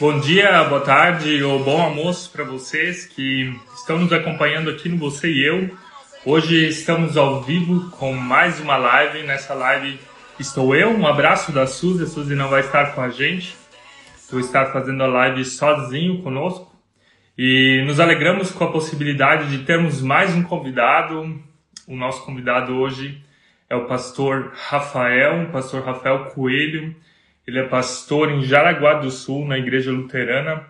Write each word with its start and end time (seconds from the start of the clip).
Bom 0.00 0.18
dia, 0.18 0.64
boa 0.64 0.80
tarde 0.80 1.40
ou 1.44 1.62
bom 1.62 1.80
almoço 1.80 2.28
para 2.32 2.42
vocês 2.42 3.06
que 3.06 3.54
estão 3.76 3.96
nos 3.96 4.12
acompanhando 4.12 4.68
aqui 4.68 4.88
no 4.88 4.96
Você 4.96 5.30
e 5.30 5.46
Eu. 5.46 5.70
Hoje 6.26 6.66
estamos 6.66 7.16
ao 7.16 7.40
vivo 7.42 7.90
com 7.90 8.12
mais 8.12 8.58
uma 8.58 8.76
live. 8.76 9.22
Nessa 9.22 9.54
live 9.54 10.00
estou 10.38 10.74
eu, 10.74 10.90
um 10.90 11.06
abraço 11.06 11.52
da 11.52 11.64
Suzy. 11.64 12.02
A 12.02 12.06
Suzy 12.08 12.34
não 12.34 12.48
vai 12.48 12.62
estar 12.62 12.92
com 12.92 13.02
a 13.02 13.08
gente. 13.08 13.54
Vou 14.28 14.40
estar 14.40 14.72
fazendo 14.72 15.00
a 15.04 15.06
live 15.06 15.44
sozinho 15.44 16.22
conosco. 16.22 16.74
E 17.38 17.84
nos 17.86 18.00
alegramos 18.00 18.50
com 18.50 18.64
a 18.64 18.72
possibilidade 18.72 19.48
de 19.48 19.64
termos 19.64 20.02
mais 20.02 20.34
um 20.34 20.42
convidado. 20.42 21.40
O 21.86 21.94
nosso 21.94 22.24
convidado 22.24 22.74
hoje 22.74 23.22
é 23.70 23.76
o 23.76 23.86
pastor 23.86 24.54
Rafael, 24.56 25.44
o 25.44 25.52
pastor 25.52 25.84
Rafael 25.84 26.24
Coelho. 26.30 26.96
Ele 27.46 27.58
é 27.58 27.64
pastor 27.64 28.30
em 28.30 28.42
Jaraguá 28.42 28.94
do 28.94 29.10
Sul, 29.10 29.46
na 29.46 29.58
Igreja 29.58 29.90
Luterana. 29.90 30.66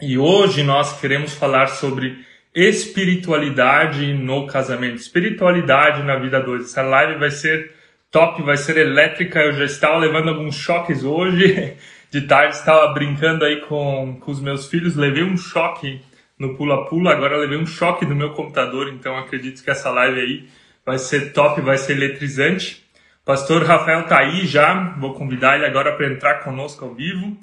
E 0.00 0.16
hoje 0.16 0.62
nós 0.62 1.00
queremos 1.00 1.34
falar 1.34 1.66
sobre 1.66 2.24
espiritualidade 2.54 4.12
no 4.14 4.46
casamento, 4.46 4.96
espiritualidade 4.96 6.02
na 6.02 6.16
vida 6.16 6.40
dois. 6.40 6.64
Essa 6.64 6.82
live 6.82 7.18
vai 7.18 7.30
ser 7.30 7.74
top, 8.10 8.42
vai 8.42 8.56
ser 8.56 8.76
elétrica. 8.76 9.40
Eu 9.40 9.52
já 9.52 9.64
estava 9.64 9.98
levando 9.98 10.28
alguns 10.28 10.54
choques 10.54 11.04
hoje. 11.04 11.76
De 12.08 12.20
tarde 12.22 12.54
estava 12.54 12.86
brincando 12.94 13.44
aí 13.44 13.60
com, 13.62 14.16
com 14.20 14.30
os 14.30 14.40
meus 14.40 14.68
filhos, 14.68 14.94
levei 14.94 15.24
um 15.24 15.36
choque 15.36 16.00
no 16.38 16.56
pula-pula, 16.56 17.10
agora 17.10 17.36
levei 17.36 17.58
um 17.58 17.66
choque 17.66 18.06
do 18.06 18.14
meu 18.14 18.30
computador, 18.30 18.88
então 18.88 19.18
acredito 19.18 19.62
que 19.62 19.70
essa 19.70 19.90
live 19.90 20.20
aí 20.20 20.48
vai 20.84 20.98
ser 20.98 21.32
top, 21.32 21.60
vai 21.60 21.76
ser 21.76 21.94
eletrizante. 21.94 22.85
Pastor 23.26 23.64
Rafael 23.64 24.02
está 24.02 24.20
aí 24.20 24.46
já, 24.46 24.94
vou 25.00 25.12
convidar 25.12 25.56
ele 25.56 25.66
agora 25.66 25.96
para 25.96 26.06
entrar 26.06 26.44
conosco 26.44 26.84
ao 26.84 26.94
vivo. 26.94 27.36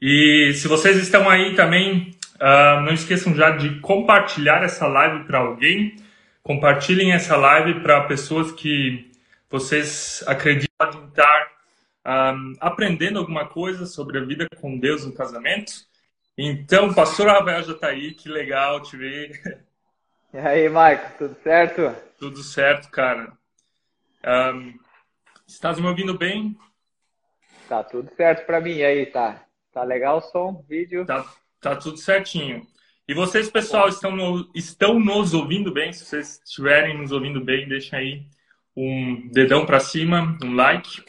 E 0.00 0.54
se 0.54 0.66
vocês 0.66 0.96
estão 0.96 1.28
aí 1.28 1.54
também, 1.54 2.16
uh, 2.36 2.80
não 2.80 2.94
esqueçam 2.94 3.34
já 3.34 3.50
de 3.50 3.78
compartilhar 3.80 4.64
essa 4.64 4.86
live 4.86 5.24
para 5.24 5.40
alguém. 5.40 5.94
Compartilhem 6.42 7.12
essa 7.12 7.36
live 7.36 7.80
para 7.80 8.04
pessoas 8.04 8.50
que 8.50 9.12
vocês 9.50 10.24
acreditam 10.26 11.06
estar 11.06 11.52
um, 12.06 12.54
aprendendo 12.58 13.18
alguma 13.18 13.46
coisa 13.46 13.84
sobre 13.84 14.18
a 14.18 14.24
vida 14.24 14.46
com 14.58 14.78
Deus 14.78 15.04
no 15.04 15.12
casamento. 15.12 15.70
Então, 16.38 16.94
pastor 16.94 17.26
Rafael 17.26 17.62
já 17.62 17.72
está 17.72 17.88
aí, 17.88 18.14
que 18.14 18.30
legal 18.30 18.80
te 18.80 18.96
ver. 18.96 19.62
E 20.32 20.38
aí, 20.38 20.66
Maico, 20.70 21.12
tudo 21.18 21.36
certo? 21.42 21.94
Tudo 22.18 22.42
certo, 22.42 22.90
cara. 22.90 23.32
Um, 24.24 24.85
Estás 25.46 25.78
me 25.78 25.86
ouvindo 25.86 26.18
bem? 26.18 26.58
Tá 27.68 27.82
tudo 27.84 28.10
certo 28.16 28.44
para 28.44 28.60
mim. 28.60 28.72
E 28.72 28.84
aí, 28.84 29.06
tá? 29.06 29.46
Tá 29.72 29.84
legal 29.84 30.18
o 30.18 30.20
som, 30.20 30.64
vídeo? 30.68 31.06
Tá, 31.06 31.24
tá 31.60 31.76
tudo 31.76 31.98
certinho. 31.98 32.66
E 33.08 33.14
vocês, 33.14 33.48
pessoal, 33.48 33.88
estão, 33.88 34.10
no, 34.10 34.50
estão 34.54 34.98
nos 34.98 35.34
ouvindo 35.34 35.72
bem? 35.72 35.92
Se 35.92 36.04
vocês 36.04 36.40
estiverem 36.44 36.98
nos 36.98 37.12
ouvindo 37.12 37.44
bem, 37.44 37.68
deixa 37.68 37.96
aí 37.96 38.26
um 38.76 39.28
dedão 39.28 39.64
para 39.64 39.78
cima, 39.78 40.36
um 40.42 40.54
like. 40.54 41.04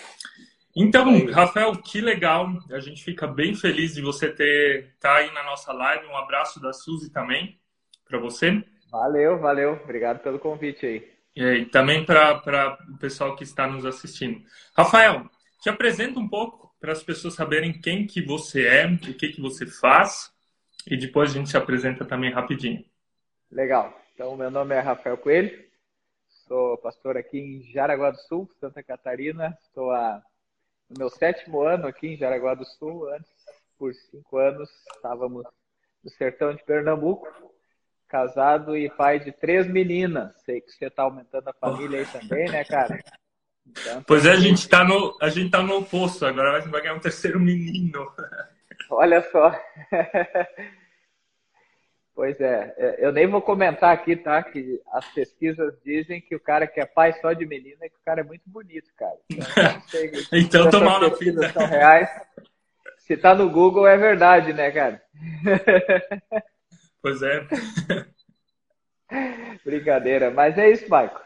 Então, 0.75 1.25
Rafael, 1.31 1.75
que 1.75 1.99
legal. 1.99 2.47
A 2.71 2.79
gente 2.79 3.03
fica 3.03 3.25
bem 3.25 3.55
feliz 3.55 3.95
de 3.95 4.01
você 4.01 4.29
ter 4.31 4.93
tá 4.99 5.15
aí 5.15 5.33
na 5.33 5.43
nossa 5.43 5.73
live. 5.73 6.05
Um 6.05 6.15
abraço 6.15 6.61
da 6.61 6.71
Suzy 6.71 7.09
também 7.09 7.59
para 8.07 8.19
você. 8.19 8.63
Valeu, 8.91 9.39
valeu. 9.39 9.79
Obrigado 9.83 10.19
pelo 10.19 10.37
convite 10.37 10.85
aí. 10.85 11.16
E 11.39 11.65
também 11.65 12.03
para 12.03 12.79
o 12.89 12.97
pessoal 12.97 13.35
que 13.35 13.43
está 13.43 13.67
nos 13.67 13.85
assistindo. 13.85 14.43
Rafael, 14.75 15.29
te 15.61 15.69
apresenta 15.69 16.19
um 16.19 16.27
pouco 16.27 16.75
para 16.79 16.91
as 16.91 17.03
pessoas 17.03 17.35
saberem 17.35 17.79
quem 17.79 18.07
que 18.07 18.23
você 18.23 18.65
é, 18.65 18.87
o 18.87 18.97
que 18.97 19.29
que 19.29 19.39
você 19.39 19.67
faz, 19.67 20.33
e 20.87 20.97
depois 20.97 21.29
a 21.29 21.33
gente 21.35 21.49
se 21.51 21.57
apresenta 21.57 22.03
também 22.03 22.31
rapidinho. 22.31 22.83
Legal. 23.51 23.95
Então, 24.15 24.35
meu 24.35 24.49
nome 24.49 24.73
é 24.73 24.79
Rafael 24.79 25.15
Coelho, 25.15 25.63
sou 26.47 26.75
pastor 26.79 27.15
aqui 27.17 27.37
em 27.37 27.71
Jaraguá 27.71 28.09
do 28.09 28.17
Sul, 28.17 28.49
Santa 28.59 28.81
Catarina. 28.81 29.55
Estou 29.61 29.91
a, 29.91 30.19
no 30.89 30.97
meu 30.97 31.09
sétimo 31.09 31.61
ano 31.61 31.85
aqui 31.85 32.07
em 32.07 32.17
Jaraguá 32.17 32.55
do 32.55 32.65
Sul. 32.65 33.13
Antes, 33.13 33.29
por 33.77 33.93
cinco 33.93 34.37
anos, 34.37 34.69
estávamos 34.95 35.45
no 36.03 36.09
sertão 36.09 36.55
de 36.55 36.63
Pernambuco 36.63 37.27
casado 38.07 38.75
e 38.75 38.89
pai 38.89 39.19
de 39.19 39.31
três 39.31 39.67
meninas. 39.67 40.31
Sei 40.43 40.61
que 40.61 40.71
você 40.71 40.85
está 40.85 41.03
aumentando 41.03 41.49
a 41.49 41.53
família 41.53 41.99
aí 41.99 42.05
também, 42.05 42.49
né, 42.49 42.63
cara? 42.63 42.99
Então, 43.65 44.03
pois 44.03 44.25
é, 44.25 44.31
a 44.31 44.35
gente 44.35 44.59
está 44.59 44.83
no, 44.83 45.17
a 45.21 45.29
gente 45.29 45.51
tá 45.51 45.61
no 45.61 45.77
oposto. 45.79 46.25
Agora 46.25 46.61
vai 46.61 46.81
ganhar 46.81 46.95
um 46.95 46.99
terceiro 46.99 47.39
menino. 47.39 48.11
Olha 48.89 49.21
só. 49.31 49.53
Pois 52.17 52.41
é, 52.41 52.73
é, 52.79 53.05
eu 53.05 53.11
nem 53.11 53.27
vou 53.27 53.43
comentar 53.43 53.93
aqui, 53.93 54.15
tá? 54.15 54.41
Que 54.41 54.81
as 54.91 55.05
pesquisas 55.13 55.79
dizem 55.85 56.19
que 56.19 56.35
o 56.35 56.39
cara 56.39 56.65
que 56.65 56.79
é 56.79 56.85
pai 56.87 57.13
só 57.21 57.31
de 57.31 57.45
menina 57.45 57.77
é 57.83 57.89
que 57.89 57.95
o 57.95 58.03
cara 58.03 58.21
é 58.21 58.23
muito 58.23 58.41
bonito, 58.47 58.89
cara. 58.97 59.15
Então, 59.29 60.23
então 60.33 60.69
tô 60.71 60.79
mal 60.79 60.99
na 60.99 61.15
fita. 61.15 61.47
São 61.53 61.67
reais. 61.67 62.09
Se 62.97 63.15
tá 63.15 63.35
no 63.35 63.47
Google 63.51 63.85
é 63.87 63.95
verdade, 63.97 64.51
né, 64.51 64.71
cara? 64.71 64.99
Pois 67.07 67.21
é. 67.21 67.47
Brincadeira, 69.63 70.29
mas 70.29 70.57
é 70.57 70.69
isso, 70.69 70.89
Maico. 70.89 71.21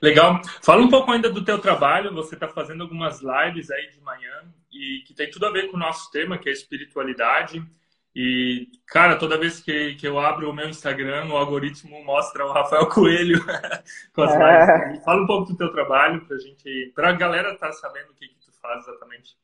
Legal. 0.00 0.40
Fala 0.62 0.80
um 0.80 0.88
pouco 0.88 1.12
ainda 1.12 1.28
do 1.28 1.44
teu 1.44 1.58
trabalho. 1.58 2.14
Você 2.14 2.36
está 2.36 2.48
fazendo 2.48 2.84
algumas 2.84 3.20
lives 3.20 3.70
aí 3.70 3.90
de 3.90 4.00
manhã 4.00 4.32
e 4.72 5.04
que 5.06 5.12
tem 5.12 5.30
tudo 5.30 5.44
a 5.44 5.50
ver 5.50 5.70
com 5.70 5.76
o 5.76 5.80
nosso 5.80 6.10
tema, 6.10 6.38
que 6.38 6.48
é 6.48 6.52
espiritualidade. 6.52 7.62
E, 8.16 8.66
cara, 8.86 9.18
toda 9.18 9.36
vez 9.36 9.60
que, 9.60 9.94
que 9.96 10.08
eu 10.08 10.18
abro 10.18 10.48
o 10.48 10.54
meu 10.54 10.70
Instagram, 10.70 11.26
o 11.26 11.36
algoritmo 11.36 12.02
mostra 12.02 12.46
o 12.46 12.52
Rafael 12.52 12.88
Coelho 12.88 13.44
com 14.14 14.22
as 14.22 14.32
é. 14.32 14.88
lives. 14.88 15.04
Fala 15.04 15.22
um 15.22 15.26
pouco 15.26 15.52
do 15.52 15.58
teu 15.58 15.70
trabalho 15.70 16.24
pra 16.24 16.38
gente, 16.38 16.92
pra 16.94 17.12
galera 17.12 17.52
estar 17.52 17.66
tá 17.66 17.72
sabendo 17.74 18.10
o 18.10 18.14
que, 18.14 18.26
que 18.26 18.36
tu 18.36 18.50
faz 18.58 18.88
exatamente. 18.88 19.36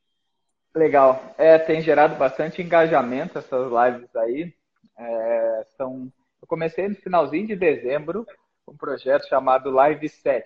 Legal. 0.74 1.34
É, 1.36 1.58
tem 1.58 1.82
gerado 1.82 2.16
bastante 2.16 2.62
engajamento 2.62 3.38
essas 3.38 3.70
lives 3.70 4.16
aí. 4.16 4.54
É, 5.00 5.66
são, 5.76 6.12
eu 6.42 6.46
comecei 6.46 6.86
no 6.88 6.94
finalzinho 6.94 7.46
de 7.46 7.56
dezembro 7.56 8.26
um 8.68 8.76
projeto 8.76 9.26
chamado 9.28 9.70
Live 9.70 10.08
7. 10.08 10.44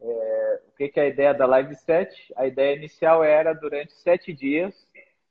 É, 0.00 0.62
o 0.68 0.76
que, 0.76 0.88
que 0.88 0.98
é 0.98 1.04
a 1.04 1.08
ideia 1.08 1.32
da 1.32 1.46
Live 1.46 1.74
7? 1.76 2.32
A 2.36 2.46
ideia 2.46 2.76
inicial 2.76 3.22
era, 3.22 3.52
durante 3.52 3.92
sete 3.92 4.32
dias, 4.32 4.74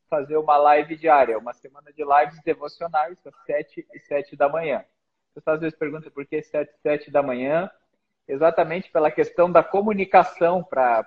fazer 0.10 0.38
uma 0.38 0.58
live 0.58 0.96
diária, 0.96 1.38
uma 1.38 1.54
semana 1.54 1.92
de 1.94 2.04
lives 2.04 2.42
devocionais, 2.44 3.18
às 3.26 3.36
sete 3.46 3.86
e 3.94 4.00
sete 4.00 4.36
da 4.36 4.50
manhã. 4.50 4.84
Você 5.36 5.50
às 5.50 5.60
vezes 5.60 5.78
pergunta 5.78 6.10
por 6.10 6.26
que 6.26 6.42
sete 6.42 6.72
e 6.72 6.82
sete 6.82 7.12
da 7.12 7.22
manhã? 7.22 7.70
Exatamente 8.30 8.92
pela 8.92 9.10
questão 9.10 9.52
da 9.52 9.64
comunicação, 9.64 10.64
para 10.64 11.04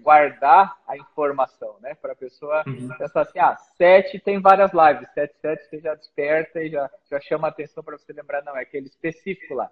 guardar 0.00 0.78
a 0.86 0.96
informação, 0.96 1.76
né? 1.80 1.96
Para 1.96 2.12
a 2.12 2.16
pessoa 2.16 2.62
uhum. 2.64 2.88
pensar 2.96 3.22
assim, 3.22 3.40
ah, 3.40 3.56
sete 3.76 4.20
tem 4.20 4.40
várias 4.40 4.70
lives, 4.72 5.12
sete, 5.12 5.34
sete 5.40 5.64
você 5.64 5.80
já 5.80 5.96
desperta 5.96 6.62
e 6.62 6.70
já, 6.70 6.88
já 7.10 7.20
chama 7.20 7.48
a 7.48 7.50
atenção 7.50 7.82
para 7.82 7.98
você 7.98 8.12
lembrar, 8.12 8.44
não, 8.44 8.56
é 8.56 8.62
aquele 8.62 8.86
específico 8.86 9.52
lá. 9.52 9.68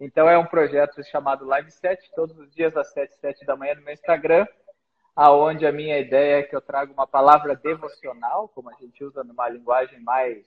Então 0.00 0.28
é 0.28 0.36
um 0.36 0.44
projeto 0.44 1.04
chamado 1.04 1.46
Live 1.46 1.70
7, 1.70 2.10
todos 2.16 2.36
os 2.36 2.52
dias 2.52 2.76
às 2.76 2.92
7, 2.92 3.14
7 3.14 3.46
da 3.46 3.56
manhã 3.56 3.76
no 3.76 3.82
meu 3.82 3.94
Instagram, 3.94 4.44
aonde 5.14 5.64
a 5.64 5.70
minha 5.70 6.00
ideia 6.00 6.40
é 6.40 6.42
que 6.42 6.56
eu 6.56 6.60
trago 6.60 6.92
uma 6.92 7.06
palavra 7.06 7.54
devocional, 7.54 8.48
como 8.48 8.70
a 8.70 8.74
gente 8.74 9.04
usa 9.04 9.22
numa 9.22 9.48
linguagem 9.48 10.00
mais, 10.00 10.44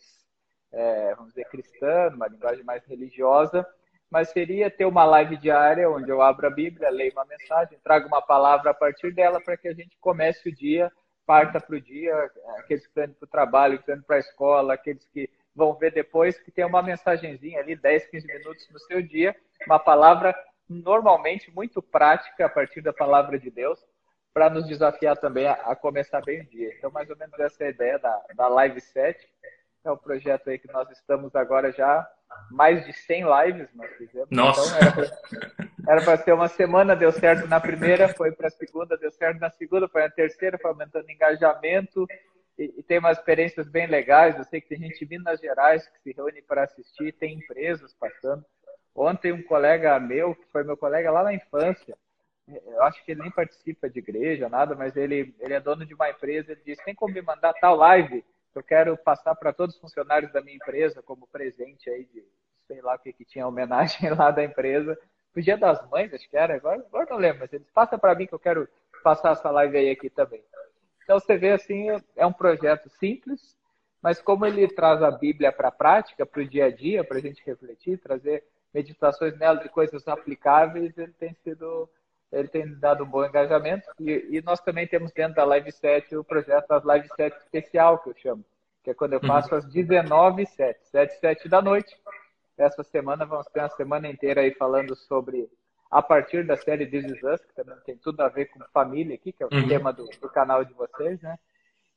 é, 0.74 1.16
vamos 1.16 1.30
dizer, 1.30 1.46
cristã, 1.46 2.10
numa 2.10 2.28
linguagem 2.28 2.66
mais 2.66 2.86
religiosa, 2.86 3.66
mas 4.10 4.30
seria 4.30 4.70
ter 4.70 4.86
uma 4.86 5.04
live 5.04 5.38
diária 5.38 5.90
onde 5.90 6.10
eu 6.10 6.22
abro 6.22 6.48
a 6.48 6.50
Bíblia, 6.50 6.90
leio 6.90 7.12
uma 7.12 7.26
mensagem, 7.26 7.78
trago 7.84 8.08
uma 8.08 8.22
palavra 8.22 8.72
a 8.72 8.74
partir 8.74 9.14
dela 9.14 9.42
para 9.42 9.58
que 9.58 9.68
a 9.68 9.74
gente 9.74 9.98
comece 10.00 10.50
o 10.50 10.56
dia, 10.56 10.92
parta 11.26 11.60
para 11.60 11.76
o 11.76 11.82
dia, 11.82 12.16
aqueles 12.58 12.84
que 12.84 12.90
estão 12.90 13.04
indo 13.04 13.16
para 13.16 13.26
o 13.26 13.30
trabalho, 13.30 13.78
que 13.78 13.82
estão 13.82 13.96
indo 13.96 14.06
para 14.06 14.16
a 14.16 14.20
escola, 14.20 14.74
aqueles 14.74 15.06
que 15.08 15.30
vão 15.54 15.74
ver 15.74 15.92
depois, 15.92 16.40
que 16.40 16.52
tem 16.52 16.64
uma 16.64 16.82
mensagenzinha 16.82 17.60
ali, 17.60 17.76
10, 17.76 18.08
15 18.08 18.28
minutos 18.28 18.70
no 18.72 18.80
seu 18.80 19.02
dia, 19.02 19.36
uma 19.66 19.80
palavra 19.80 20.34
normalmente 20.70 21.52
muito 21.54 21.82
prática 21.82 22.46
a 22.46 22.50
partir 22.50 22.82
da 22.82 22.94
palavra 22.94 23.38
de 23.40 23.50
Deus, 23.50 23.84
para 24.34 24.50
nos 24.50 24.68
desafiar 24.68 25.18
também 25.18 25.48
a, 25.48 25.76
começar 25.76 26.22
bem 26.22 26.42
o 26.42 26.46
dia. 26.46 26.72
Então, 26.78 26.92
mais 26.92 27.10
ou 27.10 27.18
menos 27.18 27.38
essa 27.40 27.64
é 27.64 27.68
a 27.68 27.72
ideia 27.72 27.98
da, 27.98 28.24
da 28.36 28.48
Live 28.48 28.80
7. 28.80 29.28
É 29.84 29.92
o 29.92 29.98
projeto 29.98 30.50
aí 30.50 30.60
que 30.60 30.72
nós 30.72 30.90
estamos 30.92 31.36
agora 31.36 31.72
já 31.72 32.08
mais 32.52 32.86
de 32.86 32.94
100 32.94 33.24
lives 33.24 33.70
nós 33.74 33.92
fizemos. 33.98 34.28
Nossa! 34.30 34.78
Então, 34.78 35.68
era 35.88 36.02
para 36.04 36.18
ser 36.18 36.34
uma 36.34 36.48
semana, 36.48 36.96
deu 36.96 37.12
certo 37.12 37.48
na 37.48 37.60
primeira, 37.60 38.10
foi 38.10 38.32
para 38.32 38.48
a 38.48 38.52
segunda, 38.52 38.98
deu 38.98 39.12
certo 39.12 39.40
na 39.40 39.50
segunda, 39.50 39.88
foi 39.88 40.02
na 40.02 40.10
terceira, 40.10 40.58
foi 40.58 40.72
aumentando 40.72 41.10
engajamento 41.10 42.06
e, 42.58 42.74
e, 42.78 42.84
tem 42.84 43.00
umas 43.00 43.18
experiências 43.18 43.70
bem 43.70 43.88
legais. 43.88 44.38
Eu 44.38 44.44
sei 44.44 44.60
que 44.60 44.68
tem 44.68 44.80
gente 44.80 45.04
em 45.04 45.08
Minas 45.08 45.40
Gerais 45.40 45.88
que 45.88 46.00
se 46.00 46.12
reúne 46.12 46.42
para 46.42 46.64
assistir, 46.64 47.14
tem 47.14 47.36
empresas 47.36 47.94
passando. 47.94 48.44
Ontem 48.96 49.32
um 49.32 49.44
colega 49.44 50.00
meu, 50.00 50.36
que 50.36 50.46
foi 50.52 50.64
meu 50.64 50.76
colega 50.76 51.12
lá 51.12 51.24
na 51.24 51.34
infância, 51.34 51.96
eu 52.48 52.82
acho 52.84 53.04
que 53.04 53.12
ele 53.12 53.22
nem 53.22 53.32
participa 53.32 53.90
de 53.90 54.00
igreja, 54.00 54.50
nada, 54.50 54.74
mas 54.74 54.96
ele, 54.96 55.36
ele 55.40 55.54
é 55.54 55.60
dono 55.60 55.86
de 55.86 55.94
uma 55.94 56.10
empresa. 56.10 56.52
Ele 56.52 56.62
disse: 56.66 56.84
tem 56.84 56.96
como 56.96 57.14
me 57.14 57.22
mandar 57.22 57.54
tal 57.54 57.76
live? 57.76 58.26
Eu 58.58 58.64
quero 58.64 58.98
passar 58.98 59.36
para 59.36 59.54
todos 59.54 59.76
os 59.76 59.82
funcionários 59.82 60.32
da 60.32 60.42
minha 60.42 60.56
empresa 60.56 61.02
como 61.04 61.28
presente 61.28 61.90
aí 61.90 62.06
de 62.06 62.24
sei 62.68 62.82
lá 62.82 62.96
o 62.96 63.00
que, 63.00 63.14
que 63.14 63.24
tinha 63.24 63.48
homenagem 63.48 64.10
lá 64.18 64.32
da 64.32 64.44
empresa. 64.44 64.98
O 65.36 65.42
Dia 65.42 65.58
das 65.58 65.88
Mães, 65.90 66.14
acho 66.14 66.28
que 66.28 66.36
era, 66.36 66.56
agora, 66.56 66.80
agora 66.80 67.08
não 67.10 67.18
lembro, 67.18 67.42
mas 67.42 67.54
ele 67.54 67.66
passa 67.74 67.98
para 67.98 68.16
mim 68.16 68.26
que 68.26 68.34
eu 68.34 68.40
quero 68.40 68.68
passar 69.04 69.32
essa 69.32 69.52
live 69.52 69.78
aí 69.78 69.92
aqui 69.92 70.10
também. 70.10 70.44
Então 71.04 71.20
você 71.20 71.38
vê 71.38 71.52
assim, 71.52 71.88
é 72.16 72.26
um 72.26 72.34
projeto 72.34 72.90
simples, 72.90 73.56
mas 74.02 74.20
como 74.20 74.46
ele 74.46 74.68
traz 74.68 75.02
a 75.02 75.12
Bíblia 75.12 75.52
para 75.52 75.70
a 75.70 75.72
prática, 75.72 76.26
para 76.26 76.42
o 76.42 76.48
dia 76.48 76.66
a 76.66 76.72
dia, 76.72 77.04
para 77.04 77.18
a 77.18 77.22
gente 77.22 77.44
refletir, 77.46 78.00
trazer 78.00 78.44
meditações 78.74 79.38
nela 79.38 79.60
de 79.60 79.70
coisas 79.70 80.08
aplicáveis, 80.08 80.98
ele 80.98 81.14
tem 81.14 81.34
sido, 81.44 81.90
ele 82.32 82.48
tem 82.48 82.78
dado 82.80 83.04
um 83.04 83.08
bom 83.08 83.26
engajamento. 83.26 83.90
E, 84.00 84.38
e 84.38 84.42
nós 84.42 84.60
também 84.60 84.88
temos 84.88 85.12
dentro 85.12 85.36
da 85.36 85.46
Live 85.46 85.72
7 85.72 86.16
o 86.16 86.24
projeto 86.24 86.68
das 86.68 86.84
Live 86.84 87.08
7 87.16 87.38
especial, 87.38 88.00
que 88.00 88.10
eu 88.10 88.16
chamo, 88.18 88.46
que 88.84 88.90
é 88.90 88.94
quando 88.94 89.14
eu 89.14 89.22
faço 89.22 89.56
às 89.56 89.66
19 89.66 90.42
h 90.42 90.52
7, 90.52 90.88
7 90.88 91.20
7 91.20 91.50
da 91.50 91.62
noite. 91.62 91.96
Essa 92.58 92.84
semana 92.84 93.26
vamos 93.26 93.48
ter 93.48 93.60
uma 93.60 93.70
semana 93.70 94.10
inteira 94.10 94.42
aí 94.42 94.52
falando 94.54 94.96
sobre 94.96 95.48
a 95.90 96.02
partir 96.02 96.46
da 96.46 96.58
série 96.58 96.86
This 96.86 97.06
Is 97.06 97.24
Us, 97.24 97.42
que 97.46 97.56
também 97.56 97.78
tem 97.86 97.98
tudo 97.98 98.22
a 98.22 98.28
ver 98.28 98.48
com 98.48 98.60
família 98.74 99.16
aqui, 99.16 99.32
que 99.32 99.44
é 99.44 99.46
o 99.46 99.54
uhum. 99.54 99.68
tema 99.68 99.94
do, 99.94 100.06
do, 100.06 100.30
canal 100.30 100.66
de 100.66 100.74
vocês, 100.74 101.22
né? 101.22 101.38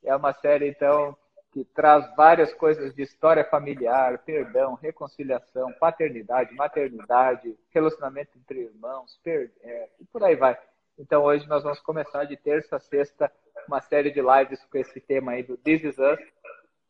É 0.05 0.15
uma 0.15 0.33
série, 0.33 0.69
então, 0.69 1.17
que 1.52 1.64
traz 1.64 2.14
várias 2.14 2.55
coisas 2.55 2.94
de 2.94 3.02
história 3.02 3.44
familiar, 3.44 4.19
perdão, 4.19 4.75
reconciliação, 4.75 5.73
paternidade, 5.73 6.55
maternidade, 6.55 7.56
relacionamento 7.70 8.31
entre 8.38 8.61
irmãos, 8.61 9.19
per... 9.23 9.50
é, 9.62 9.88
e 10.00 10.05
por 10.06 10.23
aí 10.23 10.37
vai. 10.37 10.56
Então, 10.99 11.25
hoje 11.25 11.49
nós 11.49 11.62
vamos 11.62 11.81
começar 11.81 12.25
de 12.25 12.37
terça 12.37 12.76
a 12.76 12.81
sexta 12.81 13.31
uma 13.67 13.81
série 13.81 14.11
de 14.11 14.20
lives 14.20 14.64
com 14.70 14.79
esse 14.79 15.00
tema 15.00 15.32
aí 15.32 15.43
do 15.43 15.56
This 15.56 15.85
Is 15.85 15.99
Us. 15.99 16.20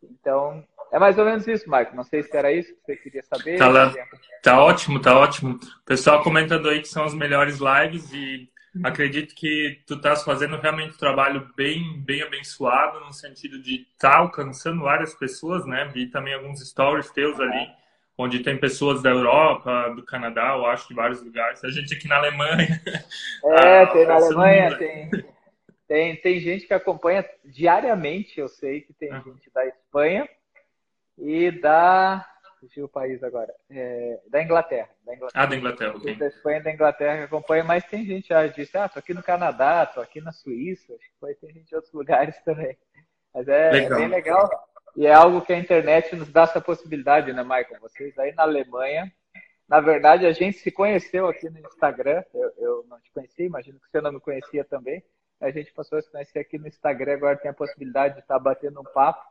Então, 0.03 0.65
é 0.91 0.99
mais 0.99 1.19
ou 1.19 1.25
menos 1.25 1.47
isso, 1.47 1.69
Marco. 1.69 1.95
Não 1.95 2.05
sei 2.05 2.23
se 2.23 2.37
era 2.37 2.53
isso 2.53 2.75
que 2.75 2.81
você 2.85 2.97
queria 2.97 3.23
saber. 3.23 3.59
Tá, 3.59 3.69
lá. 3.69 3.93
tá 4.43 4.63
ótimo, 4.63 5.01
tá 5.01 5.19
ótimo. 5.19 5.59
Pessoal 5.85 6.23
comentando 6.23 6.69
aí 6.69 6.81
que 6.81 6.89
são 6.89 7.05
as 7.05 7.15
melhores 7.15 7.59
lives 7.59 8.13
e 8.13 8.49
acredito 8.85 9.35
que 9.35 9.81
tu 9.87 9.95
estás 9.95 10.23
fazendo 10.23 10.57
realmente 10.57 10.95
um 10.95 10.99
trabalho 10.99 11.51
bem, 11.57 12.01
bem 12.01 12.23
abençoado 12.23 13.01
no 13.01 13.13
sentido 13.13 13.61
de 13.61 13.83
estar 13.83 14.13
tá 14.13 14.19
alcançando 14.19 14.83
várias 14.83 15.15
pessoas, 15.15 15.67
né? 15.67 15.91
Vi 15.93 16.07
também 16.07 16.35
alguns 16.35 16.61
stories 16.61 17.11
teus 17.11 17.39
ali, 17.41 17.69
onde 18.17 18.41
tem 18.41 18.57
pessoas 18.57 19.03
da 19.03 19.11
Europa, 19.11 19.93
do 19.97 20.05
Canadá, 20.05 20.55
eu 20.57 20.67
acho, 20.67 20.89
de 20.89 20.95
vários 20.95 21.23
lugares. 21.23 21.65
A 21.65 21.71
gente 21.71 21.95
aqui 21.95 22.07
na 22.07 22.17
Alemanha. 22.17 22.81
É, 23.43 23.83
ah, 23.83 23.87
tem 23.87 24.07
na 24.07 24.15
Alemanha, 24.15 24.77
tem, 24.77 25.11
tem, 25.89 26.17
tem 26.17 26.41
gente 26.41 26.67
que 26.67 26.75
acompanha 26.75 27.25
diariamente, 27.43 28.39
eu 28.39 28.49
sei 28.49 28.83
que 28.83 28.93
tem 28.93 29.11
ah. 29.11 29.23
gente 29.25 29.51
da 29.53 29.67
Espanha 29.67 30.29
e 31.19 31.51
da. 31.51 32.27
Deixa 32.61 32.85
o 32.85 32.89
país 32.89 33.23
agora. 33.23 33.55
É, 33.71 34.21
da, 34.29 34.43
Inglaterra, 34.43 34.91
da 35.05 35.15
Inglaterra. 35.15 35.43
Ah, 35.43 35.47
da 35.47 35.57
Inglaterra, 35.57 35.97
ok. 35.97 36.15
Da 36.15 36.27
Espanha 36.27 36.59
e 36.59 36.63
da 36.63 36.73
Inglaterra 36.73 37.19
que 37.19 37.25
acompanha, 37.25 37.65
mas 37.65 37.85
tem 37.85 38.05
gente 38.05 38.29
já 38.29 38.47
disse, 38.47 38.77
ah, 38.77 38.89
tô 38.89 38.99
aqui 38.99 39.15
no 39.15 39.23
Canadá, 39.23 39.87
tô 39.87 40.01
aqui 40.01 40.21
na 40.21 40.31
Suíça, 40.31 40.93
acho 40.95 41.11
que 41.11 41.19
foi, 41.19 41.35
tem 41.35 41.53
gente 41.55 41.69
de 41.69 41.75
outros 41.75 41.93
lugares 41.95 42.39
também. 42.45 42.77
Mas 43.33 43.49
é, 43.49 43.85
é 43.85 43.89
bem 43.89 44.09
legal. 44.09 44.49
E 44.95 45.07
é 45.07 45.13
algo 45.13 45.41
que 45.41 45.53
a 45.53 45.59
internet 45.59 46.15
nos 46.15 46.31
dá 46.31 46.43
essa 46.43 46.61
possibilidade, 46.61 47.33
né, 47.33 47.43
Michael? 47.43 47.81
Vocês 47.81 48.19
aí 48.19 48.33
na 48.35 48.43
Alemanha. 48.43 49.11
Na 49.67 49.81
verdade, 49.81 50.27
a 50.27 50.33
gente 50.33 50.59
se 50.59 50.71
conheceu 50.71 51.29
aqui 51.29 51.49
no 51.49 51.61
Instagram. 51.61 52.25
Eu, 52.35 52.53
eu 52.59 52.87
não 52.89 53.01
te 53.01 53.11
conhecia, 53.13 53.47
imagino 53.47 53.79
que 53.79 53.89
você 53.89 54.01
não 54.01 54.13
me 54.13 54.21
conhecia 54.21 54.65
também. 54.65 55.03
A 55.41 55.51
gente 55.51 55.73
passou 55.73 55.99
a 55.99 56.03
se 56.03 56.11
conhecer 56.11 56.41
aqui 56.41 56.59
no 56.59 56.67
Instagram, 56.67 57.15
agora 57.15 57.37
tem 57.37 57.51
a 57.51 57.55
possibilidade 57.55 58.17
de 58.17 58.21
estar 58.21 58.39
batendo 58.39 58.81
um 58.81 58.85
papo 58.85 59.30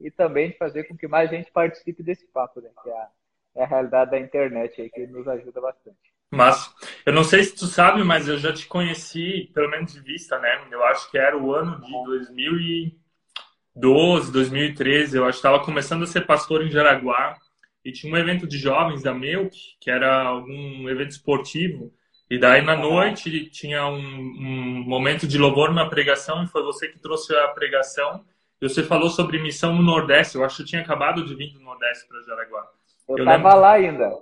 e 0.00 0.10
também 0.10 0.50
de 0.50 0.58
fazer 0.58 0.84
com 0.84 0.96
que 0.96 1.06
mais 1.06 1.30
gente 1.30 1.50
participe 1.50 2.02
desse 2.02 2.26
papo, 2.26 2.60
né? 2.60 2.70
Que 2.82 2.88
é 2.88 2.92
a, 2.92 3.08
é 3.56 3.62
a 3.64 3.66
realidade 3.66 4.12
da 4.12 4.18
internet 4.18 4.80
aí, 4.80 4.88
que 4.90 5.06
nos 5.06 5.28
ajuda 5.28 5.60
bastante. 5.60 5.98
Mas 6.32 6.72
eu 7.04 7.12
não 7.12 7.24
sei 7.24 7.42
se 7.42 7.56
tu 7.56 7.66
sabe, 7.66 8.04
mas 8.04 8.28
eu 8.28 8.38
já 8.38 8.52
te 8.52 8.64
conheci, 8.66 9.50
pelo 9.52 9.68
menos 9.68 9.92
de 9.92 10.00
vista, 10.00 10.38
né? 10.38 10.68
Eu 10.70 10.84
acho 10.84 11.10
que 11.10 11.18
era 11.18 11.36
o 11.36 11.52
ano 11.52 11.80
de 11.80 11.90
2012, 11.90 14.32
2013. 14.32 15.16
Eu 15.16 15.24
acho 15.24 15.40
que 15.40 15.46
estava 15.46 15.64
começando 15.64 16.04
a 16.04 16.06
ser 16.06 16.26
pastor 16.26 16.64
em 16.64 16.70
Jaraguá 16.70 17.36
e 17.84 17.90
tinha 17.90 18.12
um 18.12 18.16
evento 18.16 18.46
de 18.46 18.58
jovens 18.58 19.02
da 19.02 19.12
Milk, 19.12 19.56
que 19.80 19.90
era 19.90 20.22
algum 20.22 20.88
evento 20.88 21.10
esportivo. 21.10 21.92
E 22.30 22.38
daí 22.38 22.62
na 22.62 22.76
noite 22.76 23.50
tinha 23.50 23.84
um, 23.86 23.98
um 23.98 24.84
momento 24.84 25.26
de 25.26 25.36
louvor 25.36 25.74
na 25.74 25.88
pregação 25.88 26.44
e 26.44 26.46
foi 26.46 26.62
você 26.62 26.86
que 26.86 27.00
trouxe 27.00 27.34
a 27.34 27.48
pregação. 27.48 28.24
Você 28.60 28.82
falou 28.82 29.08
sobre 29.08 29.42
missão 29.42 29.74
no 29.74 29.82
Nordeste. 29.82 30.36
Eu 30.36 30.44
acho 30.44 30.56
que 30.56 30.62
eu 30.62 30.66
tinha 30.66 30.82
acabado 30.82 31.24
de 31.24 31.34
vir 31.34 31.52
do 31.52 31.60
Nordeste 31.60 32.06
para 32.06 32.22
Jaraguá. 32.22 32.68
Eu 33.08 33.18
estava 33.18 33.36
lembro... 33.36 33.60
lá 33.60 33.72
ainda. 33.72 34.18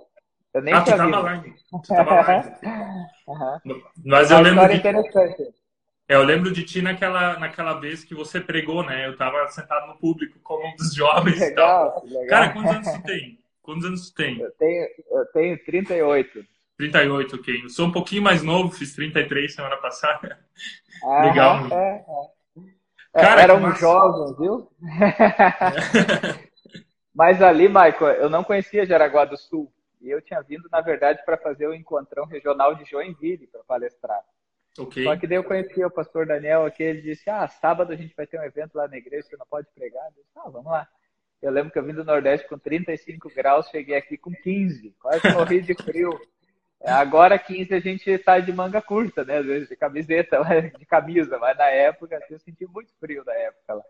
Eu 0.53 0.61
nem 0.61 0.73
ah, 0.73 0.81
tu 0.81 0.91
estava 0.91 1.19
lá 1.19 1.31
ainda. 1.31 1.55
Tu 1.69 1.87
tava 1.87 2.13
lá 2.15 2.27
ainda. 2.27 2.59
uhum. 3.27 3.81
Mas 4.05 4.31
eu 4.31 4.39
lembro. 4.39 4.67
De... 4.67 4.75
Interessante. 4.75 5.59
É, 6.07 6.15
eu 6.15 6.23
lembro 6.23 6.51
de 6.51 6.63
ti 6.63 6.81
naquela, 6.81 7.37
naquela 7.37 7.73
vez 7.73 8.03
que 8.03 8.15
você 8.15 8.41
pregou, 8.41 8.83
né? 8.83 9.05
Eu 9.05 9.11
estava 9.11 9.47
sentado 9.49 9.87
no 9.87 9.97
público 9.97 10.39
como 10.41 10.67
um 10.67 10.75
dos 10.75 10.95
jovens 10.95 11.39
legal, 11.39 11.51
e 11.51 11.53
tal. 11.53 12.05
Legal. 12.05 12.27
Cara, 12.27 12.49
quantos 12.49 12.71
anos 12.71 12.91
tu 12.93 13.03
tem? 13.03 13.39
Quantos 13.61 13.85
anos 13.85 14.09
tu 14.09 14.15
tem? 14.15 14.39
Eu 14.39 14.51
tenho, 14.51 14.87
eu 15.11 15.25
tenho 15.27 15.65
38. 15.65 16.45
38, 16.79 17.35
ok. 17.35 17.61
Eu 17.63 17.69
sou 17.69 17.87
um 17.87 17.91
pouquinho 17.91 18.23
mais 18.23 18.41
novo, 18.41 18.71
fiz 18.71 18.95
33 18.95 19.53
semana 19.53 19.77
passada. 19.77 20.39
Ah, 21.03 21.25
legal. 21.25 21.67
É, 21.71 21.97
é. 21.97 22.38
É, 23.13 23.21
Cara, 23.21 23.41
era 23.41 23.55
um 23.55 23.73
jovem, 23.75 24.35
viu? 24.37 24.71
Mas 27.13 27.41
ali, 27.41 27.67
Michael, 27.67 28.15
eu 28.15 28.29
não 28.29 28.43
conhecia 28.43 28.85
Jaraguá 28.85 29.25
do 29.25 29.37
Sul. 29.37 29.71
E 30.01 30.09
eu 30.09 30.21
tinha 30.21 30.41
vindo, 30.41 30.69
na 30.71 30.79
verdade, 30.79 31.23
para 31.25 31.37
fazer 31.37 31.67
o 31.67 31.73
encontrão 31.73 32.25
regional 32.25 32.75
de 32.75 32.85
Joinville 32.85 33.47
para 33.47 33.63
palestrar. 33.63 34.21
Okay. 34.77 35.03
Só 35.03 35.17
que 35.17 35.27
daí 35.27 35.37
eu 35.37 35.43
conheci 35.43 35.83
o 35.83 35.91
pastor 35.91 36.25
Daniel 36.25 36.65
aqui, 36.65 36.83
ele 36.83 37.01
disse, 37.01 37.29
ah, 37.29 37.47
sábado 37.47 37.91
a 37.91 37.95
gente 37.95 38.15
vai 38.15 38.25
ter 38.25 38.39
um 38.39 38.43
evento 38.43 38.75
lá 38.75 38.87
na 38.87 38.97
igreja, 38.97 39.27
você 39.27 39.35
não 39.35 39.45
pode 39.45 39.67
pregar? 39.75 40.05
Eu 40.05 40.23
disse, 40.23 40.29
ah, 40.37 40.49
vamos 40.49 40.71
lá. 40.71 40.87
Eu 41.41 41.51
lembro 41.51 41.71
que 41.71 41.79
eu 41.79 41.83
vim 41.83 41.93
do 41.93 42.05
Nordeste 42.05 42.47
com 42.47 42.57
35 42.57 43.29
graus, 43.33 43.67
cheguei 43.69 43.97
aqui 43.97 44.17
com 44.17 44.31
15, 44.31 44.95
quase 44.99 45.33
morri 45.33 45.61
de 45.61 45.73
frio. 45.73 46.17
Agora 46.85 47.37
15 47.37 47.73
a 47.73 47.79
gente 47.79 48.09
está 48.09 48.39
de 48.39 48.53
manga 48.53 48.81
curta, 48.81 49.25
né? 49.25 49.39
Às 49.39 49.45
vezes 49.45 49.69
de 49.69 49.75
camiseta, 49.75 50.39
de 50.77 50.85
camisa, 50.85 51.37
mas 51.37 51.57
na 51.57 51.65
época 51.65 52.17
assim, 52.17 52.33
eu 52.33 52.39
senti 52.39 52.65
muito 52.67 52.91
frio 52.99 53.23
na 53.25 53.33
época 53.33 53.73
lá. 53.73 53.83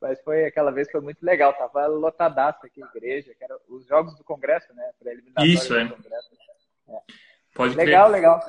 Mas 0.00 0.20
foi 0.22 0.44
aquela 0.46 0.72
vez 0.72 0.88
que 0.88 0.92
foi 0.92 1.00
muito 1.00 1.22
legal, 1.22 1.52
tava 1.52 1.86
lotadaço 1.86 2.66
aqui 2.66 2.82
a 2.82 2.86
igreja, 2.86 3.32
que 3.38 3.44
eram 3.44 3.56
os 3.68 3.86
jogos 3.86 4.16
do 4.16 4.24
Congresso, 4.24 4.74
né? 4.74 4.90
Para 4.98 5.44
Isso, 5.44 5.76
é. 5.76 5.84
é. 5.84 6.98
Pode 7.54 7.76
legal, 7.76 8.08
crer. 8.08 8.20
legal. 8.20 8.40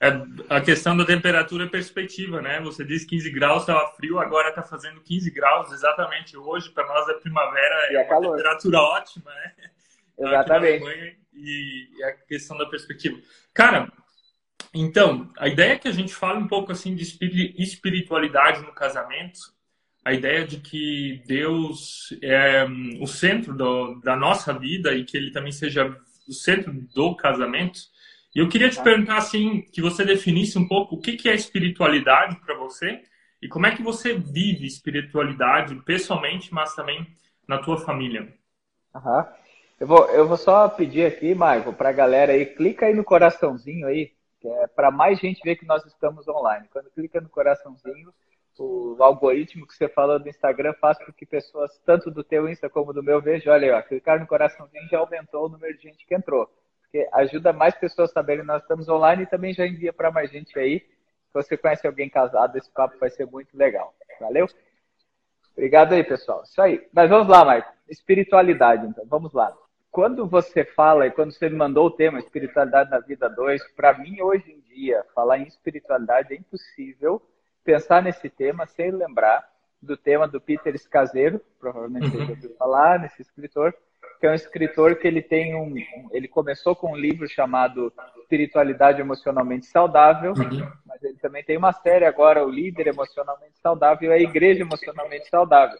É, 0.00 0.08
a 0.48 0.60
questão 0.60 0.96
da 0.96 1.04
temperatura 1.04 1.64
é 1.64 1.68
perspectiva, 1.68 2.40
né? 2.40 2.60
Você 2.60 2.84
diz 2.84 3.04
15 3.04 3.30
graus, 3.30 3.62
estava 3.62 3.92
frio, 3.96 4.20
agora 4.20 4.50
está 4.50 4.62
fazendo 4.62 5.00
15 5.00 5.30
graus 5.32 5.72
exatamente 5.72 6.36
hoje. 6.36 6.70
Para 6.70 6.86
nós 6.86 7.08
é 7.08 7.14
primavera, 7.14 7.92
e 7.92 7.96
é, 7.96 8.06
é 8.06 8.14
uma 8.14 8.30
temperatura 8.30 8.80
ótima, 8.80 9.32
né? 9.32 9.52
Exatamente 10.18 11.21
e 11.34 11.88
a 12.04 12.12
questão 12.12 12.56
da 12.56 12.66
perspectiva. 12.66 13.18
Cara, 13.52 13.90
então, 14.74 15.30
a 15.36 15.48
ideia 15.48 15.72
é 15.72 15.78
que 15.78 15.88
a 15.88 15.92
gente 15.92 16.14
fale 16.14 16.38
um 16.38 16.48
pouco 16.48 16.72
assim 16.72 16.94
de 16.94 17.02
espiritualidade 17.58 18.62
no 18.62 18.72
casamento, 18.72 19.38
a 20.04 20.12
ideia 20.12 20.46
de 20.46 20.58
que 20.58 21.22
Deus 21.26 22.16
é 22.22 22.64
hum, 22.64 22.98
o 23.00 23.06
centro 23.06 23.54
do, 23.54 24.00
da 24.00 24.16
nossa 24.16 24.52
vida 24.52 24.94
e 24.94 25.04
que 25.04 25.16
Ele 25.16 25.30
também 25.30 25.52
seja 25.52 25.96
o 26.28 26.32
centro 26.32 26.72
do 26.72 27.14
casamento. 27.14 27.80
E 28.34 28.38
eu 28.38 28.48
queria 28.48 28.70
te 28.70 28.76
tá. 28.76 28.82
perguntar 28.82 29.18
assim, 29.18 29.62
que 29.72 29.82
você 29.82 30.04
definisse 30.04 30.58
um 30.58 30.66
pouco 30.66 30.96
o 30.96 31.00
que, 31.00 31.16
que 31.16 31.28
é 31.28 31.34
espiritualidade 31.34 32.40
para 32.40 32.56
você 32.56 33.02
e 33.40 33.48
como 33.48 33.66
é 33.66 33.74
que 33.74 33.82
você 33.82 34.14
vive 34.14 34.66
espiritualidade 34.66 35.74
pessoalmente, 35.84 36.52
mas 36.52 36.74
também 36.74 37.06
na 37.46 37.58
tua 37.58 37.76
família. 37.78 38.32
Aham. 38.94 39.26
Eu 39.82 39.88
vou, 39.88 40.08
eu 40.10 40.28
vou 40.28 40.36
só 40.36 40.68
pedir 40.68 41.04
aqui, 41.04 41.34
Michael, 41.34 41.72
para 41.72 41.88
a 41.88 41.92
galera 41.92 42.30
aí, 42.30 42.46
clica 42.46 42.86
aí 42.86 42.94
no 42.94 43.02
coraçãozinho 43.02 43.88
aí, 43.88 44.12
é 44.44 44.68
para 44.68 44.92
mais 44.92 45.18
gente 45.18 45.40
ver 45.42 45.56
que 45.56 45.66
nós 45.66 45.84
estamos 45.84 46.28
online. 46.28 46.68
Quando 46.72 46.88
clica 46.92 47.20
no 47.20 47.28
coraçãozinho, 47.28 48.14
o 48.60 48.96
algoritmo 49.00 49.66
que 49.66 49.74
você 49.74 49.88
falou 49.88 50.20
do 50.20 50.28
Instagram 50.28 50.72
faz 50.74 51.04
com 51.04 51.12
que 51.12 51.26
pessoas, 51.26 51.76
tanto 51.84 52.12
do 52.12 52.22
teu 52.22 52.48
Insta 52.48 52.70
como 52.70 52.92
do 52.92 53.02
meu, 53.02 53.20
vejam, 53.20 53.52
olha 53.52 53.74
aí, 53.74 53.80
ó, 53.80 53.82
clicar 53.82 54.20
no 54.20 54.26
coraçãozinho 54.28 54.88
já 54.88 55.00
aumentou 55.00 55.46
o 55.46 55.48
número 55.48 55.76
de 55.76 55.82
gente 55.82 56.06
que 56.06 56.14
entrou. 56.14 56.48
Porque 56.82 57.08
ajuda 57.14 57.52
mais 57.52 57.74
pessoas 57.74 58.10
a 58.10 58.12
saberem 58.12 58.42
que 58.42 58.46
nós 58.46 58.62
estamos 58.62 58.88
online 58.88 59.24
e 59.24 59.26
também 59.26 59.52
já 59.52 59.66
envia 59.66 59.92
para 59.92 60.12
mais 60.12 60.30
gente 60.30 60.56
aí. 60.56 60.78
Se 60.78 61.34
você 61.34 61.56
conhece 61.56 61.84
alguém 61.88 62.08
casado, 62.08 62.56
esse 62.56 62.70
papo 62.70 62.96
vai 63.00 63.10
ser 63.10 63.26
muito 63.26 63.58
legal. 63.58 63.92
Valeu? 64.20 64.46
Obrigado 65.56 65.92
aí, 65.92 66.04
pessoal. 66.04 66.44
Isso 66.44 66.62
aí. 66.62 66.86
Mas 66.92 67.10
vamos 67.10 67.26
lá, 67.26 67.44
Marco. 67.44 67.72
Espiritualidade, 67.88 68.86
então. 68.86 69.04
Vamos 69.08 69.32
lá. 69.32 69.52
Quando 69.92 70.26
você 70.26 70.64
fala, 70.64 71.06
e 71.06 71.10
quando 71.10 71.32
você 71.32 71.50
me 71.50 71.56
mandou 71.56 71.86
o 71.86 71.90
tema 71.90 72.18
Espiritualidade 72.18 72.90
na 72.90 72.98
Vida 72.98 73.28
2, 73.28 73.62
para 73.76 73.96
mim, 73.98 74.22
hoje 74.22 74.50
em 74.50 74.74
dia, 74.74 75.04
falar 75.14 75.38
em 75.38 75.42
espiritualidade 75.42 76.32
é 76.32 76.36
impossível 76.38 77.20
pensar 77.62 78.02
nesse 78.02 78.30
tema 78.30 78.66
sem 78.66 78.90
lembrar 78.90 79.46
do 79.82 79.94
tema 79.94 80.26
do 80.26 80.40
Peter 80.40 80.74
Escaseiro, 80.74 81.40
provavelmente 81.60 82.08
você 82.08 82.24
já 82.24 82.30
ouviu 82.30 82.56
falar, 82.56 83.00
nesse 83.00 83.20
escritor, 83.20 83.74
que 84.18 84.26
é 84.26 84.30
um 84.30 84.34
escritor 84.34 84.96
que 84.96 85.06
ele 85.06 85.20
tem 85.20 85.54
um. 85.54 85.74
Ele 86.10 86.26
começou 86.26 86.74
com 86.74 86.92
um 86.92 86.96
livro 86.96 87.28
chamado 87.28 87.92
Espiritualidade 88.22 89.00
Emocionalmente 89.00 89.66
Saudável, 89.66 90.32
uhum. 90.32 90.72
mas 90.86 91.02
ele 91.02 91.18
também 91.18 91.44
tem 91.44 91.58
uma 91.58 91.72
série 91.72 92.06
agora, 92.06 92.46
O 92.46 92.48
Líder 92.48 92.86
Emocionalmente 92.86 93.58
Saudável 93.60 94.10
e 94.10 94.14
a 94.14 94.18
Igreja 94.18 94.62
Emocionalmente 94.62 95.28
Saudável, 95.28 95.78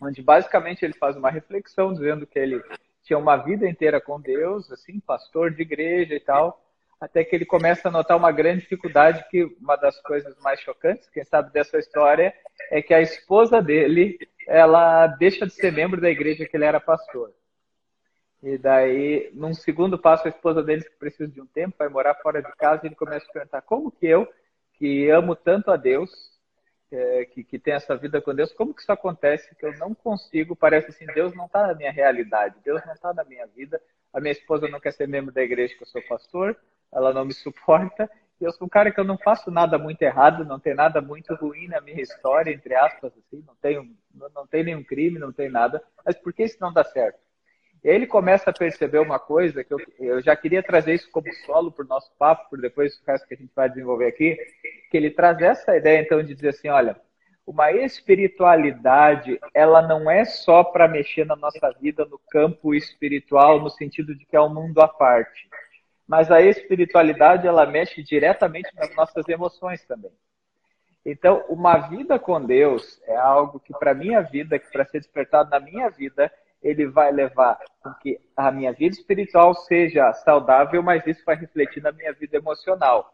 onde 0.00 0.20
basicamente 0.22 0.84
ele 0.84 0.94
faz 0.94 1.16
uma 1.16 1.30
reflexão 1.30 1.92
dizendo 1.92 2.26
que 2.26 2.38
ele 2.38 2.60
tinha 3.02 3.18
uma 3.18 3.36
vida 3.36 3.68
inteira 3.68 4.00
com 4.00 4.20
Deus, 4.20 4.70
assim, 4.70 5.00
pastor 5.00 5.50
de 5.50 5.62
igreja 5.62 6.14
e 6.14 6.20
tal, 6.20 6.62
até 7.00 7.24
que 7.24 7.34
ele 7.34 7.44
começa 7.44 7.88
a 7.88 7.90
notar 7.90 8.16
uma 8.16 8.30
grande 8.30 8.60
dificuldade 8.60 9.26
que 9.28 9.44
uma 9.60 9.74
das 9.74 10.00
coisas 10.02 10.38
mais 10.40 10.60
chocantes, 10.60 11.10
quem 11.10 11.24
sabe 11.24 11.52
dessa 11.52 11.78
história, 11.78 12.32
é 12.70 12.80
que 12.80 12.94
a 12.94 13.00
esposa 13.00 13.60
dele, 13.60 14.16
ela 14.46 15.08
deixa 15.08 15.44
de 15.44 15.52
ser 15.52 15.72
membro 15.72 16.00
da 16.00 16.08
igreja 16.08 16.46
que 16.46 16.56
ele 16.56 16.64
era 16.64 16.78
pastor. 16.78 17.32
E 18.40 18.56
daí, 18.56 19.30
num 19.34 19.52
segundo 19.52 19.98
passo, 19.98 20.26
a 20.26 20.30
esposa 20.30 20.62
dele 20.62 20.84
precisa 20.98 21.28
de 21.28 21.40
um 21.40 21.46
tempo, 21.46 21.76
vai 21.78 21.88
morar 21.88 22.14
fora 22.16 22.40
de 22.40 22.52
casa, 22.56 22.82
e 22.84 22.88
ele 22.88 22.94
começa 22.94 23.26
a 23.28 23.32
perguntar 23.32 23.62
como 23.62 23.90
que 23.90 24.06
eu, 24.06 24.28
que 24.74 25.08
amo 25.10 25.34
tanto 25.34 25.70
a 25.70 25.76
Deus, 25.76 26.10
é, 26.94 27.24
que, 27.24 27.42
que 27.42 27.58
tem 27.58 27.74
essa 27.74 27.96
vida 27.96 28.20
com 28.20 28.34
Deus, 28.34 28.52
como 28.52 28.74
que 28.74 28.82
isso 28.82 28.92
acontece 28.92 29.54
que 29.54 29.64
eu 29.64 29.76
não 29.78 29.94
consigo, 29.94 30.54
parece 30.54 30.90
assim, 30.90 31.06
Deus 31.06 31.34
não 31.34 31.46
está 31.46 31.66
na 31.66 31.74
minha 31.74 31.90
realidade, 31.90 32.56
Deus 32.64 32.84
não 32.84 32.92
está 32.92 33.12
na 33.12 33.24
minha 33.24 33.46
vida, 33.46 33.80
a 34.12 34.20
minha 34.20 34.32
esposa 34.32 34.68
não 34.68 34.80
quer 34.80 34.92
ser 34.92 35.08
membro 35.08 35.32
da 35.32 35.42
igreja 35.42 35.74
que 35.74 35.82
eu 35.82 35.86
sou 35.86 36.02
pastor, 36.02 36.56
ela 36.92 37.12
não 37.12 37.24
me 37.24 37.32
suporta, 37.34 38.10
e 38.40 38.44
eu 38.44 38.52
sou 38.52 38.66
um 38.66 38.70
cara 38.70 38.90
que 38.90 38.98
eu 38.98 39.04
não 39.04 39.16
faço 39.16 39.50
nada 39.50 39.78
muito 39.78 40.02
errado, 40.02 40.44
não 40.44 40.58
tem 40.58 40.74
nada 40.74 41.00
muito 41.00 41.34
ruim 41.34 41.68
na 41.68 41.80
minha 41.80 42.02
história, 42.02 42.52
entre 42.52 42.74
aspas, 42.74 43.12
assim, 43.16 43.42
não 43.46 43.54
tenho, 43.56 43.88
não, 44.14 44.28
não 44.34 44.46
tem 44.46 44.64
nenhum 44.64 44.82
crime, 44.82 45.18
não 45.18 45.32
tem 45.32 45.48
nada, 45.48 45.82
mas 46.04 46.16
por 46.16 46.32
que 46.32 46.42
isso 46.42 46.58
não 46.60 46.72
dá 46.72 46.84
certo? 46.84 47.18
E 47.84 47.90
aí 47.90 47.96
ele 47.96 48.06
começa 48.06 48.50
a 48.50 48.52
perceber 48.52 48.98
uma 49.00 49.18
coisa 49.18 49.64
que 49.64 49.74
eu, 49.74 49.78
eu 49.98 50.22
já 50.22 50.36
queria 50.36 50.62
trazer 50.62 50.94
isso 50.94 51.10
como 51.10 51.32
solo 51.44 51.72
para 51.72 51.84
o 51.84 51.88
nosso 51.88 52.12
papo, 52.16 52.48
por 52.48 52.60
depois 52.60 52.94
o 52.96 53.04
resto 53.04 53.26
que 53.26 53.34
a 53.34 53.36
gente 53.36 53.52
vai 53.54 53.68
desenvolver 53.68 54.06
aqui, 54.06 54.38
que 54.90 54.96
ele 54.96 55.10
traz 55.10 55.40
essa 55.40 55.76
ideia 55.76 56.00
então 56.00 56.22
de 56.22 56.34
dizer 56.34 56.50
assim, 56.50 56.68
olha, 56.68 56.96
uma 57.44 57.72
espiritualidade, 57.72 59.40
ela 59.52 59.82
não 59.82 60.08
é 60.08 60.24
só 60.24 60.62
para 60.62 60.86
mexer 60.86 61.26
na 61.26 61.34
nossa 61.34 61.72
vida 61.80 62.04
no 62.04 62.20
campo 62.30 62.72
espiritual, 62.72 63.60
no 63.60 63.68
sentido 63.68 64.14
de 64.14 64.24
que 64.24 64.36
é 64.36 64.40
um 64.40 64.52
mundo 64.52 64.80
à 64.80 64.86
parte. 64.86 65.48
Mas 66.06 66.30
a 66.30 66.40
espiritualidade, 66.40 67.46
ela 67.46 67.66
mexe 67.66 68.02
diretamente 68.02 68.70
nas 68.76 68.94
nossas 68.94 69.28
emoções 69.28 69.84
também. 69.84 70.12
Então, 71.04 71.44
uma 71.48 71.78
vida 71.88 72.16
com 72.16 72.40
Deus 72.44 73.00
é 73.06 73.16
algo 73.16 73.58
que 73.58 73.72
para 73.76 73.92
minha 73.92 74.20
vida, 74.20 74.56
que 74.58 74.70
para 74.70 74.84
ser 74.84 75.00
despertado 75.00 75.50
na 75.50 75.58
minha 75.58 75.90
vida, 75.90 76.32
ele 76.62 76.86
vai 76.86 77.10
levar 77.10 77.58
com 77.82 77.92
que 77.94 78.18
a 78.36 78.50
minha 78.50 78.72
vida 78.72 78.94
espiritual 78.94 79.54
seja 79.54 80.12
saudável, 80.12 80.82
mas 80.82 81.04
isso 81.06 81.22
vai 81.24 81.36
refletir 81.36 81.82
na 81.82 81.90
minha 81.90 82.12
vida 82.12 82.36
emocional. 82.36 83.12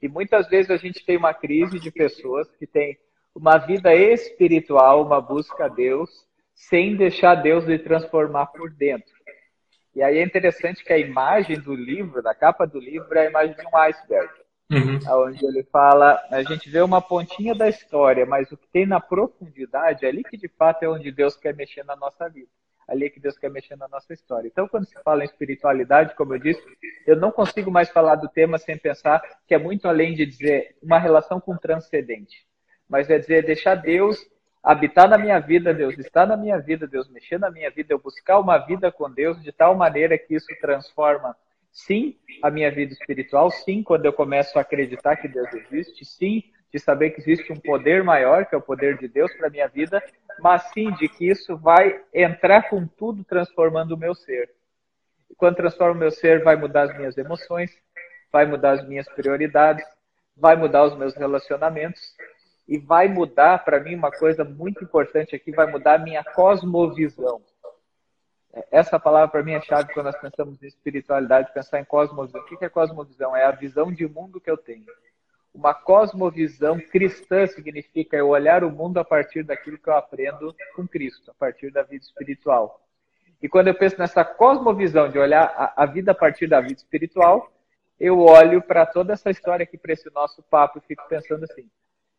E 0.00 0.08
muitas 0.08 0.48
vezes 0.48 0.70
a 0.70 0.76
gente 0.76 1.04
tem 1.04 1.16
uma 1.16 1.34
crise 1.34 1.78
de 1.78 1.90
pessoas 1.90 2.50
que 2.56 2.66
têm 2.66 2.98
uma 3.34 3.58
vida 3.58 3.94
espiritual, 3.94 5.04
uma 5.04 5.20
busca 5.20 5.66
a 5.66 5.68
Deus, 5.68 6.10
sem 6.54 6.96
deixar 6.96 7.36
Deus 7.36 7.64
lhe 7.64 7.78
transformar 7.78 8.46
por 8.46 8.70
dentro. 8.70 9.12
E 9.94 10.02
aí 10.02 10.18
é 10.18 10.22
interessante 10.22 10.82
que 10.82 10.92
a 10.92 10.98
imagem 10.98 11.60
do 11.60 11.74
livro, 11.74 12.22
da 12.22 12.34
capa 12.34 12.66
do 12.66 12.80
livro, 12.80 13.16
é 13.16 13.26
a 13.26 13.30
imagem 13.30 13.54
de 13.54 13.66
um 13.66 13.76
iceberg. 13.76 14.32
Uhum. 14.70 14.98
Onde 15.26 15.44
ele 15.44 15.62
fala, 15.64 16.18
a 16.30 16.42
gente 16.42 16.70
vê 16.70 16.80
uma 16.80 17.02
pontinha 17.02 17.54
da 17.54 17.68
história, 17.68 18.24
mas 18.24 18.50
o 18.50 18.56
que 18.56 18.66
tem 18.68 18.86
na 18.86 18.98
profundidade, 18.98 20.06
é 20.06 20.08
ali 20.08 20.24
que 20.24 20.38
de 20.38 20.48
fato 20.48 20.82
é 20.82 20.88
onde 20.88 21.12
Deus 21.12 21.36
quer 21.36 21.54
mexer 21.54 21.84
na 21.84 21.94
nossa 21.94 22.26
vida 22.28 22.48
ali 22.92 23.06
é 23.06 23.10
que 23.10 23.18
Deus 23.18 23.38
quer 23.38 23.50
mexer 23.50 23.76
na 23.76 23.88
nossa 23.88 24.12
história. 24.12 24.46
Então, 24.46 24.68
quando 24.68 24.86
se 24.86 25.02
fala 25.02 25.22
em 25.22 25.26
espiritualidade, 25.26 26.14
como 26.14 26.34
eu 26.34 26.38
disse, 26.38 26.62
eu 27.06 27.16
não 27.16 27.32
consigo 27.32 27.70
mais 27.70 27.88
falar 27.88 28.16
do 28.16 28.28
tema 28.28 28.58
sem 28.58 28.76
pensar 28.76 29.22
que 29.46 29.54
é 29.54 29.58
muito 29.58 29.88
além 29.88 30.14
de 30.14 30.26
dizer 30.26 30.76
uma 30.82 30.98
relação 30.98 31.40
com 31.40 31.54
o 31.54 31.58
transcendente, 31.58 32.46
mas 32.88 33.08
é 33.08 33.18
dizer 33.18 33.44
deixar 33.44 33.76
Deus 33.76 34.18
habitar 34.62 35.08
na 35.08 35.18
minha 35.18 35.40
vida, 35.40 35.74
Deus 35.74 35.98
estar 35.98 36.26
na 36.26 36.36
minha 36.36 36.58
vida, 36.58 36.86
Deus 36.86 37.08
mexer 37.10 37.38
na 37.38 37.50
minha 37.50 37.70
vida, 37.70 37.92
eu 37.92 37.98
buscar 37.98 38.38
uma 38.38 38.58
vida 38.58 38.92
com 38.92 39.10
Deus 39.10 39.42
de 39.42 39.50
tal 39.50 39.74
maneira 39.74 40.16
que 40.16 40.34
isso 40.34 40.46
transforma, 40.60 41.34
sim, 41.72 42.16
a 42.42 42.50
minha 42.50 42.70
vida 42.70 42.92
espiritual, 42.92 43.50
sim, 43.50 43.82
quando 43.82 44.04
eu 44.04 44.12
começo 44.12 44.56
a 44.58 44.62
acreditar 44.62 45.16
que 45.16 45.26
Deus 45.26 45.48
existe, 45.52 46.04
sim, 46.04 46.44
de 46.72 46.78
saber 46.78 47.10
que 47.10 47.20
existe 47.20 47.52
um 47.52 47.56
poder 47.56 48.04
maior, 48.04 48.46
que 48.46 48.54
é 48.54 48.58
o 48.58 48.62
poder 48.62 48.96
de 48.98 49.08
Deus 49.08 49.32
para 49.34 49.50
minha 49.50 49.68
vida, 49.68 50.02
mas 50.40 50.62
sim 50.72 50.92
de 50.92 51.08
que 51.08 51.28
isso 51.28 51.56
vai 51.56 52.02
entrar 52.12 52.68
com 52.68 52.86
tudo 52.86 53.24
transformando 53.24 53.92
o 53.92 53.98
meu 53.98 54.14
ser. 54.14 54.50
E 55.30 55.34
quando 55.34 55.56
transforma 55.56 55.94
o 55.94 55.98
meu 55.98 56.10
ser, 56.10 56.42
vai 56.42 56.56
mudar 56.56 56.82
as 56.82 56.96
minhas 56.96 57.16
emoções, 57.16 57.70
vai 58.30 58.46
mudar 58.46 58.72
as 58.72 58.86
minhas 58.86 59.08
prioridades, 59.08 59.84
vai 60.36 60.56
mudar 60.56 60.84
os 60.84 60.96
meus 60.96 61.14
relacionamentos 61.14 62.00
e 62.66 62.78
vai 62.78 63.08
mudar 63.08 63.64
para 63.64 63.80
mim 63.80 63.94
uma 63.94 64.10
coisa 64.10 64.44
muito 64.44 64.82
importante 64.82 65.34
aqui, 65.34 65.52
vai 65.52 65.66
mudar 65.66 65.94
a 65.94 65.98
minha 65.98 66.24
cosmovisão. 66.24 67.42
Essa 68.70 68.98
palavra 69.00 69.28
para 69.28 69.42
mim 69.42 69.52
é 69.52 69.60
chave 69.62 69.92
quando 69.94 70.06
nós 70.06 70.20
pensamos 70.20 70.62
em 70.62 70.66
espiritualidade, 70.66 71.52
pensar 71.54 71.80
em 71.80 71.84
cosmovisão. 71.84 72.40
O 72.40 72.44
que 72.44 72.64
é 72.64 72.68
cosmovisão? 72.68 73.34
É 73.34 73.44
a 73.44 73.50
visão 73.50 73.90
de 73.90 74.06
mundo 74.06 74.40
que 74.40 74.50
eu 74.50 74.58
tenho. 74.58 74.84
Uma 75.54 75.74
cosmovisão 75.74 76.78
cristã 76.78 77.46
significa 77.46 78.16
eu 78.16 78.28
olhar 78.28 78.64
o 78.64 78.70
mundo 78.70 78.98
a 78.98 79.04
partir 79.04 79.42
daquilo 79.42 79.78
que 79.78 79.88
eu 79.88 79.94
aprendo 79.94 80.54
com 80.74 80.88
Cristo, 80.88 81.30
a 81.30 81.34
partir 81.34 81.70
da 81.70 81.82
vida 81.82 82.04
espiritual. 82.04 82.80
E 83.42 83.48
quando 83.48 83.68
eu 83.68 83.74
penso 83.74 83.98
nessa 83.98 84.24
cosmovisão 84.24 85.10
de 85.10 85.18
olhar 85.18 85.72
a, 85.76 85.84
vida 85.84 86.12
a 86.12 86.14
partir 86.14 86.46
da 86.46 86.60
vida 86.60 86.74
espiritual, 86.74 87.52
eu 87.98 88.20
olho 88.20 88.62
para 88.62 88.86
toda 88.86 89.12
essa 89.12 89.30
história 89.30 89.64
aqui, 89.64 89.76
para 89.76 89.92
esse 89.92 90.08
nosso 90.14 90.42
papo, 90.44 90.78
e 90.78 90.86
fico 90.86 91.06
pensando 91.08 91.44
assim: 91.44 91.68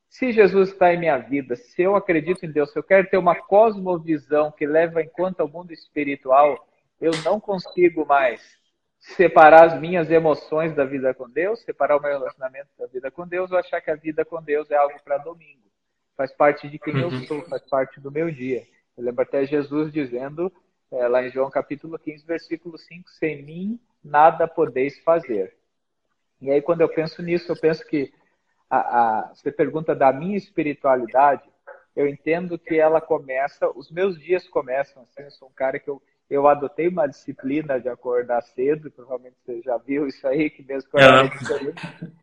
se 0.09 0.31
Jesus 0.31 0.69
está 0.69 0.93
em 0.93 0.99
minha 0.99 1.17
vida, 1.17 1.55
se 1.55 1.81
eu 1.81 1.95
acredito 1.95 2.45
em 2.45 2.51
Deus, 2.51 2.71
se 2.71 2.77
eu 2.77 2.83
quero 2.83 3.09
ter 3.09 3.17
uma 3.17 3.35
cosmovisão 3.35 4.51
que 4.51 4.67
leva 4.67 5.01
em 5.01 5.09
conta 5.09 5.43
o 5.43 5.47
mundo 5.47 5.73
espiritual, 5.73 6.67
eu 7.01 7.11
não 7.23 7.39
consigo 7.39 8.05
mais 8.05 8.62
separar 9.03 9.65
as 9.65 9.79
minhas 9.79 10.09
emoções 10.09 10.73
da 10.73 10.85
vida 10.85 11.13
com 11.13 11.29
Deus, 11.29 11.61
separar 11.61 11.97
o 11.97 12.01
meu 12.01 12.11
relacionamento 12.11 12.69
da 12.79 12.87
vida 12.87 13.11
com 13.11 13.27
Deus, 13.27 13.51
ou 13.51 13.57
achar 13.57 13.81
que 13.81 13.91
a 13.91 13.95
vida 13.95 14.23
com 14.23 14.41
Deus 14.41 14.71
é 14.71 14.75
algo 14.75 14.97
para 15.03 15.17
domingo. 15.17 15.61
Faz 16.15 16.31
parte 16.31 16.69
de 16.69 16.79
quem 16.79 16.95
uhum. 16.95 17.01
eu 17.01 17.11
sou, 17.27 17.41
faz 17.43 17.61
parte 17.63 17.99
do 17.99 18.09
meu 18.09 18.31
dia. 18.31 18.63
Eu 18.97 19.03
lembro 19.03 19.21
até 19.21 19.45
Jesus 19.45 19.91
dizendo, 19.91 20.51
é, 20.89 21.07
lá 21.07 21.21
em 21.21 21.29
João 21.29 21.49
capítulo 21.49 21.99
15, 21.99 22.25
versículo 22.25 22.77
5, 22.77 23.09
sem 23.09 23.43
mim 23.43 23.79
nada 24.01 24.47
podeis 24.47 24.97
fazer. 24.99 25.53
E 26.39 26.49
aí, 26.49 26.61
quando 26.61 26.81
eu 26.81 26.89
penso 26.89 27.21
nisso, 27.21 27.51
eu 27.51 27.59
penso 27.59 27.85
que 27.85 28.13
a, 28.69 28.77
a, 28.77 29.33
você 29.33 29.51
pergunta 29.51 29.93
da 29.93 30.13
minha 30.13 30.37
espiritualidade, 30.37 31.49
eu 31.95 32.07
entendo 32.07 32.57
que 32.57 32.75
ela 32.79 33.01
começa, 33.01 33.69
os 33.69 33.91
meus 33.91 34.17
dias 34.17 34.47
começam 34.47 35.03
assim, 35.03 35.23
eu 35.23 35.31
sou 35.31 35.49
um 35.49 35.53
cara 35.53 35.77
que 35.77 35.89
eu 35.89 36.01
eu 36.33 36.47
adotei 36.47 36.87
uma 36.87 37.07
disciplina 37.07 37.79
de 37.79 37.87
acordar 37.87 38.41
cedo, 38.41 38.89
provavelmente 38.89 39.35
você 39.45 39.61
já 39.61 39.77
viu 39.77 40.07
isso 40.07 40.27
aí, 40.27 40.49
que 40.49 40.63
mesmo 40.63 40.89
que 40.89 40.97
eu 40.97 41.73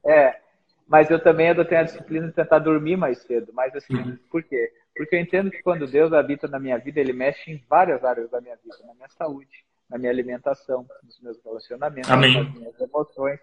é. 0.04 0.26
é, 0.26 0.40
mas 0.88 1.08
eu 1.08 1.22
também 1.22 1.50
adotei 1.50 1.78
a 1.78 1.84
disciplina 1.84 2.26
de 2.26 2.32
tentar 2.32 2.58
dormir 2.58 2.96
mais 2.96 3.18
cedo. 3.18 3.52
Mas 3.54 3.74
assim, 3.76 3.94
uhum. 3.94 4.18
por 4.28 4.42
quê? 4.42 4.72
Porque 4.96 5.14
eu 5.14 5.20
entendo 5.20 5.50
que 5.50 5.62
quando 5.62 5.86
Deus 5.86 6.12
habita 6.12 6.48
na 6.48 6.58
minha 6.58 6.76
vida, 6.76 6.98
Ele 6.98 7.12
mexe 7.12 7.52
em 7.52 7.64
várias 7.68 8.04
áreas 8.04 8.28
da 8.28 8.40
minha 8.40 8.56
vida, 8.56 8.76
na 8.84 8.94
minha 8.94 9.08
saúde, 9.10 9.64
na 9.88 9.96
minha 9.96 10.10
alimentação, 10.10 10.84
nos 11.04 11.20
meus 11.20 11.40
relacionamentos, 11.44 12.10
Amém. 12.10 12.42
nas 12.42 12.52
minhas 12.52 12.80
emoções, 12.80 13.38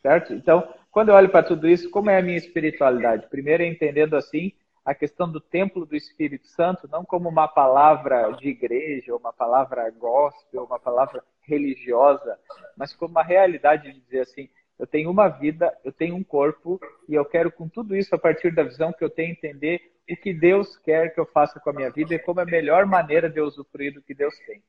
certo? 0.00 0.32
Então, 0.32 0.72
quando 0.92 1.08
eu 1.08 1.16
olho 1.16 1.28
para 1.30 1.42
tudo 1.42 1.68
isso, 1.68 1.90
como 1.90 2.10
é 2.10 2.18
a 2.18 2.22
minha 2.22 2.38
espiritualidade? 2.38 3.26
Primeiro, 3.28 3.64
entendendo 3.64 4.16
assim 4.16 4.52
a 4.84 4.94
questão 4.94 5.30
do 5.30 5.40
templo 5.40 5.86
do 5.86 5.94
Espírito 5.94 6.46
Santo 6.48 6.88
não 6.88 7.04
como 7.04 7.28
uma 7.28 7.46
palavra 7.46 8.32
de 8.32 8.48
igreja, 8.48 9.14
uma 9.14 9.32
palavra 9.32 9.90
gospel, 9.90 10.64
uma 10.64 10.78
palavra 10.78 11.22
religiosa, 11.42 12.38
mas 12.76 12.94
como 12.94 13.12
uma 13.12 13.22
realidade 13.22 13.92
de 13.92 14.00
dizer 14.00 14.20
assim, 14.20 14.48
eu 14.78 14.86
tenho 14.86 15.10
uma 15.10 15.28
vida, 15.28 15.72
eu 15.84 15.92
tenho 15.92 16.16
um 16.16 16.24
corpo, 16.24 16.80
e 17.08 17.14
eu 17.14 17.24
quero 17.24 17.52
com 17.52 17.68
tudo 17.68 17.94
isso, 17.94 18.14
a 18.14 18.18
partir 18.18 18.52
da 18.52 18.64
visão 18.64 18.92
que 18.92 19.04
eu 19.04 19.10
tenho, 19.10 19.32
entender 19.32 19.92
o 20.10 20.16
que 20.16 20.34
Deus 20.34 20.76
quer 20.76 21.14
que 21.14 21.20
eu 21.20 21.26
faça 21.26 21.60
com 21.60 21.70
a 21.70 21.72
minha 21.72 21.90
vida 21.90 22.14
e 22.14 22.18
como 22.18 22.40
é 22.40 22.42
a 22.42 22.46
melhor 22.46 22.84
maneira 22.84 23.30
de 23.30 23.38
eu 23.38 23.44
usufruir 23.44 23.94
do 23.94 24.02
que 24.02 24.14
Deus 24.14 24.36
tem. 24.46 24.62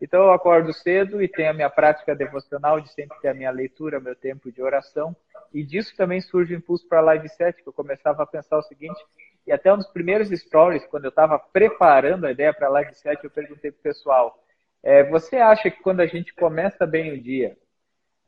Então 0.00 0.22
eu 0.22 0.32
acordo 0.32 0.72
cedo 0.72 1.20
e 1.22 1.28
tenho 1.28 1.50
a 1.50 1.52
minha 1.52 1.68
prática 1.68 2.14
devocional 2.14 2.80
de 2.80 2.90
sempre 2.92 3.18
ter 3.20 3.28
a 3.28 3.34
minha 3.34 3.50
leitura, 3.50 4.00
meu 4.00 4.14
tempo 4.14 4.50
de 4.50 4.62
oração. 4.62 5.14
E 5.52 5.64
disso 5.64 5.94
também 5.96 6.20
surge 6.20 6.54
o 6.54 6.58
impulso 6.58 6.88
para 6.88 6.98
a 6.98 7.02
Live 7.02 7.28
7, 7.28 7.62
que 7.62 7.68
eu 7.68 7.72
começava 7.72 8.22
a 8.22 8.26
pensar 8.26 8.58
o 8.58 8.62
seguinte, 8.62 9.00
e 9.48 9.52
até 9.52 9.72
um 9.72 9.78
dos 9.78 9.88
primeiros 9.88 10.28
stories, 10.28 10.86
quando 10.86 11.06
eu 11.06 11.08
estava 11.08 11.38
preparando 11.38 12.26
a 12.26 12.30
ideia 12.30 12.52
para 12.52 12.66
a 12.66 12.70
Live 12.70 12.94
7, 12.94 13.24
eu 13.24 13.30
perguntei 13.30 13.70
para 13.72 13.80
o 13.80 13.82
pessoal, 13.82 14.44
É, 14.82 15.02
você 15.04 15.36
acha 15.36 15.70
que 15.70 15.82
quando 15.82 16.00
a 16.00 16.06
gente 16.06 16.32
começa 16.34 16.86
bem 16.86 17.12
o 17.12 17.20
dia, 17.20 17.56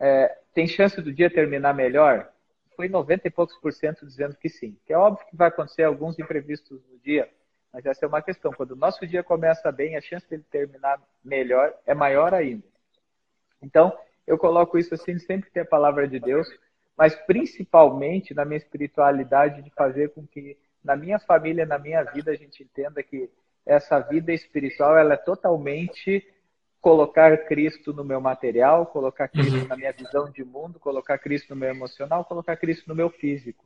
é, 0.00 0.36
tem 0.52 0.66
chance 0.66 1.00
do 1.00 1.12
dia 1.12 1.30
terminar 1.30 1.74
melhor? 1.74 2.28
Foi 2.74 2.88
90 2.88 3.28
e 3.28 3.30
poucos 3.30 3.56
por 3.58 3.72
cento 3.72 4.04
dizendo 4.04 4.34
que 4.36 4.48
sim. 4.48 4.76
Que 4.84 4.92
é 4.92 4.98
óbvio 4.98 5.26
que 5.28 5.36
vai 5.36 5.48
acontecer 5.48 5.84
alguns 5.84 6.18
imprevistos 6.18 6.82
no 6.90 6.98
dia, 6.98 7.28
mas 7.72 7.86
essa 7.86 8.04
é 8.04 8.08
uma 8.08 8.22
questão. 8.22 8.52
Quando 8.52 8.72
o 8.72 8.76
nosso 8.76 9.06
dia 9.06 9.22
começa 9.22 9.70
bem, 9.70 9.96
a 9.96 10.00
chance 10.00 10.28
dele 10.28 10.44
terminar 10.50 11.00
melhor 11.24 11.72
é 11.86 11.94
maior 11.94 12.34
ainda. 12.34 12.66
Então, 13.62 13.96
eu 14.26 14.36
coloco 14.38 14.78
isso 14.78 14.94
assim, 14.94 15.18
sempre 15.18 15.50
ter 15.50 15.60
a 15.60 15.66
palavra 15.66 16.08
de 16.08 16.18
Deus, 16.18 16.48
mas 16.96 17.14
principalmente 17.26 18.34
na 18.34 18.44
minha 18.44 18.58
espiritualidade 18.58 19.62
de 19.62 19.70
fazer 19.70 20.10
com 20.14 20.26
que 20.26 20.58
na 20.82 20.96
minha 20.96 21.18
família, 21.18 21.66
na 21.66 21.78
minha 21.78 22.02
vida, 22.04 22.30
a 22.30 22.36
gente 22.36 22.62
entenda 22.62 23.02
que 23.02 23.30
essa 23.64 24.00
vida 24.00 24.32
espiritual 24.32 24.96
ela 24.96 25.14
é 25.14 25.18
totalmente 25.18 26.26
colocar 26.80 27.36
Cristo 27.44 27.92
no 27.92 28.02
meu 28.02 28.20
material, 28.20 28.86
colocar 28.86 29.28
Cristo 29.28 29.58
uhum. 29.58 29.68
na 29.68 29.76
minha 29.76 29.92
visão 29.92 30.30
de 30.30 30.42
mundo, 30.42 30.80
colocar 30.80 31.18
Cristo 31.18 31.50
no 31.50 31.60
meu 31.60 31.68
emocional, 31.68 32.24
colocar 32.24 32.56
Cristo 32.56 32.88
no 32.88 32.94
meu 32.94 33.10
físico. 33.10 33.64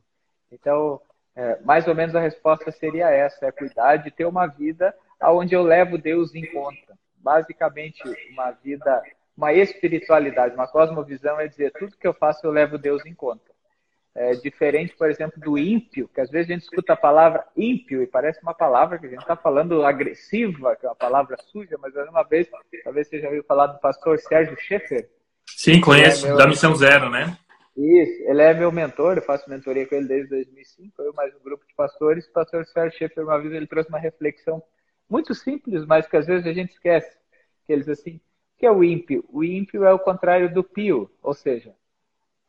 Então, 0.51 1.01
é, 1.37 1.61
mais 1.61 1.87
ou 1.87 1.95
menos 1.95 2.15
a 2.15 2.21
resposta 2.21 2.71
seria 2.73 3.09
essa: 3.11 3.47
é 3.47 3.53
cuidar 3.53 3.97
de 3.97 4.11
ter 4.11 4.25
uma 4.25 4.47
vida 4.47 4.95
onde 5.23 5.55
eu 5.55 5.63
levo 5.63 5.97
Deus 5.97 6.35
em 6.35 6.45
conta. 6.53 6.99
Basicamente, 7.17 8.03
uma 8.31 8.51
vida, 8.51 9.03
uma 9.37 9.53
espiritualidade, 9.53 10.55
uma 10.55 10.69
cosmovisão 10.69 11.41
é 11.41 11.49
dizer 11.49 11.73
tudo 11.73 11.97
que 11.97 12.07
eu 12.07 12.13
faço 12.13 12.47
eu 12.47 12.51
levo 12.51 12.77
Deus 12.77 13.07
em 13.07 13.15
conta. 13.15 13.54
É 14.17 14.33
diferente, 14.35 14.95
por 14.97 15.11
exemplo, 15.11 15.41
do 15.41 15.59
ímpio, 15.59 16.09
que 16.15 16.21
às 16.21 16.31
vezes 16.31 16.49
a 16.49 16.55
gente 16.55 16.63
escuta 16.63 16.93
a 16.93 16.97
palavra 16.97 17.45
ímpio 17.57 18.01
e 18.01 18.07
parece 18.07 18.41
uma 18.43 18.55
palavra 18.55 18.97
que 18.97 19.07
a 19.07 19.09
gente 19.09 19.23
está 19.23 19.35
falando 19.35 19.85
agressiva, 19.85 20.77
que 20.77 20.87
é 20.87 20.89
uma 20.89 20.95
palavra 20.95 21.37
suja, 21.51 21.77
mas 21.81 21.93
uma 22.09 22.23
vez, 22.23 22.49
talvez 22.85 23.09
você 23.09 23.21
já 23.21 23.27
ouviu 23.27 23.43
falar 23.43 23.67
do 23.67 23.81
pastor 23.81 24.17
Sérgio 24.21 24.57
Schaefer. 24.57 25.11
Sim, 25.47 25.81
conheço, 25.81 26.27
é 26.27 26.29
meu... 26.29 26.39
da 26.39 26.47
Missão 26.47 26.77
Zero, 26.77 27.11
né? 27.11 27.37
Isso, 27.77 28.23
ele 28.31 28.41
é 28.41 28.55
meu 28.55 28.71
mentor, 28.71 29.17
eu 29.17 29.23
faço 29.23 29.51
mentoria 29.51 29.85
com 29.85 29.97
ele 29.97 30.07
desde 30.07 30.29
2005, 30.29 31.03
eu 31.03 31.13
mais 31.13 31.35
um 31.35 31.43
grupo 31.43 31.67
de 31.67 31.75
pastores. 31.75 32.25
O 32.25 32.33
pastor 32.33 32.65
Sérgio 32.67 32.97
Schaefer, 32.97 33.25
uma 33.25 33.41
vez, 33.41 33.53
ele 33.53 33.67
trouxe 33.67 33.89
uma 33.89 33.99
reflexão 33.99 34.63
muito 35.11 35.35
simples, 35.35 35.85
mas 35.85 36.07
que 36.07 36.17
às 36.17 36.27
vezes 36.27 36.47
a 36.47 36.53
gente 36.53 36.71
esquece. 36.71 37.11
Que 37.67 37.73
ele 37.73 37.83
diz 37.83 37.99
assim, 37.99 38.17
o 38.17 38.21
que 38.59 38.67
é 38.67 38.71
o 38.71 38.85
ímpio? 38.85 39.25
O 39.29 39.43
ímpio 39.43 39.85
é 39.85 39.93
o 39.93 39.99
contrário 39.99 40.55
do 40.55 40.63
pio, 40.63 41.11
ou 41.21 41.35
seja, 41.35 41.75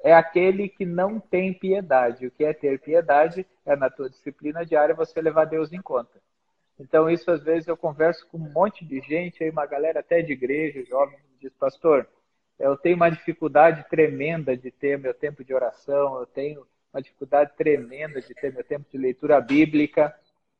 é 0.03 0.13
aquele 0.13 0.69
que 0.69 0.85
não 0.85 1.19
tem 1.19 1.53
piedade. 1.53 2.27
O 2.27 2.31
que 2.31 2.43
é 2.43 2.53
ter 2.53 2.79
piedade 2.79 3.45
é 3.65 3.75
na 3.75 3.89
tua 3.89 4.09
disciplina 4.09 4.65
diária 4.65 4.93
você 4.93 5.21
levar 5.21 5.45
Deus 5.45 5.73
em 5.73 5.81
conta. 5.81 6.21
Então, 6.79 7.09
isso 7.09 7.31
às 7.31 7.43
vezes 7.43 7.67
eu 7.67 7.77
converso 7.77 8.27
com 8.27 8.37
um 8.37 8.51
monte 8.51 8.83
de 8.85 8.99
gente, 8.99 9.43
aí 9.43 9.49
uma 9.49 9.65
galera 9.65 10.01
até 10.01 10.21
de 10.21 10.33
igreja, 10.33 10.83
jovem, 10.85 11.17
diz, 11.39 11.53
pastor, 11.53 12.07
eu 12.59 12.77
tenho 12.77 12.95
uma 12.95 13.09
dificuldade 13.09 13.85
tremenda 13.89 14.55
de 14.55 14.71
ter 14.71 14.97
meu 14.97 15.13
tempo 15.13 15.43
de 15.43 15.53
oração, 15.53 16.19
eu 16.19 16.25
tenho 16.25 16.65
uma 16.93 17.01
dificuldade 17.01 17.51
tremenda 17.57 18.21
de 18.21 18.33
ter 18.33 18.53
meu 18.53 18.63
tempo 18.63 18.85
de 18.89 18.97
leitura 18.97 19.41
bíblica. 19.41 20.15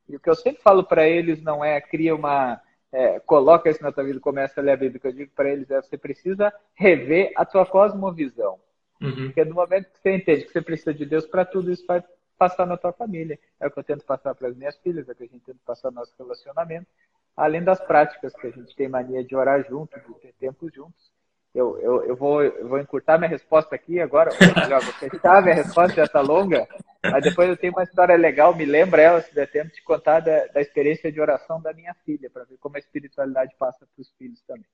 E 0.08 0.16
o 0.16 0.20
que 0.20 0.30
eu 0.30 0.36
sempre 0.36 0.62
falo 0.62 0.84
para 0.84 1.08
eles 1.08 1.42
não 1.42 1.64
é 1.64 1.80
cria 1.80 2.14
uma. 2.14 2.62
É, 2.92 3.20
coloca 3.22 3.70
isso 3.70 3.82
na 3.82 3.92
tua 3.92 4.04
vida 4.04 4.20
começa 4.20 4.60
a 4.60 4.64
ler 4.64 4.72
a 4.72 4.78
Bíblia. 4.78 4.98
O 4.98 5.02
que 5.02 5.08
eu 5.08 5.14
digo 5.14 5.32
para 5.34 5.50
eles 5.50 5.70
é 5.72 5.82
você 5.82 5.98
precisa 5.98 6.54
rever 6.74 7.32
a 7.36 7.46
tua 7.46 7.66
cosmovisão. 7.66 8.60
Uhum. 9.02 9.28
Porque 9.28 9.46
no 9.46 9.56
momento 9.56 9.92
que 9.92 10.00
você 10.00 10.16
entende 10.16 10.46
que 10.46 10.52
você 10.52 10.62
precisa 10.62 10.94
de 10.94 11.06
Deus 11.06 11.26
para 11.26 11.46
tudo, 11.46 11.72
isso 11.72 11.86
vai 11.86 12.04
passar 12.38 12.66
na 12.66 12.78
tua 12.78 12.94
família. 12.94 13.40
É 13.60 13.68
o 13.68 13.72
que 13.72 13.80
eu 13.80 13.84
tento 13.84 14.06
passar 14.06 14.36
para 14.36 14.48
as 14.48 14.56
minhas 14.56 14.78
filhas, 14.78 15.08
é 15.08 15.12
o 15.12 15.16
que 15.16 15.24
a 15.24 15.28
gente 15.28 15.44
tenta 15.44 15.60
passar 15.66 15.92
no 15.92 16.00
nosso 16.00 16.14
relacionamento. 16.18 16.88
Além 17.36 17.64
das 17.64 17.80
práticas 17.80 18.34
que 18.34 18.48
a 18.48 18.52
gente 18.52 18.76
tem 18.76 18.88
mania 18.88 19.24
de 19.24 19.36
orar 19.36 19.66
junto, 19.68 20.00
de 20.00 20.14
ter 20.20 20.34
tempo 20.40 20.70
juntos 20.70 21.12
eu, 21.56 21.80
eu, 21.80 22.04
eu, 22.04 22.16
vou, 22.18 22.44
eu 22.44 22.68
vou 22.68 22.80
encurtar 22.80 23.18
minha 23.18 23.30
resposta 23.30 23.74
aqui 23.74 24.02
agora. 24.02 24.30
Melhor, 24.62 24.82
vou 24.84 24.94
fechar 24.94 25.42
minha 25.42 25.56
resposta, 25.56 25.96
já 25.96 26.04
está 26.04 26.20
longa. 26.20 26.68
Mas 27.02 27.24
depois 27.24 27.48
eu 27.48 27.56
tenho 27.56 27.72
uma 27.72 27.84
história 27.84 28.18
legal, 28.18 28.54
me 28.54 28.66
lembra 28.66 29.02
ela, 29.02 29.22
se 29.22 29.34
der 29.34 29.50
tempo, 29.50 29.74
de 29.74 29.82
contar 29.82 30.20
da, 30.20 30.48
da 30.48 30.60
experiência 30.60 31.10
de 31.10 31.22
oração 31.22 31.62
da 31.62 31.72
minha 31.72 31.96
filha, 32.06 32.30
para 32.30 32.44
ver 32.44 32.58
como 32.58 32.76
a 32.76 32.80
espiritualidade 32.80 33.56
passa 33.58 33.80
para 33.80 34.02
os 34.02 34.12
filhos 34.18 34.42
também. 34.46 34.66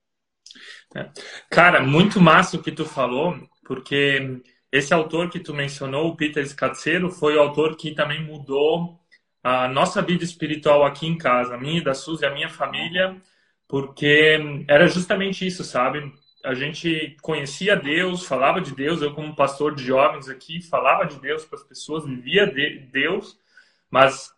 É. 0.95 1.09
Cara, 1.49 1.81
muito 1.81 2.19
massa 2.19 2.57
o 2.57 2.63
que 2.63 2.71
tu 2.71 2.85
falou, 2.85 3.35
porque 3.65 4.41
esse 4.71 4.93
autor 4.93 5.29
que 5.29 5.39
tu 5.39 5.53
mencionou, 5.53 6.07
o 6.07 6.15
Peter 6.15 6.45
Scazzero, 6.47 7.09
foi 7.09 7.35
o 7.35 7.41
autor 7.41 7.75
que 7.75 7.93
também 7.93 8.23
mudou 8.23 8.99
a 9.43 9.67
nossa 9.67 10.01
vida 10.01 10.23
espiritual 10.23 10.85
aqui 10.85 11.07
em 11.07 11.17
casa, 11.17 11.55
a 11.55 11.57
minha, 11.57 11.83
da 11.83 11.93
Suzy, 11.93 12.25
a 12.25 12.33
minha 12.33 12.49
família, 12.49 13.15
porque 13.67 14.39
era 14.67 14.87
justamente 14.87 15.45
isso, 15.45 15.63
sabe? 15.63 16.13
a 16.43 16.53
gente 16.53 17.15
conhecia 17.21 17.75
Deus, 17.75 18.25
falava 18.25 18.61
de 18.61 18.73
Deus, 18.73 19.01
eu 19.01 19.13
como 19.13 19.35
pastor 19.35 19.75
de 19.75 19.83
jovens 19.83 20.27
aqui, 20.27 20.61
falava 20.61 21.05
de 21.05 21.19
Deus 21.19 21.45
para 21.45 21.59
as 21.59 21.65
pessoas, 21.65 22.05
vivia 22.05 22.47
de 22.47 22.79
Deus, 22.91 23.37
mas 23.89 24.31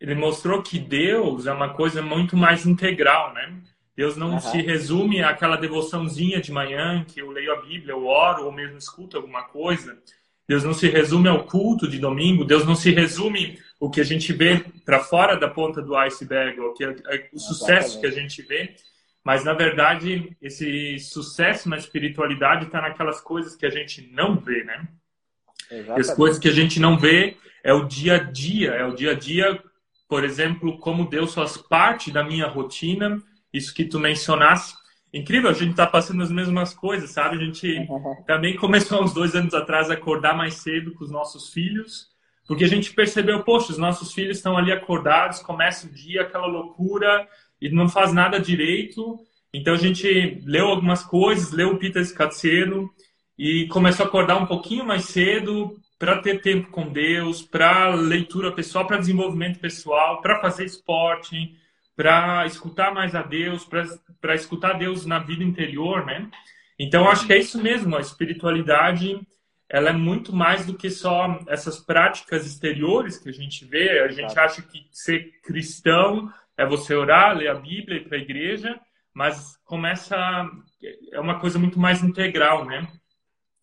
ele 0.00 0.14
mostrou 0.14 0.62
que 0.62 0.78
Deus 0.78 1.46
é 1.46 1.52
uma 1.52 1.72
coisa 1.74 2.02
muito 2.02 2.36
mais 2.36 2.66
integral, 2.66 3.32
né? 3.32 3.62
Deus 3.96 4.16
não 4.16 4.32
uhum. 4.32 4.40
se 4.40 4.60
resume 4.62 5.22
àquela 5.22 5.56
devoçãozinha 5.56 6.40
de 6.40 6.50
manhã 6.50 7.04
que 7.04 7.20
eu 7.20 7.30
leio 7.30 7.52
a 7.52 7.62
Bíblia, 7.62 7.92
eu 7.92 8.06
oro 8.06 8.46
ou 8.46 8.52
mesmo 8.52 8.78
escuto 8.78 9.16
alguma 9.16 9.42
coisa. 9.44 9.98
Deus 10.48 10.64
não 10.64 10.72
se 10.72 10.88
resume 10.88 11.28
ao 11.28 11.44
culto 11.44 11.88
de 11.88 11.98
domingo, 11.98 12.44
Deus 12.44 12.64
não 12.64 12.74
se 12.74 12.90
resume 12.90 13.58
o 13.78 13.90
que 13.90 14.00
a 14.00 14.04
gente 14.04 14.32
vê 14.32 14.64
para 14.84 15.00
fora 15.00 15.36
da 15.36 15.48
ponta 15.48 15.82
do 15.82 15.96
iceberg, 15.96 16.60
o, 16.60 16.72
que, 16.72 16.84
é 16.84 17.28
o 17.32 17.38
sucesso 17.38 18.00
que 18.00 18.06
a 18.06 18.10
gente 18.10 18.42
vê 18.42 18.74
mas, 19.24 19.44
na 19.44 19.52
verdade, 19.52 20.36
esse 20.42 20.98
sucesso 20.98 21.68
na 21.68 21.76
espiritualidade 21.76 22.66
está 22.66 22.80
naquelas 22.80 23.20
coisas 23.20 23.54
que 23.54 23.64
a 23.64 23.70
gente 23.70 24.10
não 24.12 24.36
vê, 24.36 24.64
né? 24.64 24.88
Exatamente. 25.70 26.00
As 26.00 26.14
coisas 26.14 26.38
que 26.38 26.48
a 26.48 26.52
gente 26.52 26.80
não 26.80 26.98
vê 26.98 27.36
é 27.62 27.72
o 27.72 27.84
dia 27.84 28.16
a 28.16 28.18
dia, 28.18 28.70
é 28.72 28.84
o 28.84 28.94
dia 28.94 29.12
a 29.12 29.14
dia, 29.14 29.62
por 30.08 30.24
exemplo, 30.24 30.76
como 30.78 31.08
Deus 31.08 31.34
faz 31.34 31.56
parte 31.56 32.10
da 32.10 32.24
minha 32.24 32.48
rotina, 32.48 33.22
isso 33.52 33.74
que 33.74 33.84
tu 33.84 33.98
mencionaste. 33.98 34.74
Incrível, 35.12 35.50
a 35.50 35.54
gente 35.54 35.72
está 35.72 35.86
passando 35.86 36.22
as 36.22 36.30
mesmas 36.30 36.72
coisas, 36.72 37.10
sabe? 37.10 37.36
A 37.36 37.44
gente 37.44 37.86
também 38.26 38.56
começou 38.56 39.02
uns 39.02 39.12
dois 39.12 39.34
anos 39.34 39.52
atrás 39.52 39.90
a 39.90 39.94
acordar 39.94 40.36
mais 40.36 40.54
cedo 40.54 40.94
com 40.94 41.04
os 41.04 41.10
nossos 41.10 41.52
filhos, 41.52 42.08
porque 42.46 42.64
a 42.64 42.68
gente 42.68 42.92
percebeu, 42.92 43.42
poxa, 43.44 43.72
os 43.72 43.78
nossos 43.78 44.12
filhos 44.12 44.38
estão 44.38 44.56
ali 44.56 44.72
acordados, 44.72 45.40
começa 45.40 45.86
o 45.86 45.90
dia, 45.90 46.22
aquela 46.22 46.46
loucura, 46.46 47.28
e 47.60 47.68
não 47.68 47.88
faz 47.88 48.12
nada 48.12 48.40
direito. 48.40 49.18
Então 49.54 49.74
a 49.74 49.78
gente 49.78 50.40
leu 50.44 50.66
algumas 50.68 51.04
coisas, 51.04 51.52
leu 51.52 51.70
o 51.70 51.78
Peter 51.78 52.04
Scazzero 52.04 52.90
e 53.38 53.66
começou 53.68 54.04
a 54.04 54.08
acordar 54.08 54.36
um 54.36 54.46
pouquinho 54.46 54.84
mais 54.84 55.04
cedo 55.04 55.78
para 55.98 56.20
ter 56.20 56.40
tempo 56.40 56.70
com 56.70 56.88
Deus, 56.88 57.42
para 57.42 57.94
leitura 57.94 58.50
pessoal, 58.50 58.86
para 58.86 58.96
desenvolvimento 58.96 59.60
pessoal, 59.60 60.20
para 60.20 60.40
fazer 60.40 60.64
esporte, 60.64 61.54
para 61.96 62.46
escutar 62.46 62.92
mais 62.92 63.14
a 63.14 63.22
Deus, 63.22 63.68
para 64.20 64.34
escutar 64.34 64.74
Deus 64.74 65.04
na 65.04 65.18
vida 65.18 65.44
interior, 65.44 66.06
né? 66.06 66.30
Então 66.78 67.08
acho 67.08 67.26
que 67.26 67.32
é 67.32 67.38
isso 67.38 67.62
mesmo, 67.62 67.96
a 67.96 68.00
espiritualidade 68.00 69.20
ela 69.68 69.88
é 69.88 69.92
muito 69.92 70.34
mais 70.34 70.66
do 70.66 70.74
que 70.74 70.90
só 70.90 71.40
essas 71.48 71.80
práticas 71.80 72.46
exteriores 72.46 73.16
que 73.16 73.30
a 73.30 73.32
gente 73.32 73.64
vê. 73.64 74.00
A 74.00 74.08
gente 74.08 74.38
acha 74.38 74.60
que 74.60 74.86
ser 74.90 75.40
cristão 75.42 76.30
é 76.58 76.66
você 76.66 76.94
orar, 76.94 77.34
ler 77.34 77.48
a 77.48 77.54
Bíblia, 77.54 77.96
ir 77.96 78.04
para 78.06 78.18
a 78.18 78.20
igreja, 78.20 78.78
mas 79.14 79.56
começa 79.64 80.14
é 81.10 81.18
uma 81.18 81.38
coisa 81.38 81.58
muito 81.58 81.78
mais 81.80 82.02
integral, 82.02 82.66
né? 82.66 82.86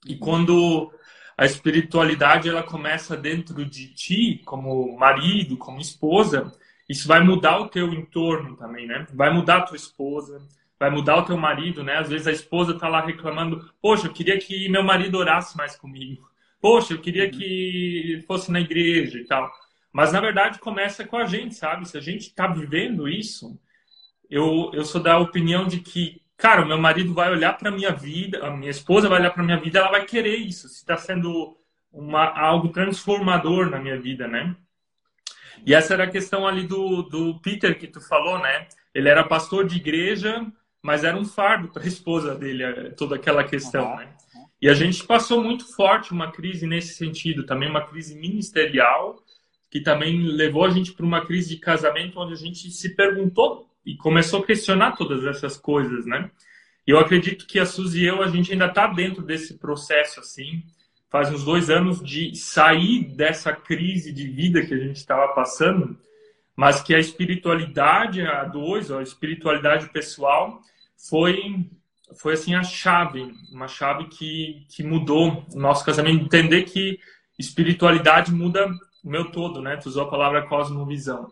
E 0.08 0.16
quando 0.16 0.92
a 1.38 1.46
espiritualidade 1.46 2.50
ela 2.50 2.64
começa 2.64 3.16
dentro 3.16 3.64
de 3.64 3.94
ti, 3.94 4.42
como 4.46 4.98
marido, 4.98 5.58
como 5.58 5.80
esposa, 5.80 6.52
isso 6.90 7.08
vai 7.08 7.24
mudar 7.24 7.60
o 7.60 7.70
teu 7.70 7.94
entorno 7.94 8.58
também, 8.58 8.88
né? 8.88 9.06
Vai 9.14 9.32
mudar 9.32 9.58
a 9.58 9.62
tua 9.62 9.78
esposa, 9.78 10.42
vai 10.80 10.90
mudar 10.90 11.18
o 11.18 11.26
teu 11.26 11.38
marido, 11.38 11.84
né? 11.84 11.98
Às 11.98 12.10
vezes 12.10 12.26
a 12.26 12.32
esposa 12.32 12.80
tá 12.80 12.88
lá 12.88 13.00
reclamando, 13.00 13.72
poxa, 13.80 14.08
eu 14.08 14.14
queria 14.14 14.40
que 14.40 14.68
meu 14.70 14.84
marido 14.84 15.18
orasse 15.20 15.56
mais 15.56 15.76
comigo. 15.76 16.28
Poxa, 16.60 16.94
eu 16.94 17.00
queria 17.00 17.30
que 17.30 18.24
fosse 18.28 18.52
na 18.52 18.60
igreja 18.60 19.20
e 19.20 19.26
tal. 19.26 19.52
Mas 19.94 20.12
na 20.12 20.20
verdade 20.20 20.60
começa 20.60 21.06
com 21.06 21.18
a 21.18 21.26
gente, 21.26 21.56
sabe? 21.56 21.88
Se 21.88 21.98
a 21.98 22.02
gente 22.02 22.22
está 22.22 22.48
vivendo 22.48 23.08
isso, 23.08 23.60
eu, 24.30 24.72
eu 24.74 24.84
sou 24.84 25.02
da 25.02 25.20
opinião 25.20 25.68
de 25.68 25.80
que, 25.82 26.22
cara, 26.38 26.64
o 26.64 26.68
meu 26.68 26.78
marido 26.78 27.14
vai 27.14 27.32
olhar 27.32 27.54
para 27.58 27.72
minha 27.72 27.92
vida, 27.92 28.46
a 28.46 28.52
minha 28.52 28.72
esposa 28.72 29.08
vai 29.08 29.20
olhar 29.20 29.32
para 29.32 29.44
minha 29.44 29.60
vida, 29.60 29.80
ela 29.80 29.92
vai 29.92 30.06
querer 30.06 30.38
isso. 30.38 30.68
Se 30.70 30.78
está 30.78 30.98
sendo 30.98 31.56
uma, 31.92 32.26
algo 32.26 32.70
transformador 32.70 33.70
na 33.70 33.80
minha 33.80 34.00
vida, 34.00 34.28
né? 34.28 34.56
E 35.66 35.74
essa 35.74 35.94
era 35.94 36.06
a 36.06 36.10
questão 36.10 36.48
ali 36.48 36.66
do, 36.66 37.04
do 37.04 37.40
Peter 37.40 37.78
que 37.78 37.88
tu 37.88 38.02
falou, 38.02 38.40
né? 38.40 38.68
Ele 38.94 39.10
era 39.10 39.24
pastor 39.24 39.68
de 39.68 39.78
igreja, 39.78 40.46
mas 40.82 41.04
era 41.04 41.18
um 41.18 41.26
fardo 41.26 41.70
para 41.70 41.84
a 41.84 41.88
esposa 41.88 42.36
dele, 42.36 42.64
eh, 42.64 42.90
toda 42.92 43.16
aquela 43.16 43.44
questão, 43.44 43.92
uhum. 43.92 43.98
né? 43.98 44.10
E 44.62 44.68
a 44.68 44.74
gente 44.74 45.06
passou 45.06 45.42
muito 45.42 45.74
forte 45.74 46.12
uma 46.12 46.32
crise 46.32 46.68
nesse 46.68 46.94
sentido, 46.96 47.46
também 47.46 47.70
uma 47.70 47.86
crise 47.86 48.16
ministerial, 48.16 49.24
que 49.72 49.80
também 49.80 50.22
levou 50.22 50.66
a 50.66 50.70
gente 50.70 50.92
para 50.92 51.06
uma 51.06 51.26
crise 51.26 51.50
de 51.50 51.58
casamento 51.58 52.20
onde 52.20 52.34
a 52.34 52.38
gente 52.38 52.70
se 52.72 52.96
perguntou 52.96 53.70
e 53.86 53.96
começou 53.96 54.42
a 54.42 54.46
questionar 54.46 54.98
todas 54.98 55.26
essas 55.26 55.56
coisas, 55.56 56.06
né? 56.06 56.30
E 56.86 56.92
eu 56.92 57.00
acredito 57.00 57.46
que 57.46 57.60
a 57.60 57.66
Suzy 57.66 58.02
e 58.02 58.08
eu, 58.08 58.22
a 58.22 58.28
gente 58.28 58.52
ainda 58.52 58.66
está 58.66 58.88
dentro 58.88 59.22
desse 59.22 59.58
processo, 59.58 60.20
assim, 60.20 60.64
faz 61.10 61.32
uns 61.32 61.44
dois 61.44 61.70
anos 61.70 62.04
de 62.04 62.36
sair 62.36 63.04
dessa 63.04 63.52
crise 63.52 64.12
de 64.12 64.28
vida 64.28 64.66
que 64.66 64.74
a 64.74 64.78
gente 64.78 64.98
estava 64.98 65.34
passando, 65.34 65.98
mas 66.56 66.82
que 66.82 66.94
a 66.94 67.00
espiritualidade 67.00 68.22
a 68.22 68.44
dois, 68.44 68.92
a 68.92 69.02
espiritualidade 69.02 69.90
pessoal, 69.90 70.62
foi 71.10 71.66
foi 72.18 72.34
assim 72.34 72.56
a 72.56 72.64
chave, 72.64 73.32
uma 73.52 73.68
chave 73.68 74.06
que, 74.06 74.66
que 74.68 74.84
mudou 74.84 75.46
o 75.54 75.60
nosso 75.60 75.86
casamento, 75.86 76.24
entender 76.24 76.64
que 76.64 77.00
espiritualidade 77.38 78.32
muda 78.34 78.68
o 79.04 79.10
meu 79.10 79.32
todo, 79.32 79.62
né? 79.62 79.78
Tu 79.78 79.90
usou 79.90 80.04
a 80.04 80.10
palavra 80.10 80.48
cosmovisão. 80.48 81.32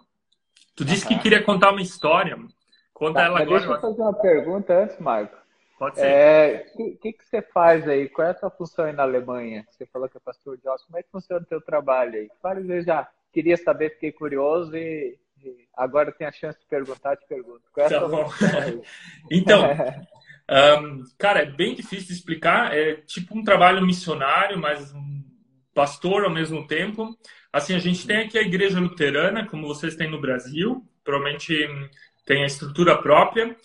Tu 0.75 0.85
disse 0.85 1.07
que 1.07 1.17
queria 1.17 1.43
contar 1.43 1.71
uma 1.71 1.81
história. 1.81 2.37
Conta 2.93 3.19
tá, 3.19 3.25
ela 3.25 3.41
agora. 3.41 3.59
Deixa 3.59 3.73
eu 3.73 3.81
fazer 3.81 4.01
uma 4.01 4.13
pergunta 4.13 4.83
antes, 4.83 4.99
Marco. 4.99 5.35
Pode 5.77 5.95
ser. 5.95 6.05
É, 6.05 6.65
o 6.73 6.77
que, 6.77 6.91
que, 6.97 7.13
que, 7.13 7.25
você 7.25 7.41
faz 7.41 7.87
aí? 7.87 8.09
Qual 8.09 8.27
é 8.27 8.31
a 8.31 8.35
sua 8.35 8.49
função 8.49 8.85
aí 8.85 8.93
na 8.93 9.03
Alemanha? 9.03 9.65
Você 9.69 9.85
falou 9.85 10.09
que 10.09 10.17
é 10.17 10.19
pastor 10.19 10.57
de 10.57 10.67
Oscar. 10.67 10.87
Como 10.87 10.97
é 10.97 11.03
que 11.03 11.11
funciona 11.11 11.41
o 11.41 11.45
teu 11.45 11.61
trabalho 11.61 12.15
aí? 12.15 12.29
Várias 12.41 12.65
vezes 12.65 12.85
já 12.85 13.07
queria 13.31 13.55
saber, 13.55 13.91
fiquei 13.91 14.11
curioso 14.11 14.75
e, 14.75 15.15
e 15.43 15.67
agora 15.75 16.11
tem 16.11 16.25
a 16.25 16.31
chance 16.31 16.59
de 16.59 16.65
perguntar, 16.65 17.15
te 17.15 17.27
pergunto. 17.27 17.61
Qual 17.71 17.85
é 17.85 17.95
a 17.95 17.99
tá 17.99 18.07
bom. 18.07 18.27
então, 19.31 19.61
um, 20.81 21.03
cara, 21.15 21.43
é 21.43 21.45
bem 21.45 21.75
difícil 21.75 22.07
de 22.07 22.13
explicar. 22.13 22.75
É 22.75 22.95
tipo 22.95 23.37
um 23.37 23.43
trabalho 23.43 23.85
missionário, 23.85 24.57
mas 24.57 24.91
um 24.93 25.23
pastor 25.75 26.23
ao 26.23 26.31
mesmo 26.31 26.65
tempo. 26.65 27.15
Assim, 27.53 27.75
a 27.75 27.79
gente 27.79 28.07
tem 28.07 28.17
aqui 28.17 28.37
a 28.39 28.41
igreja 28.41 28.79
luterana, 28.79 29.45
como 29.45 29.67
vocês 29.67 29.95
têm 29.95 30.09
no 30.09 30.19
Brasil. 30.19 30.83
Provavelmente 31.03 31.67
tem 32.25 32.41
a 32.41 32.47
estrutura 32.47 32.97
própria. 32.97 33.55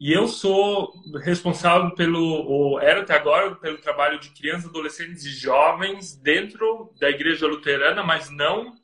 E 0.00 0.12
eu 0.12 0.28
sou 0.28 0.92
responsável 1.24 1.90
pelo, 1.90 2.22
ou 2.22 2.80
era 2.80 3.00
até 3.00 3.16
agora, 3.16 3.56
pelo 3.56 3.78
trabalho 3.78 4.20
de 4.20 4.30
crianças, 4.30 4.70
adolescentes 4.70 5.24
e 5.24 5.30
jovens 5.30 6.14
dentro 6.14 6.92
da 7.00 7.10
igreja 7.10 7.48
luterana, 7.48 8.04
mas 8.04 8.30
não, 8.30 8.74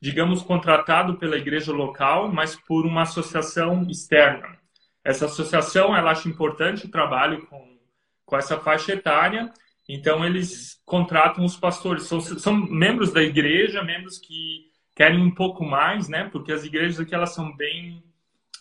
digamos, 0.00 0.42
contratado 0.42 1.18
pela 1.18 1.36
igreja 1.36 1.72
local, 1.72 2.32
mas 2.32 2.56
por 2.56 2.86
uma 2.86 3.02
associação 3.02 3.86
externa. 3.90 4.58
Essa 5.04 5.26
associação, 5.26 5.94
ela 5.94 6.12
acha 6.12 6.28
importante 6.28 6.86
o 6.86 6.90
trabalho 6.90 7.44
com, 7.46 7.78
com 8.24 8.36
essa 8.36 8.58
faixa 8.58 8.94
etária, 8.94 9.52
então 9.86 10.24
eles 10.24 10.80
contratam 10.86 11.44
os 11.44 11.56
pastores. 11.56 12.04
São, 12.04 12.18
são 12.18 12.54
membros 12.54 13.12
da 13.12 13.22
igreja, 13.22 13.82
membros 13.82 14.18
que 14.18 14.70
querem 14.94 15.20
um 15.20 15.34
pouco 15.34 15.64
mais, 15.64 16.08
né? 16.08 16.30
Porque 16.32 16.50
as 16.50 16.64
igrejas 16.64 16.98
aqui, 16.98 17.14
elas 17.14 17.34
são 17.34 17.54
bem 17.54 18.02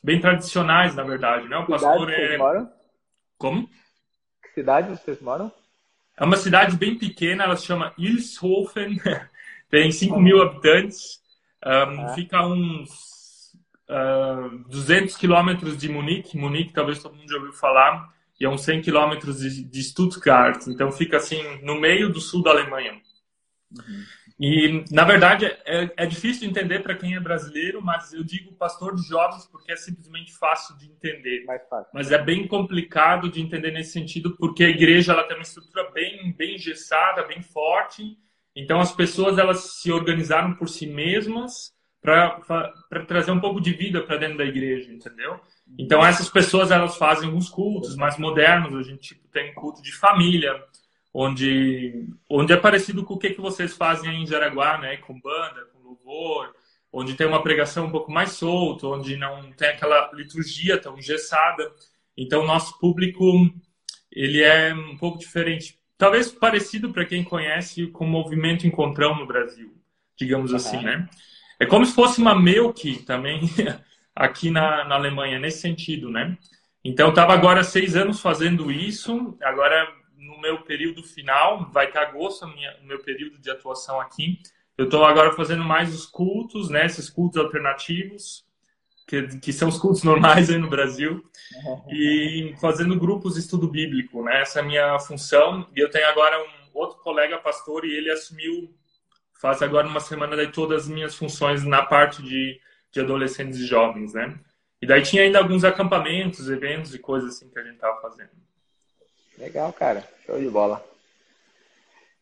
bem 0.03 0.19
tradicionais, 0.19 0.95
na 0.95 1.03
verdade, 1.03 1.47
né? 1.47 1.57
O 1.57 1.67
pastor 1.67 2.09
cidade 2.09 2.33
é. 2.33 2.37
Moram? 2.37 2.71
Como? 3.37 3.69
Que 4.43 4.49
cidade 4.53 4.89
vocês 4.89 5.21
moram? 5.21 5.51
É 6.17 6.23
uma 6.23 6.37
cidade 6.37 6.75
bem 6.75 6.97
pequena, 6.97 7.43
ela 7.45 7.55
se 7.55 7.65
chama 7.65 7.93
Ilshofen, 7.97 8.99
tem 9.69 9.91
5 9.91 10.19
mil 10.19 10.41
habitantes, 10.41 11.21
um, 11.65 12.01
ah. 12.01 12.13
fica 12.13 12.37
a 12.37 12.47
uns 12.47 13.55
uh, 13.89 14.57
200 14.69 15.15
quilômetros 15.15 15.77
de 15.77 15.89
Munique. 15.89 16.37
Munique, 16.37 16.73
talvez 16.73 17.01
todo 17.01 17.15
mundo 17.15 17.29
já 17.29 17.37
ouviu 17.37 17.53
falar, 17.53 18.13
e 18.39 18.45
é 18.45 18.49
uns 18.49 18.61
100 18.61 18.81
quilômetros 18.81 19.39
de, 19.39 19.63
de 19.63 19.83
Stuttgart, 19.83 20.67
então 20.67 20.91
fica 20.91 21.17
assim 21.17 21.41
no 21.63 21.79
meio 21.79 22.11
do 22.11 22.19
sul 22.19 22.43
da 22.43 22.51
Alemanha. 22.51 22.99
Uhum. 23.71 24.03
E, 24.41 24.83
na 24.89 25.03
verdade, 25.03 25.45
é, 25.45 25.91
é 25.95 26.05
difícil 26.07 26.41
de 26.41 26.49
entender 26.49 26.79
para 26.79 26.95
quem 26.95 27.13
é 27.13 27.19
brasileiro, 27.19 27.79
mas 27.79 28.11
eu 28.11 28.23
digo 28.23 28.55
pastor 28.55 28.95
de 28.95 29.03
jovens 29.03 29.45
porque 29.45 29.71
é 29.71 29.75
simplesmente 29.75 30.33
fácil 30.33 30.75
de 30.79 30.87
entender. 30.87 31.45
Mais 31.45 31.61
fácil. 31.69 31.91
Mas 31.93 32.11
é 32.11 32.17
bem 32.17 32.47
complicado 32.47 33.29
de 33.29 33.39
entender 33.39 33.69
nesse 33.69 33.91
sentido, 33.91 34.35
porque 34.37 34.63
a 34.63 34.69
igreja 34.69 35.13
ela 35.13 35.25
tem 35.25 35.37
uma 35.37 35.43
estrutura 35.43 35.91
bem, 35.91 36.33
bem 36.33 36.55
engessada, 36.55 37.27
bem 37.27 37.43
forte. 37.43 38.17
Então, 38.55 38.81
as 38.81 38.91
pessoas 38.91 39.37
elas 39.37 39.79
se 39.79 39.91
organizaram 39.91 40.55
por 40.55 40.67
si 40.67 40.87
mesmas 40.87 41.71
para 42.01 43.05
trazer 43.07 43.29
um 43.29 43.39
pouco 43.39 43.61
de 43.61 43.71
vida 43.73 44.01
para 44.01 44.17
dentro 44.17 44.39
da 44.39 44.43
igreja, 44.43 44.91
entendeu? 44.91 45.39
Então, 45.77 46.03
essas 46.03 46.27
pessoas 46.29 46.71
elas 46.71 46.97
fazem 46.97 47.27
alguns 47.27 47.47
cultos 47.47 47.95
mais 47.95 48.17
modernos. 48.17 48.73
A 48.73 48.81
gente 48.81 49.09
tipo, 49.09 49.27
tem 49.27 49.53
culto 49.53 49.83
de 49.83 49.91
família, 49.93 50.59
onde, 51.13 52.07
onde 52.29 52.53
é 52.53 52.57
parecido 52.57 53.03
com 53.03 53.15
o 53.15 53.19
que, 53.19 53.31
que 53.31 53.41
vocês 53.41 53.75
fazem 53.75 54.21
em 54.21 54.25
Jaraguá, 54.25 54.77
né? 54.77 54.97
Com 54.97 55.19
banda, 55.19 55.65
com 55.73 55.79
louvor, 55.79 56.53
onde 56.91 57.15
tem 57.15 57.27
uma 57.27 57.43
pregação 57.43 57.85
um 57.85 57.91
pouco 57.91 58.11
mais 58.11 58.31
solta, 58.31 58.87
onde 58.87 59.15
não 59.17 59.51
tem 59.53 59.69
aquela 59.69 60.11
liturgia 60.13 60.77
tão 60.77 60.97
engessada. 60.97 61.71
Então, 62.17 62.45
nosso 62.45 62.77
público, 62.79 63.23
ele 64.11 64.41
é 64.41 64.73
um 64.73 64.97
pouco 64.97 65.17
diferente. 65.17 65.77
Talvez 65.97 66.31
parecido 66.31 66.91
para 66.91 67.05
quem 67.05 67.23
conhece 67.23 67.87
com 67.87 68.05
o 68.05 68.09
movimento 68.09 68.65
Encontrão 68.65 69.15
no 69.15 69.27
Brasil, 69.27 69.73
digamos 70.17 70.51
uhum. 70.51 70.57
assim, 70.57 70.81
né? 70.81 71.07
É 71.59 71.65
como 71.65 71.85
se 71.85 71.93
fosse 71.93 72.19
uma 72.19 72.33
Melk 72.33 73.03
também 73.03 73.41
aqui 74.15 74.49
na, 74.49 74.83
na 74.85 74.95
Alemanha, 74.95 75.39
nesse 75.39 75.61
sentido, 75.61 76.09
né? 76.09 76.37
Então, 76.83 77.09
estava 77.09 77.33
agora 77.33 77.63
seis 77.63 77.95
anos 77.95 78.19
fazendo 78.19 78.71
isso, 78.71 79.37
agora 79.41 79.87
no 80.21 80.39
meu 80.39 80.61
período 80.61 81.03
final, 81.03 81.69
vai 81.71 81.91
ter 81.91 81.97
agosto, 81.97 82.45
o 82.45 82.85
meu 82.85 83.01
período 83.03 83.39
de 83.39 83.49
atuação 83.49 83.99
aqui. 83.99 84.39
Eu 84.77 84.85
estou 84.85 85.03
agora 85.03 85.33
fazendo 85.33 85.63
mais 85.63 85.93
os 85.93 86.05
cultos, 86.05 86.69
né, 86.69 86.85
esses 86.85 87.09
cultos 87.09 87.41
alternativos, 87.41 88.45
que, 89.07 89.39
que 89.39 89.51
são 89.51 89.67
os 89.67 89.79
cultos 89.79 90.03
normais 90.05 90.49
aí 90.49 90.59
no 90.59 90.69
Brasil, 90.69 91.23
e 91.89 92.53
fazendo 92.61 92.97
grupos 92.99 93.33
de 93.33 93.39
estudo 93.39 93.67
bíblico, 93.67 94.23
né, 94.23 94.41
essa 94.41 94.59
é 94.59 94.61
a 94.61 94.65
minha 94.65 94.99
função. 94.99 95.67
E 95.75 95.79
eu 95.79 95.89
tenho 95.89 96.07
agora 96.07 96.39
um 96.39 96.77
outro 96.79 96.99
colega 96.99 97.39
pastor 97.39 97.83
e 97.83 97.95
ele 97.95 98.11
assumiu, 98.11 98.73
faz 99.41 99.61
agora 99.61 99.87
uma 99.87 99.99
semana 99.99 100.35
daí 100.35 100.51
todas 100.51 100.83
as 100.83 100.87
minhas 100.87 101.15
funções 101.15 101.65
na 101.65 101.83
parte 101.83 102.21
de, 102.21 102.59
de 102.91 102.99
adolescentes 102.99 103.59
e 103.59 103.65
jovens, 103.65 104.13
né. 104.13 104.39
E 104.79 104.85
daí 104.85 105.01
tinha 105.01 105.23
ainda 105.23 105.39
alguns 105.39 105.63
acampamentos, 105.63 106.49
eventos 106.49 106.93
e 106.93 106.99
coisas 106.99 107.35
assim 107.35 107.49
que 107.49 107.59
a 107.59 107.63
gente 107.63 107.75
estava 107.75 107.99
fazendo. 108.01 108.29
Legal, 109.41 109.73
cara. 109.73 110.03
Show 110.23 110.39
de 110.39 110.47
bola. 110.47 110.85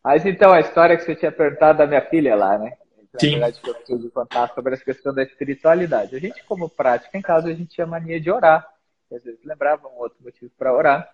Mas 0.02 0.24
então, 0.24 0.52
a 0.52 0.60
história 0.60 0.96
que 0.96 1.04
você 1.04 1.14
tinha 1.14 1.30
perguntado 1.30 1.78
da 1.78 1.86
minha 1.86 2.00
filha 2.00 2.34
lá, 2.34 2.56
né? 2.58 2.78
Sim. 3.18 3.32
Na 3.32 3.46
verdade, 3.46 3.60
que 3.60 3.68
eu 3.68 3.74
preciso 3.74 4.10
contar 4.10 4.48
sobre 4.54 4.72
essa 4.72 4.84
questão 4.84 5.12
da 5.12 5.22
espiritualidade. 5.22 6.16
A 6.16 6.18
gente, 6.18 6.42
como 6.44 6.70
prática 6.70 7.18
em 7.18 7.20
casa, 7.20 7.48
a 7.48 7.54
gente 7.54 7.74
tinha 7.74 7.86
mania 7.86 8.18
de 8.18 8.30
orar. 8.30 8.66
Às 9.12 9.22
vezes 9.22 9.44
lembrava 9.44 9.86
um 9.86 9.98
outro 9.98 10.16
motivo 10.24 10.50
para 10.56 10.74
orar. 10.74 11.12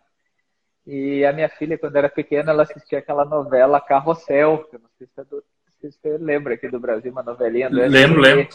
E 0.86 1.24
a 1.24 1.32
minha 1.32 1.48
filha, 1.48 1.76
quando 1.76 1.96
era 1.96 2.08
pequena, 2.08 2.52
ela 2.52 2.62
assistia 2.62 3.00
aquela 3.00 3.24
novela 3.24 3.80
Carrossel, 3.80 4.64
que 4.70 4.76
eu 4.76 4.80
não 4.80 4.88
sei 4.96 5.08
se, 5.08 5.20
é 5.20 5.24
do, 5.24 5.42
se 5.80 5.90
você 5.90 6.16
lembra 6.18 6.54
aqui 6.54 6.68
do 6.68 6.78
Brasil, 6.78 7.10
uma 7.10 7.24
novelinha 7.24 7.68
do 7.68 7.74
Lembro, 7.74 8.20
lembro. 8.20 8.48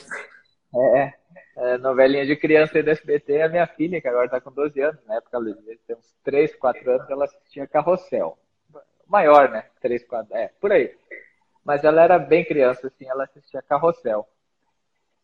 É, 0.73 1.13
é, 1.55 1.77
novelinha 1.77 2.25
de 2.25 2.35
criança 2.35 2.81
do 2.81 2.89
SBT, 2.89 3.41
a 3.41 3.49
minha 3.49 3.67
filha, 3.67 4.01
que 4.01 4.07
agora 4.07 4.25
está 4.25 4.39
com 4.39 4.51
12 4.51 4.79
anos, 4.81 5.05
na 5.05 5.15
época 5.15 5.37
ela 5.37 5.53
tem 5.85 5.95
uns 5.95 6.15
3, 6.23 6.55
4 6.55 6.91
anos, 6.91 7.09
ela 7.09 7.25
assistia 7.25 7.67
Carrossel. 7.67 8.37
Maior, 9.07 9.49
né? 9.49 9.65
3, 9.81 10.05
4, 10.05 10.35
é, 10.35 10.47
por 10.59 10.71
aí. 10.71 10.95
Mas 11.63 11.83
ela 11.83 12.01
era 12.01 12.17
bem 12.17 12.45
criança, 12.45 12.87
assim, 12.87 13.07
ela 13.07 13.25
assistia 13.25 13.61
Carrossel. 13.61 14.27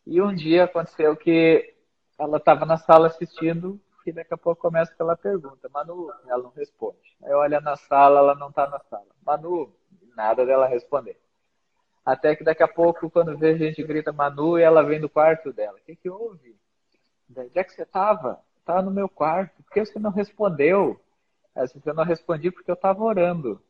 E 0.06 0.20
um 0.20 0.34
dia 0.34 0.64
aconteceu 0.64 1.16
que 1.16 1.74
ela 2.18 2.38
estava 2.38 2.64
na 2.64 2.76
sala 2.76 3.08
assistindo 3.08 3.80
e 4.06 4.12
daqui 4.12 4.32
a 4.32 4.38
pouco 4.38 4.60
começa 4.60 4.92
aquela 4.92 5.16
pergunta. 5.16 5.68
Manu, 5.68 6.10
ela 6.26 6.42
não 6.42 6.50
responde. 6.50 7.16
Aí 7.22 7.32
olha 7.32 7.60
na 7.60 7.76
sala, 7.76 8.20
ela 8.20 8.34
não 8.34 8.48
está 8.48 8.66
na 8.68 8.78
sala. 8.80 9.06
Manu, 9.24 9.72
nada 10.16 10.44
dela 10.46 10.66
responder. 10.66 11.18
Até 12.08 12.34
que 12.34 12.42
daqui 12.42 12.62
a 12.62 12.68
pouco, 12.68 13.10
quando 13.10 13.36
vê, 13.36 13.50
a 13.50 13.58
gente 13.58 13.82
grita 13.82 14.10
Manu 14.10 14.58
e 14.58 14.62
ela 14.62 14.82
vem 14.82 14.98
do 14.98 15.10
quarto 15.10 15.52
dela. 15.52 15.76
O 15.76 15.84
que, 15.84 15.94
que 15.94 16.08
houve? 16.08 16.56
Onde 17.36 17.50
é 17.54 17.62
que 17.62 17.70
você 17.70 17.82
estava? 17.82 18.40
Estava 18.60 18.80
no 18.80 18.90
meu 18.90 19.10
quarto. 19.10 19.62
Por 19.62 19.70
que 19.70 19.84
você 19.84 19.98
não 19.98 20.10
respondeu? 20.10 20.98
Eu 21.84 21.92
não 21.92 22.04
respondi 22.04 22.50
porque 22.50 22.70
eu 22.70 22.76
estava 22.76 23.04
orando. 23.04 23.60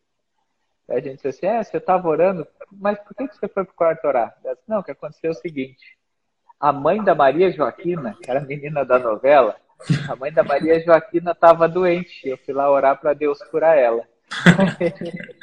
Aí 0.89 0.99
a 0.99 1.01
gente 1.01 1.17
disse 1.17 1.27
assim, 1.27 1.47
é, 1.47 1.61
você 1.65 1.79
estava 1.79 2.07
orando, 2.07 2.47
mas 2.71 2.97
por 3.01 3.13
que 3.13 3.27
você 3.27 3.49
foi 3.49 3.65
para 3.65 3.73
o 3.73 3.77
quarto 3.77 4.07
orar? 4.07 4.33
Disse, 4.41 4.63
não, 4.69 4.79
o 4.79 4.85
que 4.85 4.93
aconteceu 4.93 5.31
é 5.31 5.35
o 5.35 5.37
seguinte. 5.37 5.99
A 6.61 6.73
mãe 6.73 7.03
da 7.03 7.17
Maria 7.17 7.51
Joaquina, 7.51 8.17
que 8.23 8.31
era 8.31 8.39
a 8.39 8.45
menina 8.45 8.85
da 8.85 9.01
novela, 9.01 9.57
a 10.09 10.15
mãe 10.15 10.33
da 10.33 10.45
Maria 10.45 10.79
Joaquina 10.79 11.33
estava 11.33 11.69
doente. 11.69 12.29
Eu 12.29 12.39
fui 12.39 12.55
lá 12.55 12.71
orar 12.71 13.01
para 13.01 13.15
Deus 13.15 13.43
curar 13.51 13.77
ela. 13.77 14.07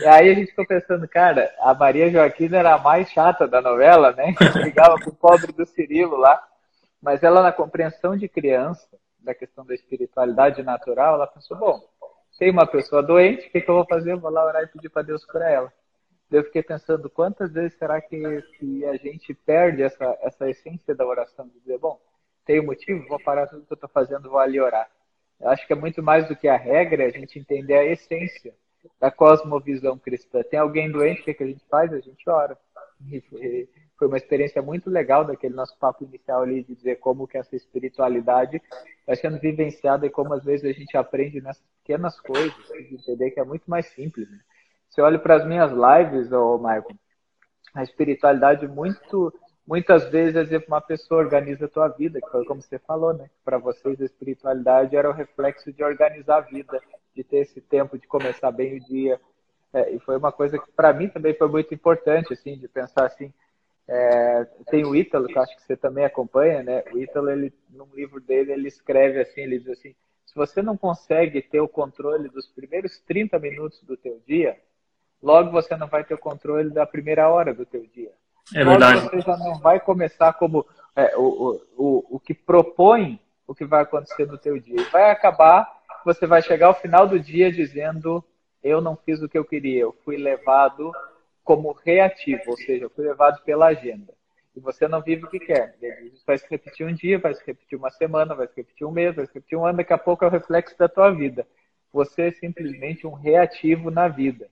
E 0.00 0.06
aí 0.06 0.30
a 0.30 0.34
gente 0.34 0.50
ficou 0.50 0.66
pensando, 0.66 1.06
cara, 1.08 1.54
a 1.60 1.72
Maria 1.74 2.10
Joaquina 2.10 2.58
era 2.58 2.74
a 2.74 2.78
mais 2.78 3.08
chata 3.10 3.46
da 3.46 3.62
novela, 3.62 4.12
né? 4.12 4.34
Brigava 4.52 4.98
com 5.00 5.10
o 5.10 5.14
pobre 5.14 5.52
do 5.52 5.64
Cirilo 5.66 6.16
lá. 6.16 6.42
Mas 7.00 7.22
ela, 7.22 7.42
na 7.42 7.52
compreensão 7.52 8.16
de 8.16 8.28
criança, 8.28 8.88
da 9.20 9.34
questão 9.34 9.64
da 9.64 9.74
espiritualidade 9.74 10.62
natural, 10.62 11.14
ela 11.14 11.26
pensou, 11.26 11.56
bom, 11.56 11.80
tem 12.38 12.50
uma 12.50 12.66
pessoa 12.66 13.02
doente, 13.02 13.46
o 13.46 13.50
que, 13.50 13.60
que 13.60 13.70
eu 13.70 13.76
vou 13.76 13.86
fazer? 13.86 14.12
Eu 14.12 14.20
vou 14.20 14.30
lá 14.30 14.44
orar 14.44 14.62
e 14.62 14.66
pedir 14.66 14.88
para 14.88 15.02
Deus 15.02 15.24
curar 15.24 15.50
ela. 15.50 15.72
Eu 16.30 16.42
fiquei 16.44 16.62
pensando, 16.62 17.08
quantas 17.08 17.52
vezes 17.52 17.78
será 17.78 18.00
que, 18.00 18.42
que 18.58 18.84
a 18.86 18.96
gente 18.96 19.32
perde 19.32 19.82
essa, 19.82 20.18
essa 20.22 20.48
essência 20.50 20.94
da 20.94 21.06
oração? 21.06 21.46
De 21.46 21.60
dizer, 21.60 21.78
bom, 21.78 22.00
Tenho 22.44 22.64
motivo? 22.64 23.06
Vou 23.08 23.18
parar 23.18 23.46
tudo 23.46 23.64
que 23.64 23.72
eu 23.72 23.76
estou 23.76 23.88
fazendo, 23.88 24.28
vou 24.28 24.38
ali 24.38 24.60
orar. 24.60 24.88
Eu 25.40 25.48
acho 25.48 25.66
que 25.66 25.72
é 25.72 25.76
muito 25.76 26.02
mais 26.02 26.28
do 26.28 26.36
que 26.36 26.46
a 26.46 26.56
regra, 26.56 27.06
a 27.06 27.10
gente 27.10 27.38
entender 27.38 27.74
a 27.74 27.84
essência 27.84 28.54
da 29.00 29.10
cosmovisão 29.10 29.98
cristã. 29.98 30.42
Tem 30.42 30.58
alguém 30.58 30.90
doente, 30.90 31.20
o 31.20 31.24
que, 31.24 31.30
é 31.30 31.34
que 31.34 31.44
a 31.44 31.46
gente 31.46 31.64
faz? 31.68 31.92
A 31.92 32.00
gente 32.00 32.28
ora. 32.28 32.56
Foi 33.98 34.08
uma 34.08 34.16
experiência 34.16 34.60
muito 34.60 34.90
legal 34.90 35.24
daquele 35.24 35.54
nosso 35.54 35.76
papo 35.78 36.04
inicial 36.04 36.42
ali 36.42 36.62
de 36.62 36.74
dizer 36.74 36.96
como 36.96 37.28
que 37.28 37.38
essa 37.38 37.54
espiritualidade 37.54 38.60
vai 39.06 39.16
sendo 39.16 39.38
vivenciada 39.38 40.06
e 40.06 40.10
como 40.10 40.34
às 40.34 40.44
vezes 40.44 40.64
a 40.64 40.72
gente 40.72 40.96
aprende 40.96 41.40
nessas 41.40 41.64
pequenas 41.82 42.18
coisas, 42.20 42.54
de 42.68 42.94
entender 42.94 43.30
que 43.30 43.40
é 43.40 43.44
muito 43.44 43.70
mais 43.70 43.86
simples. 43.86 44.28
Né? 44.30 44.38
Eu 44.96 45.04
olho 45.04 45.20
para 45.20 45.36
as 45.36 45.46
minhas 45.46 45.70
lives, 45.72 46.32
ô 46.32 46.58
Michael, 46.58 46.96
a 47.74 47.82
espiritualidade 47.82 48.66
muito 48.66 49.32
muitas 49.66 50.08
vezes, 50.10 50.50
uma 50.68 50.80
pessoa 50.80 51.20
organiza 51.20 51.64
a 51.64 51.68
tua 51.68 51.88
vida, 51.88 52.20
que 52.20 52.30
foi 52.30 52.44
como 52.44 52.60
você 52.60 52.78
falou, 52.78 53.14
né? 53.14 53.30
Para 53.44 53.58
vocês 53.58 54.00
a 54.00 54.04
espiritualidade 54.04 54.94
era 54.94 55.08
o 55.08 55.12
reflexo 55.12 55.72
de 55.72 55.82
organizar 55.82 56.36
a 56.36 56.40
vida, 56.42 56.80
de 57.14 57.22
ter 57.24 57.38
esse 57.38 57.60
tempo 57.60 57.98
de 57.98 58.06
começar 58.06 58.50
bem 58.50 58.76
o 58.76 58.80
dia. 58.80 59.20
É, 59.72 59.90
e 59.90 59.98
foi 59.98 60.16
uma 60.16 60.32
coisa 60.32 60.58
que 60.58 60.70
para 60.72 60.92
mim 60.92 61.08
também 61.08 61.34
foi 61.34 61.48
muito 61.48 61.72
importante, 61.74 62.32
assim, 62.32 62.56
de 62.56 62.68
pensar 62.68 63.06
assim. 63.06 63.32
É, 63.86 64.44
tem 64.70 64.84
o 64.84 64.96
Ítalo, 64.96 65.26
que 65.26 65.38
acho 65.38 65.54
que 65.56 65.62
você 65.62 65.76
também 65.76 66.04
acompanha, 66.04 66.62
né? 66.62 66.82
O 66.92 66.98
Ítalo, 66.98 67.30
ele, 67.30 67.52
num 67.70 67.88
livro 67.94 68.20
dele, 68.20 68.52
ele 68.52 68.68
escreve 68.68 69.20
assim, 69.20 69.42
ele 69.42 69.58
diz 69.58 69.68
assim, 69.68 69.94
se 70.24 70.34
você 70.34 70.62
não 70.62 70.76
consegue 70.76 71.42
ter 71.42 71.60
o 71.60 71.68
controle 71.68 72.28
dos 72.28 72.48
primeiros 72.48 72.98
30 73.00 73.38
minutos 73.38 73.82
do 73.82 73.96
teu 73.96 74.20
dia, 74.26 74.58
logo 75.22 75.50
você 75.50 75.76
não 75.76 75.86
vai 75.86 76.02
ter 76.02 76.14
o 76.14 76.18
controle 76.18 76.70
da 76.70 76.86
primeira 76.86 77.28
hora 77.28 77.52
do 77.52 77.66
teu 77.66 77.86
dia. 77.86 78.12
É 78.54 78.64
verdade. 78.64 79.00
Logo 79.00 79.10
você 79.10 79.20
já 79.20 79.36
não 79.36 79.58
vai 79.58 79.78
começar 79.80 80.32
como 80.32 80.66
é, 80.96 81.16
o, 81.16 81.60
o, 81.76 82.16
o 82.16 82.20
que 82.20 82.34
propõe 82.34 83.20
o 83.46 83.54
que 83.54 83.64
vai 83.64 83.82
acontecer 83.82 84.26
no 84.26 84.38
teu 84.38 84.58
dia. 84.58 84.82
Vai 84.90 85.10
acabar, 85.10 85.70
você 86.04 86.26
vai 86.26 86.42
chegar 86.42 86.66
ao 86.68 86.80
final 86.80 87.06
do 87.06 87.18
dia 87.18 87.50
dizendo 87.50 88.24
eu 88.62 88.80
não 88.80 88.96
fiz 88.96 89.20
o 89.22 89.28
que 89.28 89.36
eu 89.36 89.44
queria, 89.44 89.82
eu 89.82 89.92
fui 90.04 90.16
levado 90.16 90.92
como 91.44 91.72
reativo, 91.72 92.42
ou 92.48 92.56
seja, 92.56 92.86
eu 92.86 92.90
fui 92.90 93.04
levado 93.06 93.42
pela 93.44 93.66
agenda. 93.66 94.14
E 94.56 94.60
você 94.60 94.88
não 94.88 95.02
vive 95.02 95.24
o 95.24 95.28
que 95.28 95.38
quer. 95.38 95.76
Isso 96.04 96.22
vai 96.26 96.38
se 96.38 96.46
repetir 96.48 96.86
um 96.86 96.94
dia, 96.94 97.18
vai 97.18 97.34
se 97.34 97.44
repetir 97.44 97.76
uma 97.76 97.90
semana, 97.90 98.34
vai 98.34 98.46
se 98.46 98.54
repetir 98.56 98.86
um 98.86 98.90
mês, 98.90 99.14
vai 99.14 99.26
se 99.26 99.34
repetir 99.34 99.58
um 99.58 99.66
ano, 99.66 99.78
daqui 99.78 99.92
a 99.92 99.98
pouco 99.98 100.24
é 100.24 100.28
o 100.28 100.30
reflexo 100.30 100.78
da 100.78 100.88
tua 100.88 101.10
vida. 101.10 101.46
Você 101.92 102.22
é 102.22 102.30
simplesmente 102.32 103.06
um 103.06 103.12
reativo 103.12 103.90
na 103.90 104.08
vida. 104.08 104.48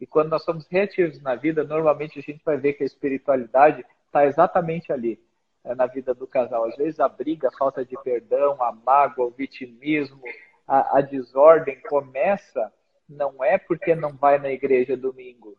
E 0.00 0.06
quando 0.06 0.28
nós 0.28 0.44
somos 0.44 0.66
reativos 0.66 1.20
na 1.22 1.34
vida, 1.34 1.64
normalmente 1.64 2.18
a 2.18 2.22
gente 2.22 2.44
vai 2.44 2.56
ver 2.56 2.74
que 2.74 2.82
a 2.82 2.86
espiritualidade 2.86 3.84
está 4.06 4.26
exatamente 4.26 4.92
ali, 4.92 5.18
é, 5.64 5.74
na 5.74 5.86
vida 5.86 6.12
do 6.12 6.26
casal. 6.26 6.64
Às 6.64 6.76
vezes 6.76 7.00
a 7.00 7.08
briga, 7.08 7.48
a 7.48 7.56
falta 7.56 7.84
de 7.84 7.96
perdão, 8.02 8.60
a 8.62 8.72
mágoa, 8.72 9.26
o 9.26 9.30
vitimismo, 9.30 10.20
a, 10.66 10.98
a 10.98 11.00
desordem 11.00 11.80
começa 11.80 12.72
não 13.08 13.44
é 13.44 13.58
porque 13.58 13.94
não 13.94 14.12
vai 14.16 14.38
na 14.38 14.50
igreja 14.50 14.96
domingo, 14.96 15.56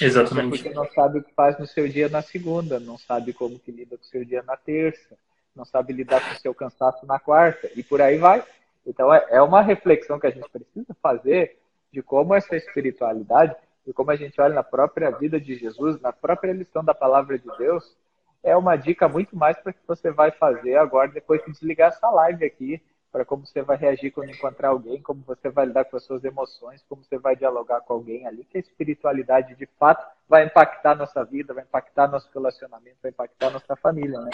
Exatamente. 0.00 0.62
Porque 0.62 0.74
não 0.74 0.86
sabe 0.90 1.18
o 1.18 1.22
que 1.22 1.32
faz 1.34 1.58
no 1.58 1.66
seu 1.66 1.88
dia 1.88 2.08
na 2.08 2.22
segunda, 2.22 2.78
não 2.78 2.96
sabe 2.96 3.32
como 3.32 3.58
que 3.58 3.72
lida 3.72 3.96
com 3.96 4.02
o 4.02 4.06
seu 4.06 4.24
dia 4.24 4.42
na 4.42 4.56
terça, 4.56 5.16
não 5.54 5.64
sabe 5.64 5.92
lidar 5.92 6.26
com 6.26 6.34
o 6.34 6.38
seu 6.38 6.54
cansaço 6.54 7.04
na 7.06 7.18
quarta, 7.18 7.70
e 7.74 7.82
por 7.82 8.00
aí 8.00 8.16
vai. 8.16 8.42
Então 8.86 9.12
é, 9.12 9.26
é 9.30 9.42
uma 9.42 9.60
reflexão 9.62 10.18
que 10.18 10.26
a 10.26 10.30
gente 10.30 10.48
precisa 10.48 10.94
fazer 11.02 11.58
de 11.92 12.02
como 12.02 12.34
essa 12.34 12.56
espiritualidade, 12.56 13.54
e 13.86 13.92
como 13.92 14.10
a 14.10 14.16
gente 14.16 14.40
olha 14.40 14.54
na 14.54 14.62
própria 14.62 15.10
vida 15.10 15.40
de 15.40 15.56
Jesus, 15.56 16.00
na 16.00 16.12
própria 16.12 16.52
lição 16.52 16.84
da 16.84 16.94
palavra 16.94 17.38
de 17.38 17.48
Deus, 17.58 17.96
é 18.42 18.56
uma 18.56 18.76
dica 18.76 19.08
muito 19.08 19.36
mais 19.36 19.58
para 19.58 19.72
que 19.72 19.80
você 19.86 20.10
vai 20.10 20.30
fazer 20.30 20.76
agora, 20.76 21.08
depois 21.08 21.44
de 21.44 21.50
desligar 21.50 21.88
essa 21.88 22.08
live 22.10 22.44
aqui, 22.44 22.80
para 23.12 23.24
como 23.24 23.44
você 23.46 23.62
vai 23.62 23.76
reagir 23.76 24.10
quando 24.12 24.30
encontrar 24.30 24.68
alguém, 24.68 25.02
como 25.02 25.22
você 25.26 25.48
vai 25.50 25.66
lidar 25.66 25.84
com 25.84 25.96
as 25.96 26.04
suas 26.04 26.24
emoções, 26.24 26.84
como 26.88 27.02
você 27.02 27.18
vai 27.18 27.34
dialogar 27.34 27.80
com 27.80 27.94
alguém 27.94 28.26
ali, 28.26 28.44
que 28.44 28.56
a 28.56 28.60
espiritualidade 28.60 29.54
de 29.56 29.66
fato 29.78 30.06
vai 30.28 30.44
impactar 30.44 30.94
nossa 30.94 31.24
vida, 31.24 31.52
vai 31.52 31.64
impactar 31.64 32.08
nosso 32.08 32.28
relacionamento, 32.32 32.96
vai 33.02 33.10
impactar 33.10 33.50
nossa 33.50 33.74
família, 33.76 34.20
né? 34.20 34.30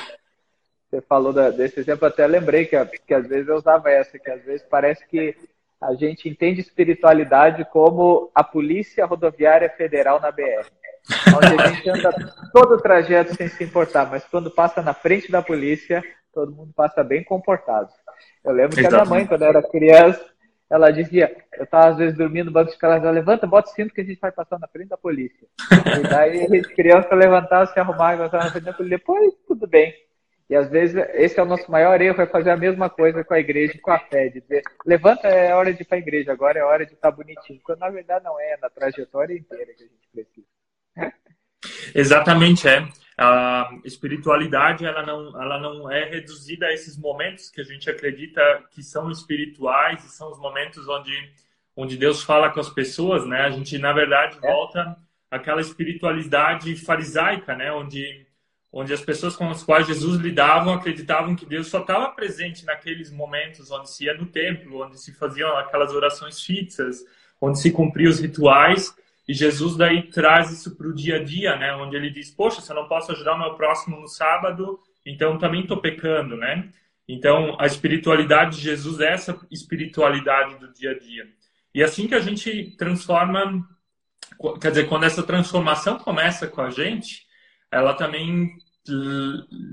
Você 0.91 1.01
falou 1.01 1.33
da, 1.33 1.51
desse 1.51 1.81
exemplo, 1.81 2.07
até 2.07 2.27
lembrei 2.27 2.67
que, 2.67 2.77
que 3.07 3.15
às 3.15 3.27
vezes 3.27 3.49
eu 3.49 3.57
usava 3.57 3.91
essa, 3.91 4.19
que 4.19 4.31
às 4.31 4.45
vezes 4.45 4.65
parece 4.69 5.07
que 5.07 5.37
a 5.81 5.95
gente 5.95 6.29
entende 6.29 6.61
espiritualidade 6.61 7.65
como 7.67 8.31
a 8.35 8.45
Polícia 8.45 9.05
Rodoviária 9.05 9.69
Federal 9.71 10.21
na 10.21 10.31
BR. 10.31 10.67
Onde 11.37 11.63
a 11.63 11.67
gente 11.69 11.91
anda 11.91 12.13
todo 12.53 12.75
o 12.75 12.81
trajeto 12.81 13.35
sem 13.35 13.49
se 13.49 13.65
importar, 13.65 14.09
mas 14.11 14.25
quando 14.25 14.51
passa 14.51 14.83
na 14.83 14.95
frente 14.95 15.31
da 15.31 15.43
polícia, 15.43 16.03
todo 16.37 16.53
mundo 16.53 16.71
passa 16.77 17.03
bem 17.03 17.25
comportado. 17.25 17.89
Eu 18.45 18.53
lembro 18.53 18.77
que 18.77 18.87
a 18.87 18.91
minha 18.91 19.05
mãe, 19.07 19.27
quando 19.27 19.41
eu 19.41 19.49
era 19.49 19.63
criança, 19.63 20.23
ela 20.69 20.91
dizia, 20.91 21.35
eu 21.57 21.65
estava 21.65 21.89
às 21.89 21.97
vezes 21.97 22.19
dormindo 22.19 22.47
no 22.47 22.53
banco 22.53 22.67
de 22.67 22.75
escala, 22.75 22.97
ela 22.97 23.11
levanta, 23.11 23.47
bota 23.47 23.71
o 23.71 23.73
cinto 23.73 23.95
que 23.95 24.03
a 24.03 24.05
gente 24.05 24.21
vai 24.21 24.31
passar 24.31 24.59
na 24.59 24.69
frente 24.69 24.89
da 24.89 24.99
polícia. 24.99 25.49
e 25.99 26.03
daí 26.07 26.45
a 26.45 26.49
gente, 26.49 26.75
criança, 26.75 27.15
levantava, 27.15 27.65
se 27.73 27.81
arrumava 27.81 28.25
passava 28.25 28.45
na 28.45 28.51
frente 28.51 28.65
da 28.65 28.75
polícia. 28.75 28.99
Depois, 28.99 29.33
tudo 29.49 29.67
bem. 29.67 29.95
E 30.51 30.55
às 30.55 30.69
vezes 30.69 30.95
esse 31.15 31.41
é 31.41 31.43
o 31.43 31.47
nosso 31.47 31.71
maior 31.71 31.99
erro, 32.03 32.21
é 32.21 32.27
fazer 32.27 32.51
a 32.51 32.57
mesma 32.57 32.91
coisa 32.91 33.25
com 33.25 33.33
a 33.33 33.41
igreja 33.41 33.73
e 33.75 33.81
com 33.81 33.91
a 33.91 33.99
fé, 33.99 34.29
de 34.29 34.43
dizer, 34.43 34.63
levanta, 34.85 35.27
é 35.27 35.55
hora 35.55 35.73
de 35.73 35.83
ir 35.83 35.87
para 35.87 35.97
a 35.97 36.01
igreja, 36.01 36.33
agora 36.33 36.59
é 36.59 36.63
hora 36.63 36.85
de 36.85 36.93
estar 36.93 37.11
tá 37.11 37.17
bonitinho. 37.17 37.61
Quando 37.65 37.79
na 37.79 37.89
verdade 37.89 38.25
não 38.25 38.39
é, 38.39 38.53
é 38.53 38.59
na 38.59 38.69
trajetória 38.69 39.35
inteira 39.35 39.73
que 39.73 39.85
a 39.85 39.87
gente 39.87 40.09
precisa. 40.13 40.47
Exatamente, 41.95 42.69
é. 42.69 42.87
A 43.19 43.71
espiritualidade, 43.85 44.85
ela 44.85 45.05
não, 45.05 45.43
ela 45.43 45.59
não 45.59 45.91
é 45.91 46.05
reduzida 46.05 46.67
a 46.67 46.73
esses 46.73 46.99
momentos 46.99 47.49
que 47.49 47.61
a 47.61 47.65
gente 47.65 47.89
acredita 47.89 48.43
que 48.71 48.83
são 48.83 49.11
espirituais 49.11 50.05
e 50.05 50.09
são 50.09 50.31
os 50.31 50.39
momentos 50.39 50.87
onde, 50.87 51.33
onde 51.75 51.97
Deus 51.97 52.23
fala 52.23 52.51
com 52.51 52.61
as 52.61 52.69
pessoas, 52.69 53.27
né? 53.27 53.41
A 53.41 53.51
gente, 53.51 53.79
na 53.79 53.93
verdade, 53.93 54.39
é. 54.43 54.53
volta 54.53 54.99
àquela 55.31 55.63
espiritualidade 55.63 56.77
farisaica, 56.77 57.57
né? 57.57 57.73
Onde 57.73 58.27
onde 58.79 58.93
as 58.93 59.01
pessoas 59.01 59.35
com 59.35 59.49
as 59.49 59.63
quais 59.63 59.87
Jesus 59.87 60.21
lidava 60.21 60.75
acreditavam 60.75 61.35
que 61.35 61.47
Deus 61.47 61.69
só 61.69 61.81
estava 61.81 62.11
presente 62.11 62.67
naqueles 62.67 63.11
momentos 63.11 63.71
onde 63.71 63.91
se 63.91 64.05
ia 64.05 64.13
no 64.13 64.27
templo, 64.27 64.85
onde 64.85 65.01
se 65.01 65.15
faziam 65.15 65.57
aquelas 65.57 65.93
orações 65.93 66.43
fixas, 66.43 67.03
onde 67.41 67.59
se 67.59 67.71
cumpriam 67.71 68.11
os 68.11 68.21
rituais. 68.21 68.95
E 69.29 69.35
Jesus 69.35 69.77
daí 69.77 70.05
traz 70.05 70.53
isso 70.53 70.77
para 70.77 70.87
o 70.87 70.95
dia 70.95 71.17
a 71.17 71.25
dia, 71.25 71.57
né? 71.57 71.75
Onde 71.75 71.97
ele 71.97 72.11
diz: 72.11 72.31
Poxa, 72.31 72.61
se 72.61 72.71
eu 72.71 72.77
não 72.77 72.89
posso 72.89 73.13
ajudar 73.13 73.35
o 73.35 73.39
meu 73.39 73.55
próximo 73.55 74.01
no 74.01 74.09
sábado, 74.09 74.79
então 75.05 75.39
também 75.39 75.63
estou 75.63 75.79
pecando, 75.79 76.37
né? 76.37 76.71
Então, 77.09 77.57
a 77.61 77.67
espiritualidade 77.67 78.57
de 78.57 78.63
Jesus 78.63 79.01
é 79.01 79.13
essa 79.13 79.39
espiritualidade 79.51 80.59
do 80.59 80.73
dia 80.73 80.91
a 80.91 80.99
dia. 80.99 81.27
E 81.75 81.83
assim 81.83 82.09
que 82.09 82.15
a 82.15 82.21
gente 82.21 82.75
transforma, 82.77 83.69
quer 84.61 84.71
dizer, 84.71 84.89
quando 84.89 85.05
essa 85.05 85.23
transformação 85.23 85.99
começa 85.99 86.49
com 86.49 86.61
a 86.61 86.71
gente, 86.71 87.27
ela 87.71 87.95
também 87.95 88.51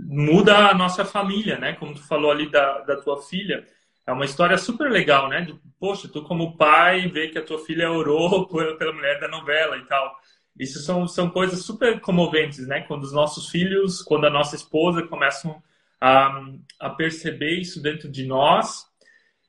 muda 0.07 0.69
a 0.69 0.73
nossa 0.73 1.05
família, 1.05 1.57
né? 1.57 1.73
Como 1.73 1.93
tu 1.93 2.05
falou 2.07 2.31
ali 2.31 2.49
da, 2.49 2.79
da 2.81 2.97
tua 2.97 3.21
filha. 3.21 3.65
É 4.05 4.11
uma 4.11 4.25
história 4.25 4.57
super 4.57 4.91
legal, 4.91 5.29
né? 5.29 5.41
De, 5.41 5.53
poxa, 5.79 6.07
tu 6.07 6.23
como 6.23 6.57
pai 6.57 7.07
vê 7.07 7.29
que 7.29 7.37
a 7.37 7.43
tua 7.43 7.63
filha 7.65 7.91
orou 7.91 8.47
pela 8.77 8.93
mulher 8.93 9.19
da 9.19 9.27
novela 9.27 9.77
e 9.77 9.85
tal. 9.85 10.15
Isso 10.59 10.79
são, 10.79 11.07
são 11.07 11.29
coisas 11.29 11.65
super 11.65 11.99
comoventes, 11.99 12.67
né? 12.67 12.81
Quando 12.81 13.03
os 13.03 13.13
nossos 13.13 13.49
filhos, 13.49 14.01
quando 14.01 14.25
a 14.25 14.29
nossa 14.29 14.55
esposa 14.55 15.01
começam 15.07 15.61
a, 15.99 16.45
a 16.79 16.89
perceber 16.89 17.59
isso 17.59 17.81
dentro 17.81 18.09
de 18.09 18.25
nós. 18.25 18.85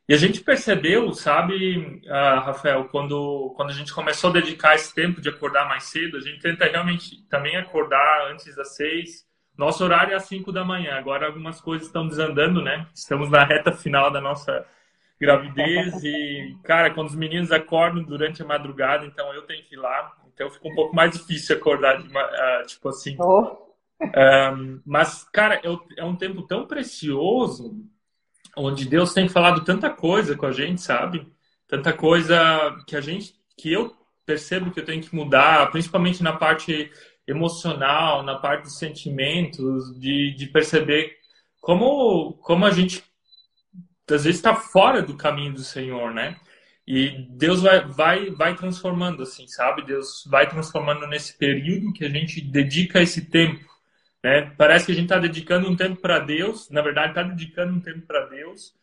E 0.08 0.14
a 0.14 0.16
gente 0.16 0.40
percebeu, 0.40 1.12
sabe, 1.14 2.02
uh, 2.06 2.40
Rafael, 2.40 2.84
quando, 2.88 3.52
quando 3.56 3.70
a 3.70 3.74
gente 3.74 3.92
começou 3.92 4.30
a 4.30 4.34
dedicar 4.34 4.74
esse 4.74 4.94
tempo 4.94 5.20
de 5.20 5.30
acordar 5.30 5.66
mais 5.66 5.84
cedo, 5.84 6.16
a 6.16 6.20
gente 6.20 6.40
tenta 6.40 6.66
realmente 6.66 7.22
também 7.28 7.56
acordar 7.56 8.30
antes 8.30 8.54
das 8.54 8.76
seis, 8.76 9.26
nosso 9.56 9.84
horário 9.84 10.12
é 10.12 10.16
às 10.16 10.24
5 10.24 10.50
da 10.50 10.64
manhã. 10.64 10.94
Agora 10.94 11.26
algumas 11.26 11.60
coisas 11.60 11.86
estão 11.86 12.06
desandando, 12.06 12.62
né? 12.62 12.86
Estamos 12.94 13.30
na 13.30 13.44
reta 13.44 13.72
final 13.72 14.10
da 14.10 14.20
nossa 14.20 14.66
gravidez 15.20 16.02
e, 16.02 16.56
cara, 16.64 16.92
quando 16.92 17.08
os 17.08 17.14
meninos 17.14 17.52
acordam 17.52 18.02
durante 18.02 18.42
a 18.42 18.46
madrugada, 18.46 19.06
então 19.06 19.32
eu 19.32 19.42
tenho 19.42 19.62
que 19.62 19.74
ir 19.74 19.78
lá. 19.78 20.12
Então 20.34 20.50
fica 20.50 20.68
um 20.68 20.74
pouco 20.74 20.94
mais 20.94 21.12
difícil 21.12 21.56
acordar, 21.56 22.02
de, 22.02 22.08
uh, 22.08 22.66
tipo 22.66 22.88
assim. 22.88 23.16
Oh. 23.20 23.64
Um, 24.02 24.80
mas, 24.84 25.24
cara, 25.32 25.56
é, 25.56 26.00
é 26.00 26.04
um 26.04 26.16
tempo 26.16 26.42
tão 26.42 26.66
precioso 26.66 27.76
onde 28.56 28.88
Deus 28.88 29.14
tem 29.14 29.28
falado 29.28 29.64
tanta 29.64 29.88
coisa 29.88 30.36
com 30.36 30.46
a 30.46 30.52
gente, 30.52 30.80
sabe? 30.80 31.26
Tanta 31.66 31.92
coisa 31.92 32.36
que 32.86 32.96
a 32.96 33.00
gente, 33.00 33.34
que 33.56 33.72
eu 33.72 33.94
percebo 34.26 34.70
que 34.70 34.80
eu 34.80 34.84
tenho 34.84 35.02
que 35.02 35.14
mudar, 35.14 35.70
principalmente 35.70 36.22
na 36.22 36.32
parte 36.32 36.90
emocional, 37.26 38.22
na 38.22 38.36
parte 38.36 38.64
dos 38.64 38.78
sentimentos, 38.78 39.98
de, 39.98 40.34
de 40.34 40.46
perceber 40.46 41.16
como, 41.60 42.34
como 42.42 42.64
a 42.66 42.70
gente 42.70 43.02
às 44.10 44.24
vezes 44.24 44.36
está 44.36 44.54
fora 44.54 45.02
do 45.02 45.16
caminho 45.16 45.54
do 45.54 45.62
Senhor, 45.64 46.12
né? 46.12 46.36
E 46.86 47.26
Deus 47.30 47.62
vai, 47.62 47.80
vai, 47.86 48.30
vai 48.30 48.54
transformando, 48.54 49.22
assim, 49.22 49.46
sabe? 49.48 49.82
Deus 49.86 50.24
vai 50.26 50.48
transformando 50.48 51.06
nesse 51.06 51.36
período 51.38 51.92
que 51.94 52.04
a 52.04 52.10
gente 52.10 52.40
dedica 52.42 53.00
esse 53.00 53.24
tempo 53.30 53.64
Né? 54.22 54.52
Parece 54.56 54.86
que 54.86 54.92
a 54.92 54.94
gente 54.94 55.04
está 55.04 55.18
dedicando 55.18 55.68
um 55.70 55.76
tempo 55.76 56.00
para 56.00 56.18
Deus, 56.18 56.70
na 56.70 56.82
verdade 56.82 57.10
está 57.10 57.22
dedicando 57.22 57.74
um 57.74 57.80
tempo 57.80 58.06
para 58.06 58.26
Deus, 58.26 58.74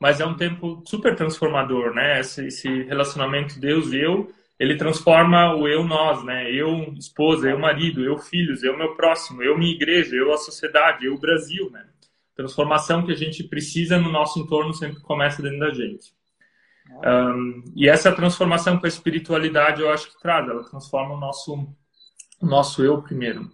mas 0.00 0.20
é 0.20 0.26
um 0.26 0.36
tempo 0.36 0.82
super 0.86 1.14
transformador, 1.16 1.94
né? 1.94 2.20
Esse, 2.20 2.46
esse 2.46 2.82
relacionamento 2.84 3.60
Deus 3.60 3.92
e 3.92 3.98
eu, 4.00 4.32
ele 4.58 4.76
transforma 4.76 5.54
o 5.54 5.68
eu 5.68 5.84
nós, 5.84 6.24
né? 6.24 6.50
Eu 6.50 6.92
esposa, 6.94 7.48
eu 7.48 7.58
marido, 7.58 8.04
eu 8.04 8.18
filhos, 8.18 8.62
eu 8.62 8.76
meu 8.76 8.94
próximo, 8.94 9.42
eu 9.42 9.56
minha 9.56 9.74
igreja, 9.74 10.16
eu 10.16 10.32
a 10.32 10.36
sociedade, 10.36 11.06
eu 11.06 11.14
o 11.14 11.20
Brasil, 11.20 11.70
né? 11.70 11.86
Transformação 12.34 13.04
que 13.04 13.12
a 13.12 13.16
gente 13.16 13.44
precisa 13.44 13.98
no 13.98 14.10
nosso 14.10 14.38
entorno 14.38 14.74
sempre 14.74 15.00
começa 15.00 15.42
dentro 15.42 15.60
da 15.60 15.72
gente. 15.72 16.12
Um, 17.04 17.64
e 17.76 17.88
essa 17.88 18.10
transformação 18.12 18.78
com 18.78 18.86
a 18.86 18.88
espiritualidade 18.88 19.82
eu 19.82 19.90
acho 19.90 20.10
que 20.10 20.20
traz, 20.20 20.48
ela 20.48 20.64
transforma 20.64 21.14
o 21.14 21.20
nosso, 21.20 21.54
o 22.40 22.46
nosso 22.46 22.82
eu 22.82 23.02
primeiro. 23.02 23.50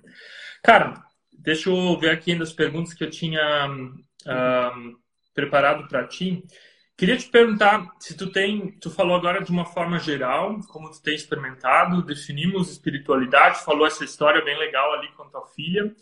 Cara, 0.63 1.03
deixa 1.33 1.69
eu 1.69 1.99
ver 1.99 2.11
aqui 2.11 2.33
ainda 2.33 2.45
as 2.45 2.53
perguntas 2.53 2.95
que 2.95 3.05
eu 3.05 3.11
tinha 3.11 3.69
um, 3.69 4.95
preparado 5.35 5.87
para 5.89 6.07
ti. 6.07 6.43
Queria 6.97 7.17
te 7.17 7.29
perguntar 7.29 7.91
se 7.99 8.17
tu 8.17 8.31
tem, 8.31 8.71
tu 8.73 8.89
falou 8.89 9.17
agora 9.17 9.43
de 9.43 9.51
uma 9.51 9.65
forma 9.65 9.99
geral, 9.99 10.61
como 10.69 10.91
tu 10.91 11.03
tem 11.03 11.15
experimentado, 11.15 12.03
definimos 12.03 12.71
espiritualidade, 12.71 13.65
falou 13.65 13.85
essa 13.85 14.05
história 14.05 14.45
bem 14.45 14.57
legal 14.57 14.93
ali 14.93 15.09
com 15.13 15.29
tua 15.29 15.45
filha. 15.49 15.93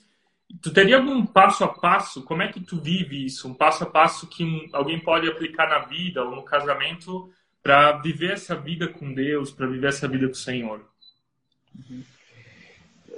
Tu 0.60 0.70
teria 0.70 0.98
algum 0.98 1.24
passo 1.24 1.64
a 1.64 1.68
passo? 1.68 2.22
Como 2.22 2.42
é 2.42 2.48
que 2.48 2.60
tu 2.60 2.78
vive 2.78 3.24
isso? 3.24 3.48
Um 3.48 3.54
passo 3.54 3.84
a 3.84 3.86
passo 3.86 4.26
que 4.26 4.68
alguém 4.70 5.00
pode 5.00 5.26
aplicar 5.26 5.66
na 5.66 5.78
vida 5.78 6.22
ou 6.22 6.36
no 6.36 6.42
casamento 6.42 7.32
para 7.62 7.92
viver 7.92 8.32
essa 8.32 8.54
vida 8.54 8.86
com 8.86 9.14
Deus, 9.14 9.50
para 9.50 9.66
viver 9.66 9.86
essa 9.86 10.06
vida 10.06 10.26
com 10.26 10.32
o 10.32 10.36
Senhor? 10.36 10.84
Uhum. 11.74 12.04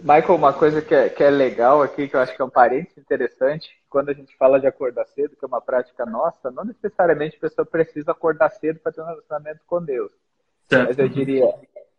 Michael, 0.04 0.34
uma 0.34 0.52
coisa 0.52 0.82
que 0.82 0.94
é, 0.94 1.08
que 1.08 1.24
é 1.24 1.30
legal 1.30 1.80
aqui, 1.80 2.06
que 2.06 2.14
eu 2.14 2.20
acho 2.20 2.36
que 2.36 2.42
é 2.42 2.44
um 2.44 2.50
parênteses 2.50 2.98
interessante, 2.98 3.70
quando 3.88 4.10
a 4.10 4.12
gente 4.12 4.36
fala 4.36 4.60
de 4.60 4.66
acordar 4.66 5.06
cedo, 5.06 5.34
que 5.34 5.42
é 5.42 5.48
uma 5.48 5.62
prática 5.62 6.04
nossa, 6.04 6.50
não 6.50 6.62
necessariamente 6.62 7.38
a 7.38 7.40
pessoa 7.40 7.64
precisa 7.64 8.12
acordar 8.12 8.50
cedo 8.50 8.80
para 8.80 8.92
ter 8.92 9.00
um 9.00 9.06
relacionamento 9.06 9.60
com 9.66 9.82
Deus. 9.82 10.12
Certo. 10.68 10.88
Mas 10.88 10.98
eu 10.98 11.08
diria, 11.08 11.48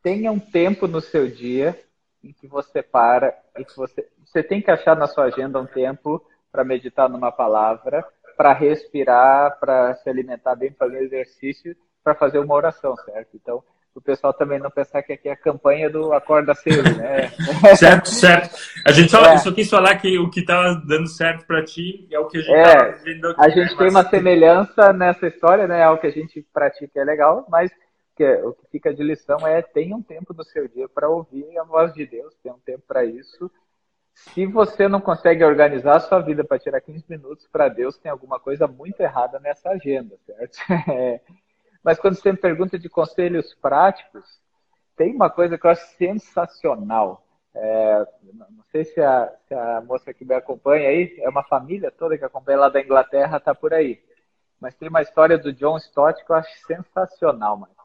tenha 0.04 0.32
um 0.32 0.40
tempo 0.40 0.88
no 0.88 1.02
seu 1.02 1.28
dia 1.28 1.80
em 2.24 2.32
que 2.32 2.46
você 2.46 2.84
para 2.84 3.36
e 3.58 3.66
que 3.66 3.76
você 3.76 4.08
você 4.24 4.44
tem 4.44 4.62
que 4.62 4.70
achar 4.70 4.96
na 4.96 5.08
sua 5.08 5.26
agenda 5.26 5.60
um 5.60 5.66
tempo 5.66 6.24
para 6.52 6.64
meditar 6.64 7.10
numa 7.10 7.32
palavra, 7.32 8.06
para 8.38 8.54
respirar, 8.54 9.58
para 9.60 9.96
se 9.96 10.10
alimentar 10.10 10.56
bem, 10.56 10.72
fazer 10.72 11.02
exercício, 11.02 11.76
para 12.04 12.14
fazer 12.14 12.38
uma 12.38 12.54
oração, 12.54 12.96
certo? 12.98 13.30
Então, 13.34 13.64
o 13.96 14.02
pessoal 14.02 14.34
também 14.34 14.60
não 14.60 14.70
pensar 14.70 15.02
que 15.02 15.14
aqui 15.14 15.30
é 15.30 15.32
a 15.32 15.38
campanha 15.38 15.90
do 15.90 16.14
acorda 16.14 16.54
cedo, 16.54 16.84
né? 16.98 17.30
certo, 17.76 18.10
certo. 18.10 18.56
A 18.86 18.92
gente 18.92 19.10
só, 19.10 19.24
é. 19.26 19.38
só 19.38 19.52
quis 19.54 19.70
falar 19.70 19.96
que 19.96 20.20
o 20.20 20.30
que 20.30 20.42
está 20.42 20.74
dando 20.86 21.08
certo 21.08 21.48
para 21.48 21.64
ti 21.64 22.06
é 22.12 22.20
o 22.20 22.28
que 22.28 22.38
a 22.38 22.42
gente 22.42 22.54
é, 22.54 22.76
tá 22.76 22.98
vendo 23.04 23.28
aqui, 23.30 23.42
A 23.42 23.50
gente 23.50 23.72
né? 23.72 23.78
tem 23.78 23.90
uma 23.90 24.04
semelhança 24.10 24.92
nessa 24.92 25.28
história, 25.28 25.66
né? 25.66 25.80
É 25.80 25.84
algo 25.84 26.02
que 26.02 26.08
a 26.08 26.12
gente 26.12 26.46
pratica 26.54 27.00
é 27.00 27.04
legal, 27.06 27.48
mas 27.50 27.72
que, 28.16 28.30
o 28.44 28.54
que 28.54 28.68
fica 28.70 28.94
de 28.94 29.02
lição 29.02 29.48
é 29.48 29.62
tenha 29.62 29.96
um 29.96 30.04
tempo 30.04 30.34
no 30.34 30.44
seu 30.44 30.68
dia 30.68 30.90
para 30.90 31.10
ouvir 31.10 31.58
a 31.58 31.64
voz 31.64 31.94
de 31.94 32.06
Deus, 32.06 32.36
tenha 32.44 32.54
um 32.54 32.60
tempo 32.60 32.84
para 32.86 33.06
isso 33.06 33.50
se 34.16 34.46
você 34.46 34.88
não 34.88 35.02
consegue 35.02 35.44
organizar 35.44 35.98
a 35.98 36.00
sua 36.00 36.20
vida 36.20 36.44
para 36.44 36.58
tirar 36.58 36.80
15 36.80 37.04
minutos 37.10 37.48
para 37.52 37.68
Deus, 37.68 37.98
tem 37.98 38.10
alguma 38.10 38.40
coisa 38.40 38.66
muito 38.66 39.00
errada 39.02 39.40
nessa 39.40 39.70
agenda, 39.70 40.16
certo? 40.26 40.58
É. 40.90 41.20
Mas 41.86 42.00
quando 42.00 42.16
você 42.16 42.32
me 42.32 42.38
pergunta 42.40 42.80
de 42.80 42.90
conselhos 42.90 43.54
práticos, 43.62 44.26
tem 44.98 45.14
uma 45.14 45.30
coisa 45.30 45.56
que 45.56 45.68
eu 45.68 45.70
acho 45.70 45.86
sensacional. 45.98 47.24
É, 47.54 48.08
não 48.24 48.64
sei 48.72 48.86
se 48.86 49.00
a, 49.00 49.32
se 49.48 49.54
a, 49.54 49.82
moça 49.82 50.12
que 50.12 50.26
me 50.26 50.34
acompanha 50.34 50.90
aí, 50.90 51.16
é 51.20 51.30
uma 51.30 51.44
família 51.44 51.92
toda 51.92 52.18
que 52.18 52.26
acompanha 52.26 52.58
lá 52.58 52.70
da 52.70 52.82
Inglaterra, 52.82 53.38
está 53.38 53.54
por 53.54 53.72
aí. 53.72 54.02
Mas 54.60 54.74
tem 54.74 54.90
uma 54.90 55.04
história 55.04 55.38
do 55.38 55.54
John 55.54 55.78
Stott 55.78 56.26
que 56.26 56.32
eu 56.32 56.36
acho 56.36 56.50
sensacional, 56.66 57.56
mano. 57.56 57.76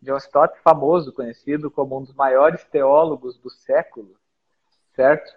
John 0.00 0.18
Stott, 0.18 0.56
famoso, 0.62 1.12
conhecido 1.12 1.72
como 1.72 1.98
um 1.98 2.04
dos 2.04 2.14
maiores 2.14 2.62
teólogos 2.66 3.36
do 3.36 3.50
século, 3.50 4.14
certo? 4.94 5.28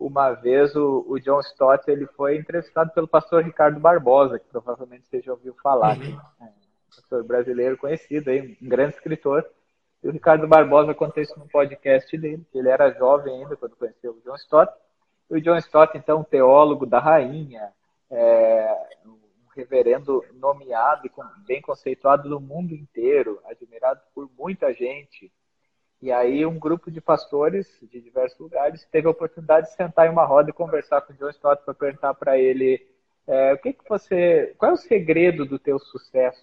uma 0.00 0.32
vez 0.32 0.74
o, 0.74 1.04
o, 1.08 1.20
John 1.20 1.38
Stott 1.38 1.88
ele 1.88 2.06
foi 2.08 2.36
entrevistado 2.36 2.90
pelo 2.90 3.06
pastor 3.06 3.44
Ricardo 3.44 3.78
Barbosa, 3.78 4.36
que 4.36 4.48
provavelmente 4.48 5.06
você 5.06 5.20
já 5.20 5.30
ouviu 5.30 5.54
falar, 5.62 5.96
uhum. 5.96 6.18
é 6.40 6.61
pastor 6.94 7.24
brasileiro 7.24 7.76
conhecido, 7.76 8.30
aí, 8.30 8.56
um 8.60 8.68
grande 8.68 8.94
escritor. 8.94 9.44
E 10.02 10.08
o 10.08 10.12
Ricardo 10.12 10.46
Barbosa 10.48 10.94
contou 10.94 11.22
isso 11.22 11.38
no 11.38 11.48
podcast 11.48 12.16
dele, 12.16 12.44
que 12.50 12.58
ele 12.58 12.68
era 12.68 12.92
jovem 12.92 13.42
ainda 13.42 13.56
quando 13.56 13.76
conheceu 13.76 14.12
o 14.12 14.20
John 14.24 14.34
Stott. 14.36 14.72
E 15.30 15.34
o 15.34 15.40
John 15.40 15.56
Stott, 15.58 15.96
então, 15.96 16.24
teólogo 16.24 16.84
da 16.84 16.98
rainha, 16.98 17.72
é, 18.10 18.76
um 19.06 19.18
reverendo 19.54 20.24
nomeado 20.34 21.06
e 21.06 21.10
bem 21.46 21.60
conceituado 21.60 22.28
no 22.28 22.40
mundo 22.40 22.74
inteiro, 22.74 23.40
admirado 23.44 24.00
por 24.14 24.28
muita 24.36 24.72
gente, 24.72 25.30
e 26.00 26.10
aí 26.10 26.44
um 26.44 26.58
grupo 26.58 26.90
de 26.90 27.00
pastores 27.00 27.78
de 27.82 28.00
diversos 28.00 28.38
lugares 28.38 28.84
teve 28.90 29.06
a 29.06 29.10
oportunidade 29.10 29.68
de 29.68 29.74
sentar 29.74 30.06
em 30.08 30.10
uma 30.10 30.24
roda 30.24 30.50
e 30.50 30.52
conversar 30.52 31.00
com 31.02 31.12
o 31.12 31.16
John 31.16 31.30
Stott 31.30 31.62
para 31.64 31.74
perguntar 31.74 32.14
para 32.14 32.36
ele 32.36 32.84
é, 33.26 33.52
o 33.52 33.58
que, 33.58 33.72
que 33.72 33.88
você, 33.88 34.52
qual 34.58 34.72
é 34.72 34.74
o 34.74 34.76
segredo 34.76 35.46
do 35.46 35.58
teu 35.58 35.78
sucesso? 35.78 36.42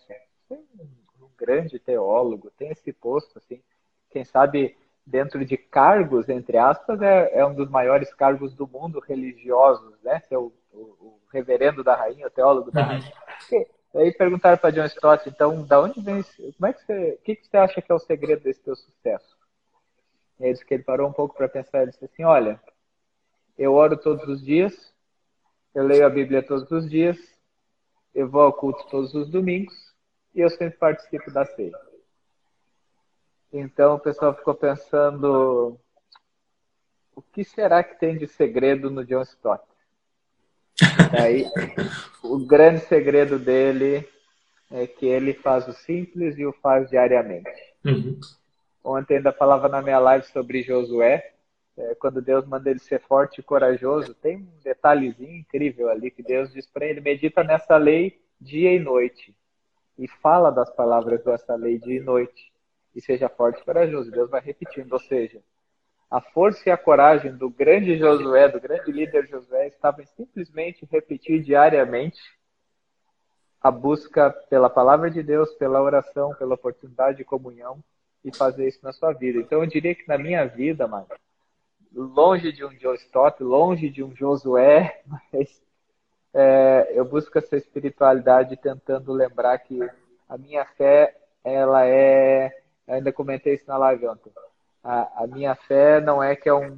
É 0.50 0.56
um, 0.56 1.30
grande 1.38 1.80
teólogo, 1.80 2.52
tem 2.58 2.70
esse 2.70 2.92
posto 2.92 3.38
assim, 3.38 3.62
quem 4.10 4.26
sabe 4.26 4.76
dentro 5.06 5.44
de 5.46 5.56
cargos 5.58 6.28
entre 6.28 6.58
aspas 6.58 7.02
é, 7.02 7.40
é 7.40 7.46
um 7.46 7.54
dos 7.54 7.70
maiores 7.70 8.14
cargos 8.14 8.54
do 8.54 8.68
mundo 8.68 9.00
religiosos, 9.00 9.96
né? 10.04 10.20
Ser 10.22 10.38
o, 10.38 10.52
o, 10.74 10.78
o 10.78 11.20
reverendo 11.32 11.84
da 11.84 11.96
rainha, 11.96 12.28
o 12.28 12.32
teólogo 12.32 12.72
da 12.72 12.82
uhum. 12.82 12.88
rainha. 12.88 13.14
E, 13.52 13.98
aí 13.98 14.12
perguntaram 14.12 14.58
para 14.58 14.72
John 14.72 14.86
Stott, 14.86 15.28
então, 15.28 15.66
da 15.66 15.82
onde 15.82 16.00
vem, 16.02 16.24
como 16.24 16.68
é 16.68 16.74
que 16.74 16.86
você, 16.86 17.18
o 17.20 17.24
que, 17.24 17.36
que 17.36 17.48
você 17.48 17.58
acha 17.58 17.82
que 17.82 17.92
é 17.92 17.96
o 17.96 18.00
segredo 18.00 18.44
desse 18.44 18.62
teu 18.62 18.76
sucesso? 18.76 19.38
E 20.40 20.46
aí 20.46 20.54
que 20.58 20.74
ele 20.74 20.84
parou 20.84 21.10
um 21.10 21.14
pouco 21.14 21.36
para 21.36 21.50
pensar 21.50 21.84
e 21.84 21.88
disse 21.88 22.06
assim: 22.06 22.24
Olha, 22.24 22.62
eu 23.58 23.74
oro 23.74 23.98
todos 23.98 24.28
os 24.28 24.44
dias, 24.44 24.94
eu 25.74 25.86
leio 25.88 26.06
a 26.06 26.10
Bíblia 26.10 26.44
todos 26.44 26.70
os 26.70 26.90
dias, 26.90 27.18
eu 28.14 28.30
vou 28.30 28.42
ao 28.42 28.54
culto 28.54 28.86
todos 28.90 29.14
os 29.14 29.30
domingos 29.30 29.88
e 30.34 30.42
eu 30.42 30.50
sempre 30.50 30.78
participo 30.78 31.32
da 31.32 31.46
ceia. 31.46 31.78
Então 33.52 33.96
o 33.96 34.00
pessoal 34.00 34.36
ficou 34.36 34.54
pensando: 34.54 35.80
o 37.15 37.22
que 37.22 37.44
será 37.44 37.84
que 37.84 38.00
tem 38.00 38.18
de 38.18 38.28
segredo 38.28 38.89
no 38.89 39.06
John 39.06 39.24
Stott? 39.24 39.63
Aí, 41.20 41.46
o 42.24 42.39
grande 42.46 42.80
segredo 42.82 43.38
dele 43.38 44.08
é 44.72 44.86
que 44.86 45.06
ele 45.06 45.34
faz 45.34 45.68
o 45.68 45.74
simples 45.74 46.38
e 46.38 46.46
o 46.46 46.54
faz 46.54 46.89
diariamente. 46.89 47.50
Uhum. 47.84 48.20
Ontem 48.84 49.18
ainda 49.18 49.34
falava 49.34 49.68
na 49.68 49.82
minha 49.82 50.00
live 50.00 50.26
sobre 50.28 50.63
Josué, 50.63 51.34
é, 51.78 51.96
quando 51.96 52.22
Deus 52.22 52.46
manda 52.46 52.70
ele 52.70 52.80
ser 52.80 53.02
forte 53.02 53.39
e 53.39 53.44
corajoso. 53.44 54.13
Tem 54.13 54.38
um 54.38 54.60
detalhezinho 54.63 55.38
incrível 55.38 55.89
ali 55.89 56.12
que 56.12 56.24
Deus 56.24 56.54
diz 56.54 56.68
para 56.68 56.86
ele: 56.86 57.02
medita 57.02 57.44
nessa 57.44 57.76
lei 57.78 58.22
dia 58.39 58.74
e 58.74 58.80
noite. 58.80 59.36
E 60.00 60.08
fala 60.08 60.50
das 60.50 60.70
palavras 60.72 61.24
dessa 61.24 61.56
lei 61.56 61.78
dia 61.78 61.98
e 61.98 62.04
noite. 62.04 62.52
E 62.96 63.02
seja 63.02 63.30
forte 63.30 63.62
e 63.62 63.66
corajoso. 63.66 64.10
Deus 64.10 64.30
vai 64.30 64.42
repetindo. 64.42 64.94
Ou 64.94 65.00
seja, 65.00 65.42
a 66.10 66.20
força 66.20 66.70
e 66.70 66.72
a 66.72 66.78
coragem 66.78 67.36
do 67.36 67.50
grande 67.50 67.98
Josué, 67.98 68.48
do 68.48 68.60
grande 68.60 68.92
líder 68.92 69.28
Josué, 69.28 69.68
estavam 69.68 70.02
em 70.02 70.08
simplesmente 70.08 70.88
repetir 70.90 71.44
diariamente 71.44 72.20
a 73.62 73.70
busca 73.70 74.32
pela 74.50 74.70
palavra 74.70 75.12
de 75.12 75.22
Deus, 75.22 75.52
pela 75.56 75.82
oração, 75.82 76.34
pela 76.36 76.56
oportunidade 76.56 77.18
de 77.18 77.26
comunhão 77.26 77.84
e 78.24 78.36
fazer 78.36 78.68
isso 78.68 78.80
na 78.82 78.94
sua 78.94 79.12
vida. 79.12 79.40
Então 79.40 79.62
eu 79.62 79.70
diria 79.70 79.94
que 79.94 80.08
na 80.08 80.18
minha 80.18 80.46
vida, 80.46 80.88
mano, 80.88 81.08
longe 81.94 82.52
de 82.52 82.64
um 82.64 82.72
Joe 82.72 82.96
Stott, 82.96 83.44
longe 83.44 83.90
de 83.90 84.04
um 84.04 84.16
Josué, 84.16 85.02
mas 85.32 85.62
é, 86.34 86.92
eu 86.94 87.06
busco 87.06 87.38
essa 87.38 87.56
espiritualidade 87.56 88.56
tentando 88.58 89.12
lembrar 89.12 89.58
que 89.60 89.80
a 90.28 90.38
minha 90.38 90.65
fé, 90.65 91.15
ela 91.44 91.86
é. 91.86 92.52
Eu 92.88 92.96
ainda 92.96 93.12
comentei 93.12 93.56
isso 93.56 93.65
na 93.68 93.78
live 93.78 94.08
ontem. 94.08 94.32
A, 94.84 95.24
a 95.24 95.28
minha 95.28 95.56
fé 95.56 96.00
não 96.00 96.22
é 96.22 96.36
que 96.36 96.48
é 96.48 96.54
um. 96.54 96.78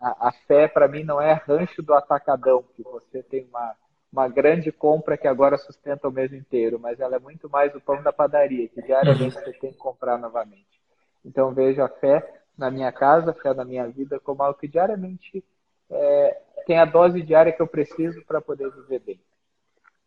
A, 0.00 0.28
a 0.28 0.32
fé, 0.46 0.68
para 0.68 0.88
mim, 0.88 1.02
não 1.02 1.20
é 1.20 1.32
rancho 1.32 1.82
do 1.82 1.94
atacadão, 1.94 2.62
que 2.74 2.82
você 2.82 3.22
tem 3.22 3.46
uma, 3.46 3.74
uma 4.12 4.28
grande 4.28 4.70
compra 4.70 5.16
que 5.16 5.26
agora 5.26 5.56
sustenta 5.56 6.08
o 6.08 6.12
mês 6.12 6.32
inteiro, 6.32 6.78
mas 6.78 7.00
ela 7.00 7.16
é 7.16 7.18
muito 7.18 7.48
mais 7.48 7.74
o 7.74 7.80
pão 7.80 8.02
da 8.02 8.12
padaria, 8.12 8.68
que 8.68 8.82
diariamente 8.82 9.34
você 9.34 9.52
tem 9.52 9.72
que 9.72 9.78
comprar 9.78 10.18
novamente. 10.18 10.80
Então 11.24 11.52
vejo 11.52 11.82
a 11.82 11.88
fé 11.88 12.40
na 12.56 12.70
minha 12.70 12.92
casa, 12.92 13.30
a 13.30 13.34
fé 13.34 13.54
na 13.54 13.64
minha 13.64 13.86
vida 13.88 14.18
como 14.20 14.42
algo 14.42 14.58
que 14.58 14.68
diariamente 14.68 15.44
é, 15.90 16.40
tem 16.66 16.78
a 16.78 16.84
dose 16.84 17.22
diária 17.22 17.52
que 17.52 17.60
eu 17.60 17.66
preciso 17.66 18.24
para 18.24 18.40
poder 18.40 18.70
viver 18.70 19.00
bem. 19.00 19.20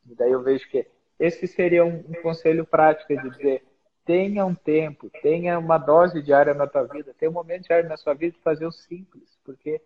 E 0.10 0.16
daí 0.16 0.32
eu 0.32 0.41
vejo 0.41 0.68
que 0.70 0.86
esse 1.20 1.47
seria 1.47 1.86
um, 1.86 2.04
um 2.08 2.22
conselho 2.22 2.66
prático 2.66 3.16
de 3.16 3.30
dizer 3.30 3.64
tenha 4.06 4.45
um 4.45 4.54
tempo, 4.54 5.10
tenha 5.22 5.58
uma 5.58 5.78
dose 5.78 6.22
diária 6.22 6.54
na 6.54 6.68
tua 6.68 6.84
vida, 6.84 7.16
tenha 7.18 7.30
um 7.30 7.34
momento 7.34 7.64
diário 7.64 7.88
na 7.88 7.95
sua 7.95 8.14
vida 8.14 8.36
de 8.36 8.43
fazer 8.43 8.66
o 8.66 8.72
simples, 8.72 9.38
porque 9.45 9.82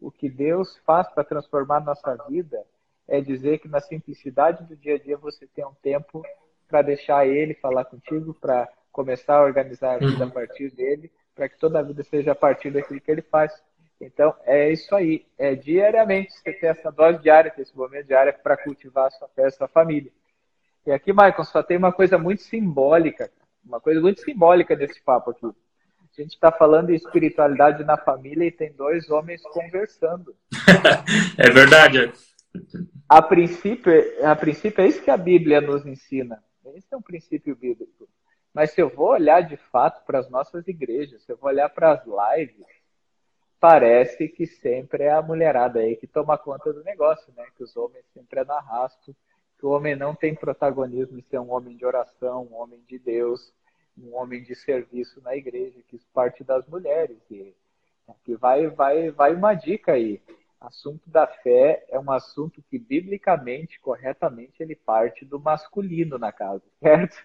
o 0.00 0.10
que 0.10 0.28
Deus 0.28 0.76
faz 0.84 1.08
para 1.08 1.24
transformar 1.24 1.80
nossa 1.80 2.14
vida 2.28 2.62
é 3.08 3.20
dizer 3.20 3.58
que 3.58 3.68
na 3.68 3.80
simplicidade 3.80 4.64
do 4.64 4.76
dia 4.76 4.96
a 4.96 4.98
dia 4.98 5.16
você 5.16 5.46
tem 5.46 5.64
um 5.64 5.74
tempo 5.82 6.22
para 6.68 6.82
deixar 6.82 7.26
Ele 7.26 7.54
falar 7.54 7.84
contigo, 7.84 8.34
para 8.34 8.68
começar 8.90 9.36
a 9.36 9.42
organizar 9.42 9.94
a 9.94 9.98
vida 9.98 10.24
a 10.24 10.26
uhum. 10.26 10.32
partir 10.32 10.70
dele, 10.70 11.10
para 11.34 11.48
que 11.48 11.58
toda 11.58 11.78
a 11.78 11.82
vida 11.82 12.02
seja 12.02 12.32
a 12.32 12.34
partir 12.34 12.70
daquilo 12.70 13.00
que 13.00 13.10
Ele 13.10 13.22
faz. 13.22 13.52
Então, 14.02 14.34
é 14.44 14.72
isso 14.72 14.94
aí. 14.96 15.24
É 15.38 15.54
diariamente 15.54 16.32
você 16.32 16.52
ter 16.52 16.66
essa 16.66 16.90
dose 16.90 17.22
diária, 17.22 17.52
esse 17.56 17.76
momento 17.76 18.08
diário 18.08 18.34
para 18.42 18.56
cultivar 18.56 19.06
a 19.06 19.10
sua 19.10 19.28
fé, 19.28 19.46
a 19.46 19.50
sua 19.50 19.68
família. 19.68 20.10
E 20.84 20.90
aqui, 20.90 21.12
Michael, 21.12 21.44
só 21.44 21.62
tem 21.62 21.76
uma 21.76 21.92
coisa 21.92 22.18
muito 22.18 22.42
simbólica, 22.42 23.30
uma 23.64 23.80
coisa 23.80 24.00
muito 24.00 24.20
simbólica 24.20 24.74
nesse 24.74 25.00
papo 25.00 25.30
aqui. 25.30 25.46
A 25.46 26.20
gente 26.20 26.34
está 26.34 26.50
falando 26.50 26.88
de 26.88 26.96
espiritualidade 26.96 27.84
na 27.84 27.96
família 27.96 28.44
e 28.44 28.50
tem 28.50 28.72
dois 28.72 29.08
homens 29.08 29.40
conversando. 29.42 30.34
é 31.38 31.50
verdade. 31.50 32.12
A 33.08 33.22
princípio, 33.22 33.92
a 34.24 34.34
princípio 34.34 34.82
é 34.82 34.88
isso 34.88 35.02
que 35.02 35.10
a 35.10 35.16
Bíblia 35.16 35.60
nos 35.60 35.86
ensina. 35.86 36.42
Esse 36.74 36.88
é 36.92 36.96
um 36.96 37.02
princípio 37.02 37.54
bíblico. 37.54 38.08
Mas 38.52 38.72
se 38.72 38.82
eu 38.82 38.90
vou 38.90 39.10
olhar 39.10 39.42
de 39.42 39.56
fato 39.56 40.04
para 40.04 40.18
as 40.18 40.28
nossas 40.28 40.66
igrejas, 40.66 41.22
se 41.22 41.32
eu 41.32 41.36
vou 41.36 41.48
olhar 41.48 41.68
para 41.70 41.92
as 41.92 42.02
lives, 42.04 42.66
parece 43.62 44.26
que 44.28 44.44
sempre 44.44 45.04
é 45.04 45.12
a 45.12 45.22
mulherada 45.22 45.78
aí 45.78 45.94
que 45.94 46.08
toma 46.08 46.36
conta 46.36 46.72
do 46.72 46.82
negócio, 46.82 47.32
né? 47.36 47.46
Que 47.56 47.62
os 47.62 47.76
homens 47.76 48.04
sempre 48.12 48.40
é 48.40 48.44
no 48.44 48.54
arrasto, 48.54 49.14
que 49.56 49.64
o 49.64 49.70
homem 49.70 49.94
não 49.94 50.16
tem 50.16 50.34
protagonismo 50.34 51.16
em 51.16 51.22
ser 51.22 51.38
um 51.38 51.52
homem 51.52 51.76
de 51.76 51.86
oração, 51.86 52.48
um 52.50 52.56
homem 52.56 52.82
de 52.88 52.98
Deus, 52.98 53.54
um 53.96 54.16
homem 54.16 54.42
de 54.42 54.56
serviço 54.56 55.22
na 55.22 55.36
igreja, 55.36 55.78
que 55.86 55.94
isso 55.94 56.08
parte 56.12 56.42
das 56.42 56.66
mulheres. 56.66 57.18
E 57.30 57.54
aqui 58.08 58.34
vai, 58.34 58.66
vai, 58.66 59.12
vai 59.12 59.32
uma 59.32 59.54
dica 59.54 59.92
aí. 59.92 60.20
Assunto 60.60 61.08
da 61.08 61.28
fé 61.28 61.86
é 61.88 62.00
um 62.00 62.10
assunto 62.10 62.60
que, 62.68 62.80
biblicamente, 62.80 63.78
corretamente, 63.78 64.60
ele 64.60 64.74
parte 64.74 65.24
do 65.24 65.38
masculino 65.38 66.18
na 66.18 66.32
casa, 66.32 66.64
certo? 66.82 67.16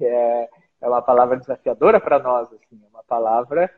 É, 0.00 0.50
é 0.80 0.88
uma 0.88 1.02
palavra 1.02 1.36
desafiadora 1.36 2.00
para 2.00 2.18
nós, 2.18 2.52
assim, 2.52 2.82
é 2.84 2.88
uma 2.88 3.04
palavra 3.04 3.72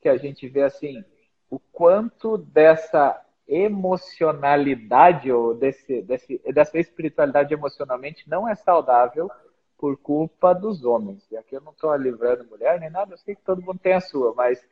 que 0.00 0.08
a 0.08 0.16
gente 0.16 0.48
vê 0.48 0.62
assim, 0.62 1.04
o 1.50 1.58
quanto 1.58 2.38
dessa 2.38 3.20
emocionalidade 3.46 5.32
ou 5.32 5.54
desse, 5.54 6.00
desse, 6.02 6.38
dessa 6.52 6.78
espiritualidade 6.78 7.52
emocionalmente 7.52 8.28
não 8.30 8.48
é 8.48 8.54
saudável 8.54 9.28
por 9.76 9.96
culpa 9.96 10.54
dos 10.54 10.84
homens. 10.84 11.26
E 11.32 11.36
aqui 11.36 11.56
eu 11.56 11.60
não 11.60 11.72
estou 11.72 11.94
livrando 11.96 12.44
mulher 12.44 12.78
nem 12.78 12.90
nada, 12.90 13.14
eu 13.14 13.18
sei 13.18 13.34
que 13.34 13.42
todo 13.42 13.62
mundo 13.62 13.80
tem 13.80 13.94
a 13.94 14.00
sua, 14.00 14.32
mas 14.34 14.64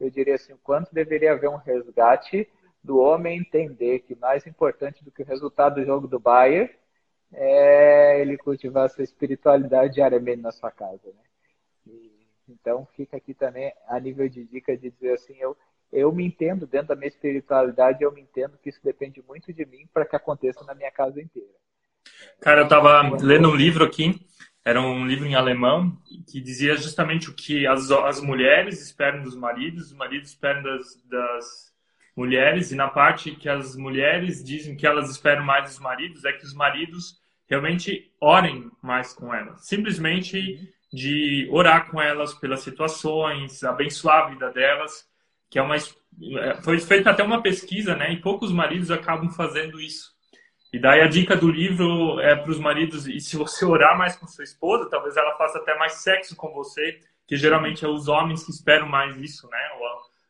eu 0.00 0.08
diria 0.08 0.36
assim, 0.36 0.54
o 0.54 0.58
quanto 0.58 0.94
deveria 0.94 1.32
haver 1.32 1.50
um 1.50 1.56
resgate 1.56 2.48
do 2.82 2.98
homem 2.98 3.38
entender 3.38 4.00
que 4.00 4.14
mais 4.14 4.46
importante 4.46 5.04
do 5.04 5.10
que 5.10 5.22
o 5.22 5.26
resultado 5.26 5.74
do 5.74 5.84
jogo 5.84 6.08
do 6.08 6.18
Bayern 6.18 6.70
é 7.32 8.20
ele 8.20 8.36
cultivar 8.36 8.88
sua 8.88 9.04
espiritualidade 9.04 9.94
diariamente 9.94 10.42
na 10.42 10.52
sua 10.52 10.70
casa. 10.70 11.06
Né? 11.06 11.22
E, 11.86 12.26
então 12.48 12.86
fica 12.96 13.16
aqui 13.16 13.34
também 13.34 13.72
a 13.86 14.00
nível 14.00 14.28
de 14.28 14.44
dica 14.44 14.76
de 14.76 14.90
dizer 14.90 15.14
assim, 15.14 15.34
eu 15.38 15.56
eu 15.92 16.10
me 16.10 16.24
entendo 16.24 16.66
dentro 16.66 16.88
da 16.88 16.96
minha 16.96 17.08
espiritualidade, 17.08 18.02
eu 18.02 18.10
me 18.10 18.22
entendo 18.22 18.56
que 18.56 18.70
isso 18.70 18.80
depende 18.82 19.22
muito 19.28 19.52
de 19.52 19.66
mim 19.66 19.86
para 19.92 20.06
que 20.06 20.16
aconteça 20.16 20.64
na 20.64 20.74
minha 20.74 20.90
casa 20.90 21.20
inteira. 21.20 21.52
Cara, 22.40 22.60
eu 22.60 22.64
estava 22.64 23.16
lendo 23.20 23.50
um 23.50 23.54
livro 23.54 23.84
aqui, 23.84 24.18
era 24.64 24.80
um 24.80 25.06
livro 25.06 25.26
em 25.26 25.34
alemão, 25.34 25.96
que 26.30 26.40
dizia 26.40 26.74
justamente 26.76 27.28
o 27.28 27.34
que 27.34 27.66
as, 27.66 27.90
as 27.90 28.20
mulheres 28.20 28.80
esperam 28.80 29.22
dos 29.22 29.36
maridos, 29.36 29.86
os 29.86 29.92
maridos 29.92 30.30
esperam 30.30 30.62
das, 30.62 31.02
das 31.04 31.72
mulheres, 32.16 32.72
e 32.72 32.74
na 32.74 32.88
parte 32.88 33.32
que 33.32 33.48
as 33.48 33.76
mulheres 33.76 34.42
dizem 34.42 34.76
que 34.76 34.86
elas 34.86 35.10
esperam 35.10 35.44
mais 35.44 35.68
dos 35.68 35.78
maridos, 35.78 36.24
é 36.24 36.32
que 36.32 36.44
os 36.44 36.54
maridos 36.54 37.20
realmente 37.46 38.10
orem 38.20 38.70
mais 38.82 39.12
com 39.12 39.34
elas. 39.34 39.66
Simplesmente 39.66 40.72
de 40.92 41.48
orar 41.50 41.90
com 41.90 42.00
elas 42.00 42.34
pelas 42.34 42.60
situações, 42.60 43.62
abençoar 43.64 44.24
a 44.24 44.28
vida 44.30 44.50
delas 44.50 45.11
que 45.52 45.58
é 45.58 45.62
uma 45.62 45.76
é, 45.76 46.54
foi 46.62 46.78
feita 46.78 47.10
até 47.10 47.22
uma 47.22 47.42
pesquisa, 47.42 47.94
né? 47.94 48.10
E 48.10 48.22
poucos 48.22 48.50
maridos 48.50 48.90
acabam 48.90 49.28
fazendo 49.28 49.78
isso. 49.78 50.10
E 50.72 50.78
daí 50.78 51.02
a 51.02 51.06
dica 51.06 51.36
do 51.36 51.50
livro 51.50 52.18
é 52.20 52.34
para 52.34 52.50
os 52.50 52.58
maridos, 52.58 53.06
e 53.06 53.20
se 53.20 53.36
você 53.36 53.62
orar 53.66 53.96
mais 53.98 54.16
com 54.16 54.26
sua 54.26 54.44
esposa, 54.44 54.88
talvez 54.88 55.14
ela 55.14 55.36
faça 55.36 55.58
até 55.58 55.76
mais 55.76 55.92
sexo 56.02 56.34
com 56.34 56.50
você, 56.54 57.00
que 57.28 57.36
geralmente 57.36 57.84
é 57.84 57.88
os 57.88 58.08
homens 58.08 58.46
que 58.46 58.50
esperam 58.50 58.88
mais 58.88 59.14
isso, 59.18 59.46
né? 59.50 59.58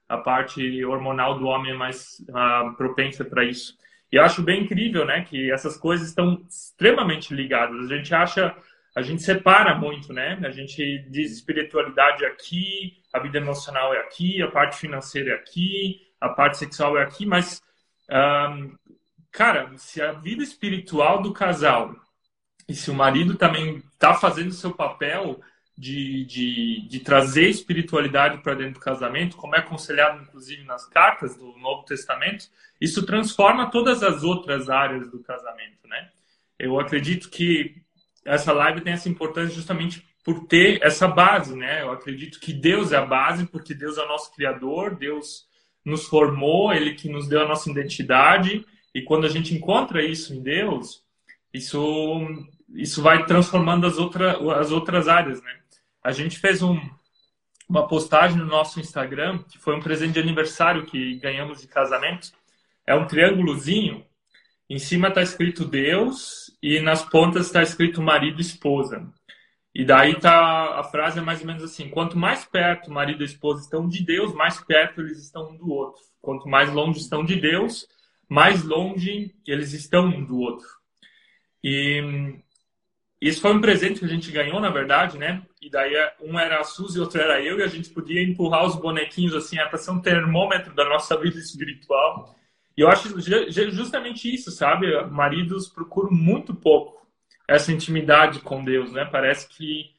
A 0.08 0.18
parte 0.18 0.84
hormonal 0.84 1.38
do 1.38 1.46
homem 1.46 1.70
é 1.70 1.76
mais 1.76 2.18
uh, 2.28 2.76
propensa 2.76 3.24
para 3.24 3.44
isso. 3.44 3.78
E 4.10 4.16
eu 4.16 4.24
acho 4.24 4.42
bem 4.42 4.64
incrível, 4.64 5.06
né, 5.06 5.22
que 5.22 5.50
essas 5.50 5.76
coisas 5.76 6.08
estão 6.08 6.44
extremamente 6.46 7.32
ligadas. 7.32 7.90
A 7.90 7.96
gente 7.96 8.12
acha 8.14 8.54
a 8.94 9.02
gente 9.02 9.22
separa 9.22 9.74
muito, 9.74 10.12
né? 10.12 10.38
A 10.44 10.50
gente 10.50 11.06
diz 11.08 11.32
espiritualidade 11.32 12.24
aqui, 12.24 13.00
a 13.12 13.18
vida 13.18 13.38
emocional 13.38 13.94
é 13.94 14.00
aqui, 14.00 14.42
a 14.42 14.50
parte 14.50 14.76
financeira 14.76 15.32
é 15.32 15.34
aqui, 15.34 16.06
a 16.20 16.28
parte 16.28 16.58
sexual 16.58 16.98
é 16.98 17.02
aqui, 17.02 17.24
mas, 17.24 17.62
um, 18.10 18.76
cara, 19.30 19.72
se 19.76 20.02
a 20.02 20.12
vida 20.12 20.42
espiritual 20.42 21.22
do 21.22 21.32
casal 21.32 21.96
e 22.68 22.74
se 22.74 22.90
o 22.90 22.94
marido 22.94 23.34
também 23.36 23.78
está 23.92 24.14
fazendo 24.14 24.52
seu 24.52 24.72
papel 24.72 25.40
de, 25.76 26.24
de, 26.26 26.88
de 26.88 27.00
trazer 27.00 27.48
espiritualidade 27.48 28.42
para 28.42 28.54
dentro 28.54 28.74
do 28.74 28.80
casamento, 28.80 29.36
como 29.36 29.56
é 29.56 29.58
aconselhado 29.58 30.22
inclusive 30.22 30.64
nas 30.64 30.86
cartas 30.86 31.34
do 31.34 31.56
Novo 31.58 31.84
Testamento, 31.84 32.46
isso 32.80 33.04
transforma 33.06 33.70
todas 33.70 34.02
as 34.02 34.22
outras 34.22 34.68
áreas 34.68 35.10
do 35.10 35.20
casamento, 35.20 35.88
né? 35.88 36.10
Eu 36.58 36.78
acredito 36.78 37.30
que 37.30 37.81
essa 38.24 38.52
live 38.52 38.80
tem 38.80 38.92
essa 38.92 39.08
importância 39.08 39.54
justamente 39.54 40.06
por 40.24 40.46
ter 40.46 40.78
essa 40.82 41.08
base, 41.08 41.56
né? 41.56 41.82
Eu 41.82 41.90
acredito 41.90 42.38
que 42.38 42.52
Deus 42.52 42.92
é 42.92 42.96
a 42.96 43.04
base, 43.04 43.46
porque 43.46 43.74
Deus 43.74 43.98
é 43.98 44.04
o 44.04 44.08
nosso 44.08 44.32
Criador, 44.34 44.94
Deus 44.94 45.46
nos 45.84 46.06
formou, 46.06 46.72
Ele 46.72 46.94
que 46.94 47.08
nos 47.08 47.28
deu 47.28 47.42
a 47.42 47.48
nossa 47.48 47.70
identidade, 47.70 48.64
e 48.94 49.02
quando 49.02 49.26
a 49.26 49.28
gente 49.28 49.54
encontra 49.54 50.04
isso 50.04 50.32
em 50.32 50.42
Deus, 50.42 51.02
isso, 51.52 52.28
isso 52.74 53.02
vai 53.02 53.26
transformando 53.26 53.86
as, 53.86 53.98
outra, 53.98 54.38
as 54.58 54.70
outras 54.70 55.08
áreas, 55.08 55.42
né? 55.42 55.58
A 56.04 56.12
gente 56.12 56.38
fez 56.38 56.62
um, 56.62 56.78
uma 57.68 57.86
postagem 57.88 58.36
no 58.36 58.46
nosso 58.46 58.78
Instagram, 58.78 59.42
que 59.44 59.58
foi 59.58 59.74
um 59.74 59.80
presente 59.80 60.14
de 60.14 60.20
aniversário 60.20 60.86
que 60.86 61.16
ganhamos 61.16 61.60
de 61.60 61.66
casamento, 61.66 62.32
é 62.86 62.94
um 62.94 63.06
triângulozinho 63.06 64.04
em 64.72 64.78
cima 64.78 65.08
está 65.08 65.20
escrito 65.20 65.66
Deus 65.66 66.50
e 66.62 66.80
nas 66.80 67.04
pontas 67.04 67.44
está 67.44 67.62
escrito 67.62 68.00
marido 68.00 68.38
e 68.38 68.40
esposa. 68.40 69.06
E 69.74 69.84
daí 69.84 70.18
tá 70.18 70.80
a 70.80 70.82
frase 70.82 71.18
é 71.18 71.22
mais 71.22 71.40
ou 71.40 71.46
menos 71.46 71.62
assim: 71.62 71.90
quanto 71.90 72.16
mais 72.16 72.46
perto 72.46 72.90
marido 72.90 73.22
e 73.22 73.26
esposa 73.26 73.60
estão 73.60 73.86
de 73.86 74.02
Deus, 74.02 74.32
mais 74.32 74.58
perto 74.64 75.02
eles 75.02 75.18
estão 75.18 75.50
um 75.50 75.56
do 75.58 75.70
outro. 75.70 76.00
Quanto 76.22 76.48
mais 76.48 76.72
longe 76.72 77.00
estão 77.00 77.22
de 77.22 77.36
Deus, 77.36 77.86
mais 78.26 78.62
longe 78.62 79.34
eles 79.46 79.74
estão 79.74 80.06
um 80.06 80.24
do 80.24 80.38
outro. 80.38 80.66
E 81.62 82.34
isso 83.20 83.42
foi 83.42 83.52
um 83.52 83.60
presente 83.60 84.00
que 84.00 84.06
a 84.06 84.08
gente 84.08 84.32
ganhou, 84.32 84.58
na 84.58 84.70
verdade, 84.70 85.18
né? 85.18 85.42
E 85.60 85.68
daí 85.68 85.92
um 86.22 86.38
era 86.38 86.60
a 86.60 86.64
Suzy 86.64 86.98
outro 86.98 87.20
era 87.20 87.42
eu, 87.42 87.58
e 87.58 87.62
a 87.62 87.68
gente 87.68 87.90
podia 87.90 88.22
empurrar 88.22 88.64
os 88.64 88.76
bonequinhos 88.76 89.34
assim, 89.34 89.58
é 89.58 89.66
para 89.66 89.76
ser 89.76 89.90
um 89.90 90.00
termômetro 90.00 90.74
da 90.74 90.88
nossa 90.88 91.14
vida 91.20 91.38
espiritual. 91.38 92.34
E 92.76 92.80
eu 92.80 92.88
acho 92.88 93.08
justamente 93.70 94.32
isso, 94.32 94.50
sabe? 94.50 94.86
Maridos 95.06 95.68
procuram 95.68 96.10
muito 96.10 96.54
pouco 96.54 97.06
essa 97.46 97.72
intimidade 97.72 98.40
com 98.40 98.64
Deus, 98.64 98.92
né? 98.92 99.04
Parece 99.04 99.48
que 99.48 99.90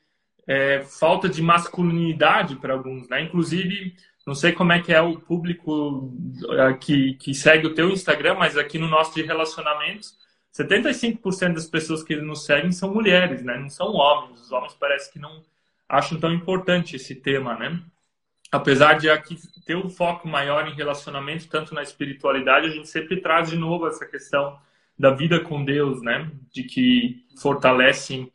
é, 0.47 0.81
falta 0.81 1.29
de 1.29 1.41
masculinidade 1.41 2.55
para 2.55 2.73
alguns, 2.73 3.07
né? 3.07 3.21
Inclusive, 3.21 3.95
não 4.25 4.33
sei 4.33 4.51
como 4.51 4.71
é 4.71 4.81
que 4.81 4.93
é 4.93 5.01
o 5.01 5.19
público 5.19 6.13
é, 6.51 6.73
que, 6.73 7.13
que 7.15 7.33
segue 7.33 7.67
o 7.67 7.75
teu 7.75 7.89
Instagram, 7.89 8.35
mas 8.35 8.57
aqui 8.57 8.77
no 8.79 8.87
nosso 8.87 9.13
de 9.13 9.21
relacionamentos, 9.21 10.17
75% 10.53 11.53
das 11.53 11.67
pessoas 11.67 12.03
que 12.03 12.15
nos 12.15 12.45
seguem 12.45 12.71
são 12.71 12.93
mulheres, 12.93 13.43
né? 13.43 13.57
Não 13.57 13.69
são 13.69 13.93
homens. 13.93 14.41
Os 14.41 14.51
homens 14.51 14.73
parece 14.79 15.11
que 15.11 15.19
não 15.19 15.43
acham 15.87 16.19
tão 16.19 16.31
importante 16.31 16.95
esse 16.95 17.15
tema, 17.15 17.57
né? 17.57 17.79
Apesar 18.53 18.99
de 18.99 19.09
aqui 19.09 19.35
ter 19.65 19.75
um 19.75 19.89
foco 19.89 20.27
maior 20.27 20.67
em 20.67 20.75
relacionamento, 20.75 21.47
tanto 21.47 21.73
na 21.73 21.81
espiritualidade, 21.81 22.67
a 22.67 22.69
gente 22.69 22.87
sempre 22.87 23.19
traz 23.19 23.49
de 23.49 23.57
novo 23.57 23.87
essa 23.87 24.05
questão 24.05 24.59
da 24.97 25.09
vida 25.09 25.39
com 25.39 25.65
Deus, 25.65 26.03
né? 26.03 26.31
De 26.51 26.61
que 26.61 27.25
fortalecem 27.41 28.31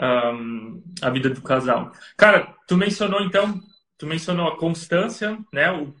um, 0.00 0.80
a 1.02 1.10
vida 1.10 1.28
do 1.28 1.42
casal. 1.42 1.90
Cara, 2.16 2.54
tu 2.68 2.76
mencionou 2.76 3.22
então, 3.22 3.60
tu 3.98 4.06
mencionou 4.06 4.46
a 4.46 4.56
constância, 4.56 5.36
né? 5.52 5.72
O, 5.72 5.92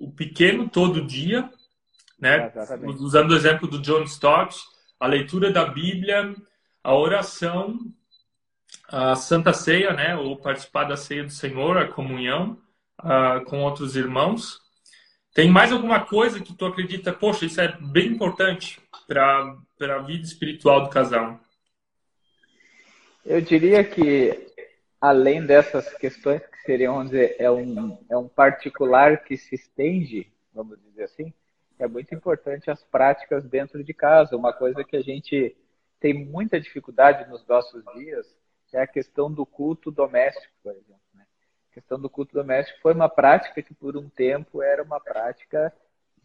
o 0.00 0.10
pequeno 0.10 0.68
todo 0.68 1.06
dia, 1.06 1.48
né? 2.18 2.48
Exatamente. 2.48 3.00
Usando 3.00 3.30
o 3.30 3.36
exemplo 3.36 3.68
do 3.68 3.78
John 3.78 4.02
Stott, 4.02 4.58
a 4.98 5.06
leitura 5.06 5.52
da 5.52 5.64
Bíblia, 5.64 6.34
a 6.82 6.92
oração, 6.92 7.78
a 8.88 9.14
Santa 9.14 9.52
Ceia, 9.52 9.92
né? 9.92 10.16
Ou 10.16 10.36
participar 10.36 10.84
da 10.84 10.96
ceia 10.96 11.22
do 11.22 11.30
Senhor, 11.30 11.78
a 11.78 11.86
comunhão 11.86 12.65
uh, 13.00 13.44
com 13.44 13.62
outros 13.62 13.96
irmãos. 13.96 14.60
Tem 15.34 15.50
mais 15.50 15.70
alguma 15.70 16.04
coisa 16.04 16.40
que 16.40 16.54
tu 16.54 16.64
acredita, 16.64 17.12
poxa, 17.12 17.44
isso 17.44 17.60
é 17.60 17.76
bem 17.78 18.08
importante 18.08 18.80
para 19.06 19.54
a 19.80 19.98
vida 19.98 20.24
espiritual 20.24 20.84
do 20.84 20.90
casal? 20.90 21.38
Eu 23.24 23.40
diria 23.40 23.84
que, 23.84 24.54
além 25.00 25.44
dessas 25.44 25.92
questões 25.98 26.40
que 26.46 26.62
seriam, 26.62 26.94
vamos 26.94 27.10
dizer, 27.10 27.36
é 27.38 27.50
um, 27.50 27.98
é 28.08 28.16
um 28.16 28.28
particular 28.28 29.24
que 29.24 29.36
se 29.36 29.54
estende, 29.54 30.32
vamos 30.54 30.78
dizer 30.82 31.04
assim, 31.04 31.32
é 31.78 31.86
muito 31.86 32.14
importante 32.14 32.70
as 32.70 32.82
práticas 32.84 33.44
dentro 33.44 33.84
de 33.84 33.92
casa. 33.92 34.36
Uma 34.36 34.54
coisa 34.54 34.82
que 34.82 34.96
a 34.96 35.02
gente 35.02 35.54
tem 36.00 36.14
muita 36.14 36.58
dificuldade 36.58 37.28
nos 37.28 37.46
nossos 37.46 37.84
dias 37.94 38.26
é 38.72 38.80
a 38.80 38.86
questão 38.86 39.30
do 39.30 39.44
culto 39.44 39.90
doméstico, 39.90 40.52
por 40.62 40.72
exemplo 40.72 41.05
questão 41.76 42.00
do 42.00 42.08
culto 42.08 42.32
doméstico 42.32 42.80
foi 42.80 42.94
uma 42.94 43.08
prática 43.08 43.60
que 43.60 43.74
por 43.74 43.98
um 43.98 44.08
tempo 44.08 44.62
era 44.62 44.82
uma 44.82 44.98
prática 44.98 45.70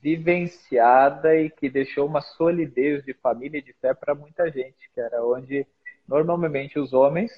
vivenciada 0.02 1.36
e 1.36 1.50
que 1.50 1.70
deixou 1.70 2.08
uma 2.08 2.22
solidez 2.22 3.04
de 3.04 3.14
família 3.14 3.58
e 3.58 3.62
de 3.62 3.74
fé 3.74 3.94
para 3.94 4.16
muita 4.16 4.50
gente, 4.50 4.90
que 4.94 5.02
era 5.02 5.22
onde 5.26 5.68
normalmente 6.08 6.80
os 6.80 6.94
homens 6.94 7.34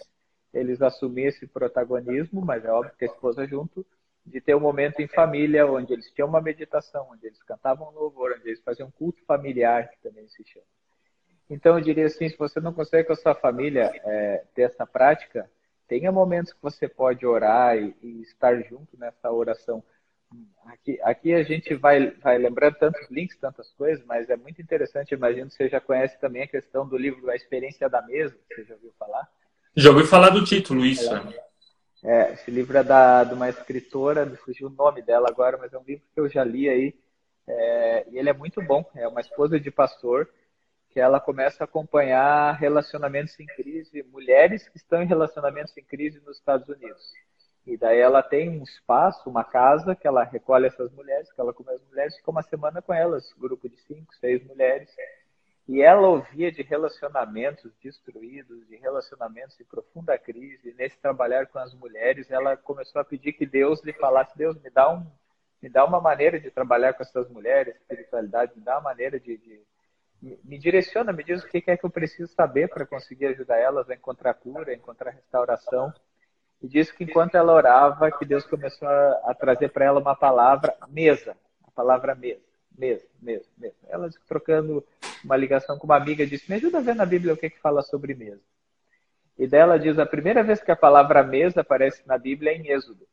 eles 0.54 0.80
assumiam 0.84 1.28
esse 1.28 1.48
protagonismo, 1.48 2.40
mas 2.46 2.64
é 2.64 2.72
óbvio 2.72 2.94
que 2.96 3.06
a 3.06 3.08
esposa 3.08 3.48
junto, 3.48 3.84
de 4.24 4.40
ter 4.40 4.56
um 4.56 4.60
momento 4.60 5.02
em 5.02 5.08
família 5.08 5.66
onde 5.66 5.92
eles 5.92 6.12
tinham 6.12 6.30
uma 6.30 6.40
meditação, 6.40 7.10
onde 7.12 7.26
eles 7.26 7.42
cantavam 7.42 7.90
louvor, 7.90 8.36
onde 8.38 8.48
eles 8.48 8.62
faziam 8.62 8.92
culto 8.92 9.26
familiar, 9.26 9.90
que 9.90 9.98
também 10.04 10.28
se 10.28 10.44
chama. 10.46 10.66
Então 11.50 11.80
eu 11.80 11.84
diria 11.84 12.06
assim, 12.06 12.30
se 12.30 12.38
você 12.38 12.60
não 12.60 12.74
consegue 12.74 13.08
com 13.08 13.14
a 13.14 13.18
sua 13.18 13.34
família 13.34 13.92
é, 14.06 14.44
ter 14.54 14.62
essa 14.62 14.86
prática, 14.86 15.50
tenha 15.94 16.12
momentos 16.12 16.52
que 16.52 16.60
você 16.60 16.88
pode 16.88 17.24
orar 17.24 17.78
e, 17.78 17.96
e 18.02 18.22
estar 18.24 18.60
junto 18.64 18.98
nessa 18.98 19.32
oração. 19.32 19.84
Aqui, 20.66 21.00
aqui 21.04 21.34
a 21.36 21.44
gente 21.44 21.76
vai, 21.76 22.10
vai 22.16 22.40
lembrando 22.40 22.80
tantos 22.80 23.08
links, 23.12 23.38
tantas 23.38 23.72
coisas, 23.74 24.04
mas 24.04 24.28
é 24.28 24.36
muito 24.36 24.60
interessante. 24.60 25.14
Imagino 25.14 25.50
que 25.50 25.54
você 25.54 25.70
já 25.70 25.80
conhece 25.80 26.20
também 26.20 26.42
a 26.42 26.48
questão 26.48 26.88
do 26.88 26.98
livro 26.98 27.30
A 27.30 27.36
Experiência 27.36 27.88
da 27.88 28.02
Mesa, 28.02 28.36
você 28.50 28.64
já 28.64 28.74
ouviu 28.74 28.92
falar? 28.98 29.30
Já 29.76 29.92
ouvi 29.92 30.08
falar 30.08 30.32
do 30.32 30.44
título, 30.44 30.84
isso. 30.84 31.12
É, 32.04 32.34
esse 32.34 32.50
livro 32.50 32.76
é 32.76 32.84
da, 32.84 33.24
de 33.24 33.36
uma 33.36 33.50
escritora, 33.50 34.26
me 34.26 34.36
fugiu 34.36 34.70
o 34.70 34.72
nome 34.72 35.04
dela 35.04 35.28
agora, 35.30 35.60
mas 35.60 35.74
é 35.74 35.78
um 35.78 35.84
livro 35.84 36.04
que 36.12 36.20
eu 36.20 36.28
já 36.28 36.44
li 36.44 36.68
aí. 36.68 36.96
É, 37.46 38.08
e 38.10 38.18
ele 38.18 38.30
é 38.30 38.34
muito 38.34 38.60
bom. 38.64 38.84
É 38.96 39.08
uma 39.08 39.22
esposa 39.22 39.60
de 39.60 39.70
pastor 39.70 40.28
que 40.94 41.00
ela 41.00 41.20
começa 41.20 41.64
a 41.64 41.66
acompanhar 41.66 42.54
relacionamentos 42.54 43.38
em 43.40 43.48
crise, 43.48 44.04
mulheres 44.04 44.70
que 44.70 44.78
estão 44.78 45.02
em 45.02 45.08
relacionamentos 45.08 45.76
em 45.76 45.84
crise 45.84 46.22
nos 46.24 46.38
Estados 46.38 46.70
Unidos. 46.70 47.12
E 47.66 47.76
daí 47.76 47.98
ela 48.00 48.22
tem 48.22 48.48
um 48.50 48.62
espaço, 48.62 49.28
uma 49.28 49.44
casa, 49.44 49.96
que 49.96 50.06
ela 50.06 50.24
recolhe 50.24 50.68
essas 50.68 50.92
mulheres, 50.92 51.32
que 51.32 51.42
ela 51.42 51.52
come 51.52 51.72
as 51.72 51.82
mulheres, 51.88 52.16
fica 52.16 52.30
uma 52.30 52.44
semana 52.44 52.80
com 52.80 52.94
elas, 52.94 53.34
grupo 53.34 53.68
de 53.68 53.78
cinco, 53.78 54.14
seis 54.18 54.46
mulheres. 54.46 54.94
E 55.68 55.82
ela 55.82 56.08
ouvia 56.08 56.52
de 56.52 56.62
relacionamentos 56.62 57.72
destruídos, 57.82 58.68
de 58.68 58.76
relacionamentos 58.76 59.60
em 59.60 59.64
profunda 59.64 60.16
crise. 60.18 60.76
Nesse 60.78 61.00
trabalhar 61.00 61.48
com 61.48 61.58
as 61.58 61.74
mulheres, 61.74 62.30
ela 62.30 62.56
começou 62.56 63.02
a 63.02 63.06
pedir 63.06 63.34
que 63.34 63.46
Deus 63.46 63.82
lhe 63.82 63.94
falasse: 63.94 64.38
Deus, 64.38 64.62
me 64.62 64.70
dá, 64.70 64.94
um, 64.94 65.08
me 65.62 65.70
dá 65.70 65.86
uma 65.86 66.02
maneira 66.02 66.40
de 66.40 66.52
trabalhar 66.52 66.94
com 66.94 67.02
essas 67.02 67.30
mulheres, 67.30 67.76
espiritualidade, 67.78 68.52
me 68.56 68.62
dá 68.62 68.76
uma 68.76 68.82
maneira 68.82 69.18
de, 69.20 69.38
de 69.38 69.62
me 70.44 70.58
direciona, 70.58 71.12
me 71.12 71.24
diz 71.24 71.44
o 71.44 71.48
que 71.48 71.64
é 71.68 71.76
que 71.76 71.86
eu 71.86 71.90
preciso 71.90 72.32
saber 72.34 72.70
para 72.70 72.86
conseguir 72.86 73.26
ajudar 73.28 73.58
elas 73.58 73.90
a 73.90 73.94
encontrar 73.94 74.34
cura, 74.34 74.72
a 74.72 74.76
encontrar 74.76 75.12
restauração. 75.12 75.94
E 76.62 76.68
disse 76.68 76.94
que 76.96 77.04
enquanto 77.04 77.36
ela 77.36 77.52
orava, 77.52 78.10
que 78.10 78.26
Deus 78.26 78.46
começou 78.46 78.88
a, 78.88 79.36
trazer 79.38 79.70
para 79.70 79.84
ela 79.84 80.00
uma 80.00 80.16
palavra, 80.16 80.74
mesa, 80.88 81.36
a 81.68 81.72
palavra 81.72 82.16
mesa, 82.16 82.40
mesa, 82.78 83.06
mesa, 83.22 83.46
mesa. 83.58 83.76
Ela 83.90 84.10
trocando 84.26 84.82
uma 85.26 85.36
ligação 85.36 85.78
com 85.78 85.86
uma 85.86 85.98
amiga, 85.98 86.26
disse, 86.26 86.50
me 86.50 86.56
ajuda 86.56 86.78
a 86.78 86.82
ver 86.82 86.96
na 86.96 87.06
Bíblia 87.06 87.34
o 87.34 87.38
que, 87.38 87.48
é 87.48 87.50
que 87.50 87.60
fala 87.60 87.82
sobre 87.82 88.14
mesa. 88.14 88.42
E 89.38 89.46
dela 89.46 89.78
diz, 89.78 90.00
a 90.00 90.06
primeira 90.06 90.42
vez 90.42 90.62
que 90.64 90.72
a 90.72 90.76
palavra 90.76 91.22
mesa 91.22 91.62
aparece 91.62 92.02
na 92.08 92.18
Bíblia 92.18 92.52
é 92.52 92.56
em 92.56 92.72
Êxodo, 92.72 93.06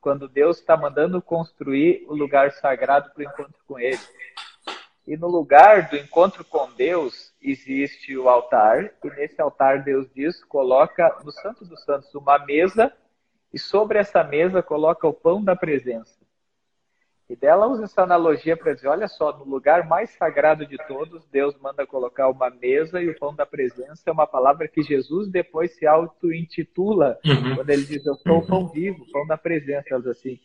quando 0.00 0.28
Deus 0.28 0.58
está 0.58 0.76
mandando 0.76 1.20
construir 1.20 2.04
o 2.06 2.14
lugar 2.14 2.52
sagrado 2.52 3.10
para 3.10 3.20
o 3.20 3.24
encontro 3.24 3.60
com 3.66 3.76
Ele. 3.76 3.98
E 5.06 5.16
no 5.16 5.28
lugar 5.28 5.88
do 5.88 5.96
encontro 5.96 6.44
com 6.44 6.70
Deus 6.72 7.32
existe 7.40 8.16
o 8.16 8.28
altar, 8.28 8.90
e 9.04 9.10
nesse 9.10 9.40
altar 9.40 9.82
Deus 9.82 10.08
diz: 10.14 10.42
coloca 10.44 11.18
no 11.22 11.30
Santo 11.30 11.64
dos 11.64 11.82
Santos 11.84 12.14
uma 12.14 12.38
mesa, 12.38 12.92
e 13.52 13.58
sobre 13.58 13.98
essa 13.98 14.24
mesa 14.24 14.62
coloca 14.62 15.06
o 15.06 15.12
pão 15.12 15.44
da 15.44 15.54
presença. 15.54 16.24
E 17.28 17.34
dela 17.34 17.66
usa 17.66 17.84
essa 17.84 18.02
analogia 18.02 18.56
para 18.56 18.74
dizer: 18.74 18.88
olha 18.88 19.08
só, 19.08 19.36
no 19.36 19.44
lugar 19.44 19.86
mais 19.86 20.10
sagrado 20.10 20.66
de 20.66 20.76
todos, 20.86 21.26
Deus 21.26 21.56
manda 21.58 21.86
colocar 21.86 22.28
uma 22.28 22.50
mesa 22.50 23.02
e 23.02 23.08
o 23.08 23.18
pão 23.18 23.34
da 23.34 23.46
presença 23.46 24.02
é 24.06 24.12
uma 24.12 24.26
palavra 24.26 24.68
que 24.68 24.82
Jesus 24.82 25.28
depois 25.28 25.74
se 25.74 25.86
auto-intitula, 25.86 27.18
uhum. 27.24 27.56
quando 27.56 27.70
ele 27.70 27.84
diz: 27.84 28.04
Eu 28.04 28.14
sou 28.16 28.38
o 28.38 28.46
pão 28.46 28.68
vivo, 28.68 29.04
o 29.04 29.10
pão 29.10 29.26
da 29.26 29.38
presença. 29.38 29.96
Assim: 29.96 30.38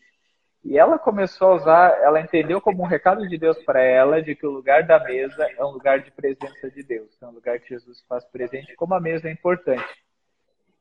e 0.63 0.77
ela 0.77 0.99
começou 0.99 1.51
a 1.51 1.55
usar, 1.55 2.01
ela 2.01 2.19
entendeu 2.19 2.59
como 2.59 2.83
um 2.83 2.87
recado 2.87 3.27
de 3.27 3.37
Deus 3.37 3.57
para 3.63 3.81
ela 3.81 4.21
de 4.21 4.35
que 4.35 4.45
o 4.45 4.51
lugar 4.51 4.83
da 4.83 4.99
mesa 4.99 5.47
é 5.57 5.63
um 5.63 5.71
lugar 5.71 5.99
de 5.99 6.11
presença 6.11 6.69
de 6.69 6.83
Deus, 6.83 7.09
é 7.21 7.25
um 7.25 7.31
lugar 7.31 7.59
que 7.59 7.69
Jesus 7.69 8.03
faz 8.07 8.25
presente, 8.25 8.75
como 8.75 8.93
a 8.93 8.99
mesa 8.99 9.29
é 9.29 9.31
importante. 9.31 9.85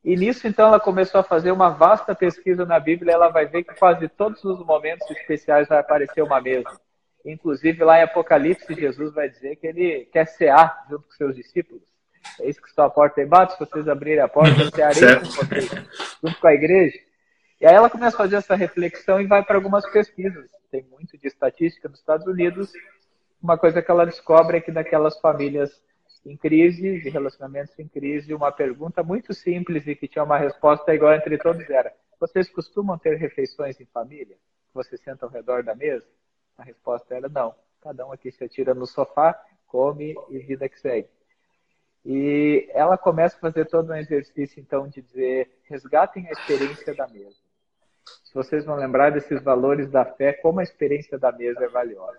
E 0.04 0.16
nisso, 0.16 0.46
então, 0.46 0.68
ela 0.68 0.80
começou 0.80 1.20
a 1.20 1.24
fazer 1.24 1.50
uma 1.50 1.70
vasta 1.70 2.14
pesquisa 2.14 2.64
na 2.64 2.78
Bíblia. 2.78 3.12
Ela 3.12 3.28
vai 3.28 3.46
ver 3.46 3.64
que 3.64 3.74
quase 3.74 4.08
todos 4.08 4.42
os 4.44 4.64
momentos 4.64 5.10
especiais 5.10 5.68
vai 5.68 5.78
aparecer 5.78 6.22
uma 6.22 6.40
mesa. 6.40 6.80
Inclusive, 7.24 7.84
lá 7.84 7.98
em 7.98 8.04
Apocalipse, 8.04 8.74
Jesus 8.74 9.12
vai 9.12 9.28
dizer 9.28 9.56
que 9.56 9.66
ele 9.66 10.08
quer 10.12 10.26
cear 10.26 10.86
junto 10.88 11.02
com 11.02 11.12
seus 11.12 11.34
discípulos. 11.34 11.82
É 12.40 12.48
isso 12.48 12.62
que 12.62 12.68
está 12.68 12.84
a 12.84 12.90
porta 12.90 13.20
aí 13.20 13.26
bate. 13.26 13.54
Se 13.54 13.58
vocês 13.58 13.88
abrirem 13.88 14.20
a 14.20 14.28
porta, 14.28 14.62
eu 14.62 14.70
cearei 14.70 15.16
com 15.20 15.26
vocês, 15.26 15.70
junto 16.22 16.40
com 16.40 16.46
a 16.46 16.54
igreja. 16.54 16.98
E 17.60 17.66
aí 17.66 17.74
ela 17.74 17.90
começa 17.90 18.14
a 18.14 18.18
fazer 18.18 18.36
essa 18.36 18.54
reflexão 18.54 19.20
e 19.20 19.26
vai 19.26 19.44
para 19.44 19.56
algumas 19.56 19.84
pesquisas. 19.90 20.48
Tem 20.70 20.84
muito 20.84 21.18
de 21.18 21.26
estatística 21.26 21.88
nos 21.88 21.98
Estados 21.98 22.24
Unidos. 22.24 22.72
Uma 23.42 23.58
coisa 23.58 23.82
que 23.82 23.90
ela 23.90 24.06
descobre 24.06 24.58
é 24.58 24.60
que 24.60 24.70
daquelas 24.70 25.18
famílias 25.18 25.82
em 26.24 26.36
crise, 26.36 27.00
de 27.00 27.08
relacionamentos 27.08 27.76
em 27.78 27.88
crise, 27.88 28.32
uma 28.32 28.52
pergunta 28.52 29.02
muito 29.02 29.34
simples 29.34 29.88
e 29.88 29.96
que 29.96 30.06
tinha 30.06 30.22
uma 30.22 30.38
resposta 30.38 30.94
igual 30.94 31.14
entre 31.14 31.36
todos 31.36 31.68
era: 31.68 31.92
vocês 32.20 32.48
costumam 32.48 32.96
ter 32.96 33.16
refeições 33.16 33.80
em 33.80 33.86
família? 33.86 34.36
Você 34.72 34.96
senta 34.96 35.26
ao 35.26 35.32
redor 35.32 35.64
da 35.64 35.74
mesa? 35.74 36.06
A 36.56 36.62
resposta 36.62 37.12
era 37.12 37.28
não. 37.28 37.54
Cada 37.80 38.06
um 38.06 38.12
aqui 38.12 38.30
se 38.30 38.44
atira 38.44 38.72
no 38.72 38.86
sofá, 38.86 39.36
come 39.66 40.14
e 40.28 40.38
vida 40.38 40.68
que 40.68 40.78
segue. 40.78 41.08
E 42.04 42.68
ela 42.72 42.96
começa 42.96 43.36
a 43.36 43.40
fazer 43.40 43.64
todo 43.66 43.90
um 43.90 43.96
exercício, 43.96 44.60
então, 44.60 44.86
de 44.86 45.02
dizer: 45.02 45.50
resgatem 45.64 46.28
a 46.28 46.32
experiência 46.32 46.94
da 46.94 47.08
mesa 47.08 47.47
se 48.24 48.34
vocês 48.34 48.64
vão 48.64 48.76
lembrar 48.76 49.10
desses 49.10 49.42
valores 49.42 49.90
da 49.90 50.04
fé, 50.04 50.32
como 50.32 50.60
a 50.60 50.62
experiência 50.62 51.18
da 51.18 51.32
mesa 51.32 51.64
é 51.64 51.68
valiosa. 51.68 52.18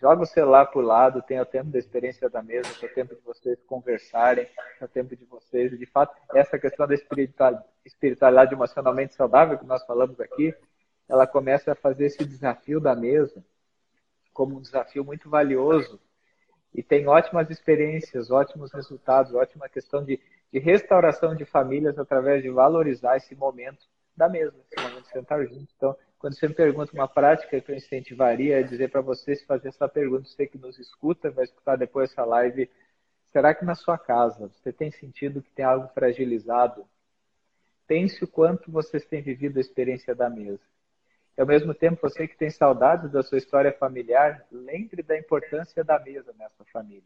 Joga 0.00 0.22
o 0.22 0.26
celular 0.26 0.66
para 0.66 0.80
o 0.80 0.84
lado, 0.84 1.22
tenha 1.22 1.42
o 1.42 1.46
tempo 1.46 1.70
da 1.70 1.78
experiência 1.78 2.28
da 2.28 2.42
mesa, 2.42 2.68
o 2.68 2.88
tempo 2.88 3.14
de 3.14 3.20
vocês 3.22 3.62
conversarem, 3.64 4.48
o 4.80 4.88
tempo 4.88 5.14
de 5.14 5.24
vocês. 5.24 5.78
De 5.78 5.86
fato, 5.86 6.14
essa 6.34 6.58
questão 6.58 6.86
da 6.88 6.94
espiritualidade 7.84 8.52
emocionalmente 8.52 9.14
saudável 9.14 9.56
que 9.58 9.64
nós 9.64 9.84
falamos 9.84 10.18
aqui, 10.18 10.54
ela 11.08 11.26
começa 11.26 11.72
a 11.72 11.76
fazer 11.76 12.06
esse 12.06 12.24
desafio 12.24 12.80
da 12.80 12.96
mesa 12.96 13.44
como 14.32 14.56
um 14.56 14.60
desafio 14.60 15.04
muito 15.04 15.28
valioso 15.30 16.00
e 16.74 16.82
tem 16.82 17.06
ótimas 17.06 17.50
experiências, 17.50 18.30
ótimos 18.30 18.72
resultados, 18.72 19.34
ótima 19.34 19.68
questão 19.68 20.02
de, 20.04 20.18
de 20.52 20.58
restauração 20.58 21.34
de 21.34 21.44
famílias 21.44 21.98
através 21.98 22.42
de 22.42 22.50
valorizar 22.50 23.16
esse 23.16 23.34
momento 23.34 23.86
da 24.16 24.28
de 24.28 25.08
sentar 25.12 25.44
junto. 25.46 25.68
Então, 25.76 25.96
quando 26.18 26.34
você 26.34 26.46
me 26.46 26.54
pergunta 26.54 26.92
uma 26.92 27.08
prática 27.08 27.60
que 27.60 27.70
eu 27.70 27.76
incentivaria 27.76 28.60
é 28.60 28.62
dizer 28.62 28.90
para 28.90 29.00
você 29.00 29.34
se 29.34 29.44
fazer 29.44 29.68
essa 29.68 29.88
pergunta, 29.88 30.28
você 30.28 30.46
que 30.46 30.58
nos 30.58 30.78
escuta, 30.78 31.30
vai 31.30 31.44
escutar 31.44 31.76
depois 31.76 32.10
essa 32.10 32.24
live, 32.24 32.70
será 33.32 33.54
que 33.54 33.64
na 33.64 33.74
sua 33.74 33.98
casa 33.98 34.48
você 34.48 34.72
tem 34.72 34.90
sentido 34.90 35.42
que 35.42 35.50
tem 35.50 35.64
algo 35.64 35.88
fragilizado? 35.88 36.86
Pense 37.86 38.22
o 38.22 38.28
quanto 38.28 38.70
vocês 38.70 39.04
têm 39.04 39.20
vivido 39.20 39.58
a 39.58 39.60
experiência 39.60 40.14
da 40.14 40.30
mesa. 40.30 40.60
E 41.36 41.40
ao 41.40 41.46
mesmo 41.46 41.74
tempo, 41.74 42.00
você 42.00 42.28
que 42.28 42.36
tem 42.36 42.50
saudades 42.50 43.10
da 43.10 43.22
sua 43.22 43.38
história 43.38 43.72
familiar, 43.72 44.46
lembre 44.52 45.02
da 45.02 45.18
importância 45.18 45.82
da 45.82 45.98
mesa 45.98 46.32
nessa 46.38 46.64
família. 46.72 47.02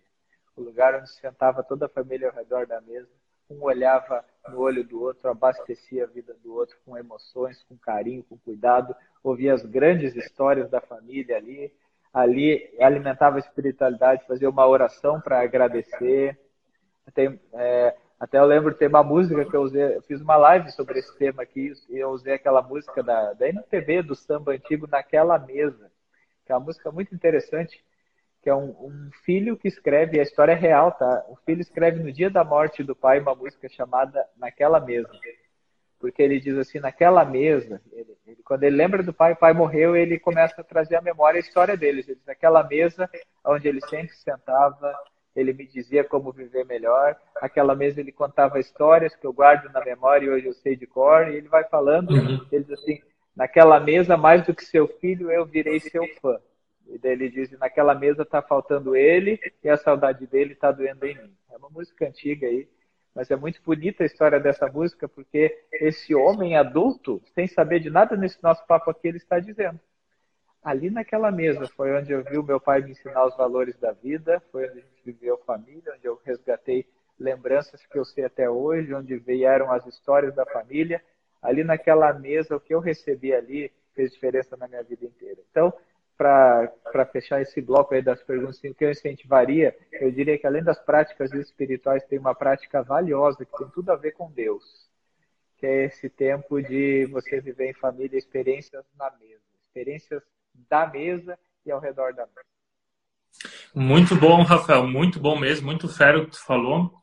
O 0.57 0.63
lugar 0.63 0.95
onde 0.95 1.11
sentava 1.11 1.63
toda 1.63 1.87
a 1.87 1.89
família 1.89 2.29
ao 2.29 2.35
redor 2.35 2.67
da 2.67 2.81
mesa, 2.81 3.09
um 3.49 3.63
olhava 3.63 4.25
no 4.49 4.61
olho 4.61 4.85
do 4.85 5.01
outro, 5.01 5.29
abastecia 5.29 6.05
a 6.05 6.07
vida 6.07 6.35
do 6.43 6.55
outro 6.55 6.77
com 6.85 6.97
emoções, 6.97 7.63
com 7.65 7.77
carinho, 7.77 8.25
com 8.25 8.37
cuidado, 8.39 8.95
ouvia 9.23 9.55
as 9.55 9.65
grandes 9.65 10.15
histórias 10.15 10.71
da 10.71 10.81
família 10.81 11.37
ali, 11.37 11.73
ali 12.13 12.75
alimentava 12.81 13.37
a 13.37 13.41
espiritualidade, 13.41 14.27
fazia 14.27 14.49
uma 14.49 14.67
oração 14.67 15.21
para 15.21 15.41
agradecer. 15.41 16.39
É, 17.55 17.97
até 18.19 18.39
eu 18.39 18.47
lembro 18.47 18.73
de 18.73 18.79
ter 18.79 18.89
uma 18.89 19.03
música 19.03 19.45
que 19.45 19.55
eu 19.55 19.63
usei, 19.63 19.97
eu 19.97 20.03
fiz 20.03 20.21
uma 20.21 20.37
live 20.37 20.71
sobre 20.73 20.99
esse 20.99 21.17
tema 21.19 21.43
aqui, 21.43 21.73
e 21.91 21.99
eu 21.99 22.11
usei 22.11 22.35
aquela 22.35 22.63
música 22.63 23.03
da, 23.03 23.35
da 23.35 23.49
MPB, 23.49 24.03
do 24.03 24.15
samba 24.15 24.53
antigo, 24.53 24.87
naquela 24.87 25.39
mesa. 25.39 25.91
que 26.45 26.53
é 26.53 26.55
uma 26.55 26.65
música 26.65 26.91
muito 26.91 27.15
interessante, 27.15 27.85
que 28.47 28.51
é 28.51 28.55
um, 28.55 28.69
um 28.81 29.11
filho 29.25 29.57
que 29.57 29.67
escreve, 29.67 30.21
a 30.21 30.23
história 30.23 30.53
é 30.53 30.55
real, 30.55 30.93
tá? 30.93 31.25
O 31.29 31.35
filho 31.45 31.61
escreve 31.61 32.01
no 32.01 32.13
dia 32.13 32.31
da 32.31 32.45
morte 32.45 32.85
do 32.85 32.95
pai 32.95 33.19
uma 33.19 33.35
música 33.35 33.69
chamada 33.69 34.25
Naquela 34.37 34.79
Mesa. 34.79 35.11
Porque 35.99 36.23
ele 36.23 36.39
diz 36.39 36.57
assim, 36.57 36.79
naquela 36.79 37.25
mesa, 37.25 37.83
ele, 37.91 38.17
ele, 38.25 38.39
quando 38.45 38.63
ele 38.63 38.77
lembra 38.77 39.03
do 39.03 39.13
pai, 39.13 39.33
o 39.33 39.37
pai 39.37 39.53
morreu, 39.53 39.97
ele 39.97 40.17
começa 40.17 40.61
a 40.61 40.65
trazer 40.65 40.95
à 40.95 41.03
memória 41.03 41.39
a 41.39 41.41
história 41.41 41.77
deles. 41.77 42.07
Ele 42.07 42.15
diz, 42.15 42.25
naquela 42.25 42.63
mesa 42.63 43.11
onde 43.45 43.67
ele 43.67 43.81
sempre 43.89 44.15
sentava, 44.15 44.95
ele 45.35 45.53
me 45.53 45.67
dizia 45.67 46.05
como 46.05 46.31
viver 46.31 46.65
melhor. 46.67 47.17
Aquela 47.43 47.75
mesa 47.75 47.99
ele 47.99 48.13
contava 48.13 48.61
histórias 48.61 49.17
que 49.17 49.27
eu 49.27 49.33
guardo 49.33 49.73
na 49.73 49.85
memória 49.85 50.27
e 50.27 50.31
hoje 50.31 50.47
eu 50.47 50.55
sei 50.55 50.77
de 50.77 50.87
cor. 50.87 51.27
E 51.27 51.35
ele 51.35 51.49
vai 51.49 51.65
falando, 51.65 52.13
uhum. 52.13 52.47
ele 52.53 52.63
diz 52.63 52.79
assim, 52.79 53.01
naquela 53.35 53.81
mesa, 53.81 54.17
mais 54.17 54.47
do 54.47 54.55
que 54.55 54.65
seu 54.65 54.87
filho, 54.87 55.33
eu 55.33 55.45
virei 55.45 55.81
seu 55.81 56.07
fã. 56.23 56.39
E 56.89 56.99
daí 56.99 57.13
ele 57.13 57.29
diz: 57.29 57.51
naquela 57.59 57.95
mesa 57.95 58.23
está 58.23 58.41
faltando 58.41 58.95
ele 58.95 59.41
e 59.63 59.69
a 59.69 59.77
saudade 59.77 60.27
dele 60.27 60.53
está 60.53 60.71
doendo 60.71 61.07
em 61.07 61.15
mim. 61.15 61.37
É 61.51 61.57
uma 61.57 61.69
música 61.71 62.07
antiga 62.07 62.47
aí, 62.47 62.69
mas 63.15 63.31
é 63.31 63.37
muito 63.37 63.61
bonita 63.63 64.03
a 64.03 64.07
história 64.07 64.39
dessa 64.39 64.67
música 64.69 65.09
porque 65.09 65.65
esse 65.73 66.15
homem 66.15 66.57
adulto, 66.57 67.23
sem 67.35 67.47
saber 67.47 67.81
de 67.81 67.91
nada 67.91 68.17
nesse 68.17 68.43
nosso 68.43 68.65
papo 68.67 68.91
aqui, 68.91 69.09
ele 69.09 69.17
está 69.17 69.39
dizendo. 69.41 69.81
Ali 70.63 70.91
naquela 70.91 71.31
mesa 71.31 71.67
foi 71.77 71.93
onde 71.97 72.13
eu 72.13 72.25
vi 72.25 72.39
o 72.39 72.43
meu 72.43 72.61
pai 72.61 72.83
me 72.83 72.91
ensinar 72.91 73.25
os 73.25 73.37
valores 73.37 73.77
da 73.79 73.93
vida, 73.93 74.43
foi 74.51 74.69
onde 74.69 74.81
a 74.81 74.83
gente 74.83 75.03
viveu 75.05 75.39
família, 75.47 75.95
onde 75.95 76.07
eu 76.07 76.21
resgatei 76.25 76.85
lembranças 77.19 77.87
que 77.87 77.99
eu 77.99 78.05
sei 78.05 78.25
até 78.25 78.51
hoje, 78.51 78.93
onde 78.93 79.17
vieram 79.17 79.71
as 79.73 79.87
histórias 79.87 80.35
da 80.35 80.45
família. 80.45 81.03
Ali 81.41 81.63
naquela 81.63 82.13
mesa, 82.13 82.57
o 82.57 82.61
que 82.61 82.75
eu 82.75 82.81
recebi 82.81 83.33
ali 83.33 83.73
fez 83.95 84.13
diferença 84.13 84.57
na 84.57 84.69
minha 84.69 84.83
vida 84.83 85.05
inteira. 85.07 85.41
Então, 85.51 85.73
para 86.17 87.07
fechar 87.13 87.43
esse 87.43 87.61
bloco 87.61 87.95
aí 87.95 88.01
das 88.01 88.23
perguntas, 88.23 88.59
o 88.59 88.75
que 88.75 88.85
eu 88.85 88.91
incentivaria, 88.91 89.77
eu 89.93 90.11
diria 90.11 90.39
que 90.39 90.47
além 90.47 90.63
das 90.63 90.79
práticas 90.79 91.33
espirituais, 91.33 92.05
tem 92.05 92.19
uma 92.19 92.35
prática 92.35 92.83
valiosa 92.83 93.45
que 93.45 93.57
tem 93.59 93.69
tudo 93.69 93.91
a 93.91 93.97
ver 93.97 94.13
com 94.13 94.31
Deus, 94.31 94.89
que 95.59 95.67
é 95.67 95.85
esse 95.85 96.09
tempo 96.09 96.63
de 96.63 97.07
você 97.07 97.41
viver 97.41 97.71
em 97.71 97.75
família 97.75 98.17
experiências 98.17 98.85
na 98.99 99.11
mesa, 99.21 99.43
experiências 99.67 100.23
da 100.69 100.87
mesa 100.87 101.39
e 101.65 101.71
ao 101.71 101.81
redor 101.81 102.15
da 102.15 102.27
mesa. 102.27 102.47
Muito 103.75 104.17
bom, 104.17 104.43
Rafael, 104.43 104.87
muito 104.87 105.21
bom 105.21 105.39
mesmo, 105.39 105.67
muito 105.67 105.89
fero 105.89 106.23
o 106.23 106.25
que 106.25 106.33
tu 106.33 106.45
falou. 106.45 106.95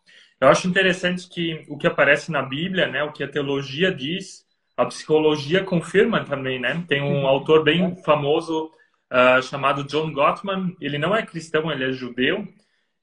Eu 0.41 0.47
acho 0.47 0.68
interessante 0.68 1.30
que 1.30 1.64
o 1.70 1.78
que 1.78 1.86
aparece 1.86 2.32
na 2.32 2.41
Bíblia, 2.41 2.88
né, 2.88 3.03
o 3.03 3.11
que 3.11 3.24
a 3.24 3.30
teologia 3.30 3.93
diz, 3.93 4.43
a 4.76 4.86
psicologia 4.86 5.64
confirma 5.64 6.26
também, 6.26 6.59
né? 6.59 6.84
Tem 6.88 7.01
um 7.01 7.28
autor 7.28 7.64
bem 7.64 7.95
famoso 8.03 8.72
uh, 9.14 9.41
chamado 9.43 9.84
John 9.84 10.11
Gottman. 10.11 10.76
Ele 10.82 10.97
não 10.97 11.16
é 11.16 11.24
cristão, 11.24 11.72
ele 11.72 11.86
é 11.86 11.91
judeu. 11.91 12.47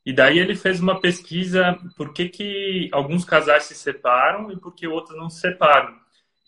E 0.05 0.13
daí 0.13 0.39
ele 0.39 0.57
fez 0.57 0.81
uma 0.81 1.01
pesquisa 1.01 1.79
por 1.97 2.13
que, 2.13 2.29
que 2.29 2.89
alguns 2.91 3.25
casais 3.25 3.65
se 3.65 3.75
separam 3.75 4.51
e 4.51 4.59
por 4.59 4.75
que 4.75 4.87
outros 4.87 5.17
não 5.17 5.31
se 5.31 5.41
separam. 5.41 5.95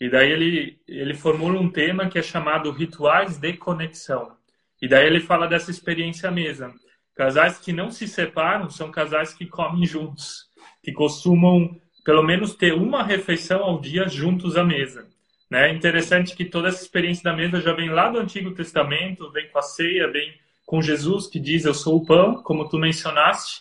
E 0.01 0.11
daí 0.11 0.33
ele, 0.33 0.81
ele 0.89 1.15
formula 1.15 1.61
um 1.61 1.71
tema 1.71 2.09
que 2.09 2.19
é 2.19 2.23
chamado 2.23 2.71
rituais 2.73 3.39
de 3.39 3.53
conexão. 3.53 4.37
E 4.81 4.89
daí 4.89 5.07
ele 5.07 5.21
fala 5.21 5.47
dessa 5.47 5.71
experiência 5.71 6.31
mesmo. 6.31 6.75
Casais 7.15 7.59
que 7.59 7.73
não 7.73 7.91
se 7.91 8.09
separam 8.09 8.69
são 8.69 8.91
casais 8.91 9.33
que 9.35 9.47
comem 9.47 9.87
juntos, 9.87 10.47
que 10.83 10.93
costumam 10.93 11.79
pelo 12.05 12.23
menos 12.23 12.55
ter 12.55 12.73
uma 12.73 13.05
refeição 13.05 13.63
ao 13.63 13.81
dia 13.81 14.09
juntos 14.09 14.57
à 14.57 14.65
mesa. 14.65 15.07
Né? 15.53 15.71
Interessante 15.71 16.35
que 16.35 16.47
toda 16.47 16.69
essa 16.69 16.81
experiência 16.81 17.23
da 17.23 17.37
mesa 17.37 17.61
já 17.61 17.75
vem 17.75 17.91
lá 17.91 18.09
do 18.09 18.19
Antigo 18.19 18.55
Testamento, 18.55 19.31
vem 19.31 19.51
com 19.51 19.59
a 19.59 19.63
ceia, 19.63 20.11
vem 20.11 20.33
com 20.65 20.81
Jesus 20.81 21.27
que 21.27 21.39
diz 21.39 21.67
eu 21.67 21.75
sou 21.75 21.99
o 21.99 22.07
pão, 22.07 22.43
como 22.43 22.67
tu 22.67 22.79
mencionaste, 22.79 23.61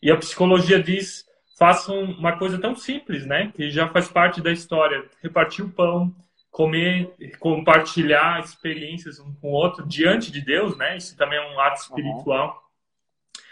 e 0.00 0.08
a 0.08 0.16
psicologia 0.16 0.80
diz 0.80 1.26
façam 1.58 2.00
uma 2.04 2.38
coisa 2.38 2.60
tão 2.60 2.76
simples, 2.76 3.26
né, 3.26 3.50
que 3.56 3.72
já 3.72 3.88
faz 3.88 4.06
parte 4.06 4.40
da 4.40 4.52
história, 4.52 5.04
repartir 5.20 5.64
o 5.64 5.72
pão, 5.72 6.14
comer, 6.48 7.12
compartilhar 7.40 8.38
experiências 8.38 9.18
um 9.18 9.34
com 9.34 9.48
o 9.50 9.54
outro 9.54 9.84
diante 9.84 10.30
de 10.30 10.40
Deus, 10.40 10.76
né? 10.76 10.96
Isso 10.96 11.16
também 11.16 11.40
é 11.40 11.54
um 11.54 11.58
ato 11.58 11.80
espiritual. 11.80 12.50
Uhum. 12.50 13.42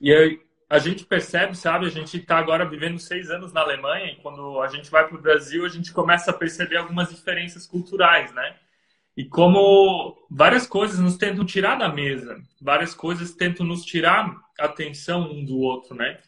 E 0.00 0.40
a 0.68 0.78
gente 0.78 1.04
percebe, 1.04 1.56
sabe? 1.56 1.86
A 1.86 1.90
gente 1.90 2.16
está 2.16 2.38
agora 2.38 2.68
vivendo 2.68 2.98
seis 2.98 3.30
anos 3.30 3.52
na 3.52 3.60
Alemanha 3.60 4.12
e 4.12 4.16
quando 4.16 4.60
a 4.60 4.68
gente 4.68 4.90
vai 4.90 5.06
para 5.06 5.16
o 5.16 5.22
Brasil, 5.22 5.64
a 5.64 5.68
gente 5.68 5.92
começa 5.92 6.30
a 6.30 6.34
perceber 6.34 6.76
algumas 6.76 7.10
diferenças 7.10 7.66
culturais, 7.66 8.32
né? 8.32 8.56
E 9.16 9.24
como 9.24 10.16
várias 10.30 10.66
coisas 10.66 10.98
nos 10.98 11.16
tentam 11.16 11.44
tirar 11.44 11.76
da 11.76 11.88
mesa, 11.88 12.38
várias 12.60 12.94
coisas 12.94 13.32
tentam 13.32 13.64
nos 13.64 13.84
tirar 13.84 14.36
a 14.58 14.66
atenção 14.66 15.30
um 15.30 15.44
do 15.44 15.58
outro, 15.58 15.94
né? 15.94 16.18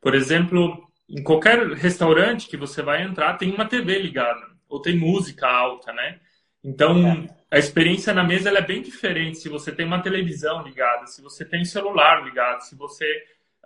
Por 0.00 0.14
exemplo, 0.14 0.86
em 1.08 1.22
qualquer 1.22 1.66
restaurante 1.72 2.48
que 2.48 2.56
você 2.56 2.82
vai 2.82 3.02
entrar, 3.02 3.34
tem 3.34 3.52
uma 3.52 3.66
TV 3.66 3.98
ligada 3.98 4.46
ou 4.68 4.80
tem 4.80 4.96
música 4.96 5.48
alta, 5.48 5.92
né? 5.92 6.20
Então, 6.62 7.28
a 7.50 7.58
experiência 7.58 8.12
na 8.12 8.22
mesa 8.22 8.50
é 8.50 8.60
bem 8.60 8.82
diferente 8.82 9.38
se 9.38 9.48
você 9.48 9.72
tem 9.72 9.86
uma 9.86 10.02
televisão 10.02 10.62
ligada, 10.62 11.06
se 11.06 11.22
você 11.22 11.44
tem 11.44 11.64
celular 11.64 12.24
ligado, 12.24 12.60
se 12.62 12.74
você 12.74 13.06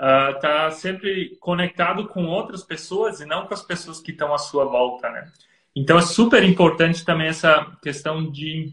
está 0.01 0.65
ah, 0.65 0.69
uh, 0.69 0.73
sempre 0.73 1.37
conectado 1.37 2.09
com 2.09 2.25
outras 2.25 2.63
pessoas 2.63 3.21
e 3.21 3.27
não 3.27 3.47
com 3.47 3.53
as 3.53 3.63
pessoas 3.63 4.01
que 4.01 4.13
estão 4.13 4.33
à 4.33 4.39
sua 4.39 4.65
volta, 4.65 5.11
né? 5.11 5.31
Então 5.77 5.99
é 5.99 6.03
super 6.03 6.43
importante 6.43 7.05
também 7.05 7.29
essa 7.29 7.67
questão 7.83 8.31
de, 8.31 8.73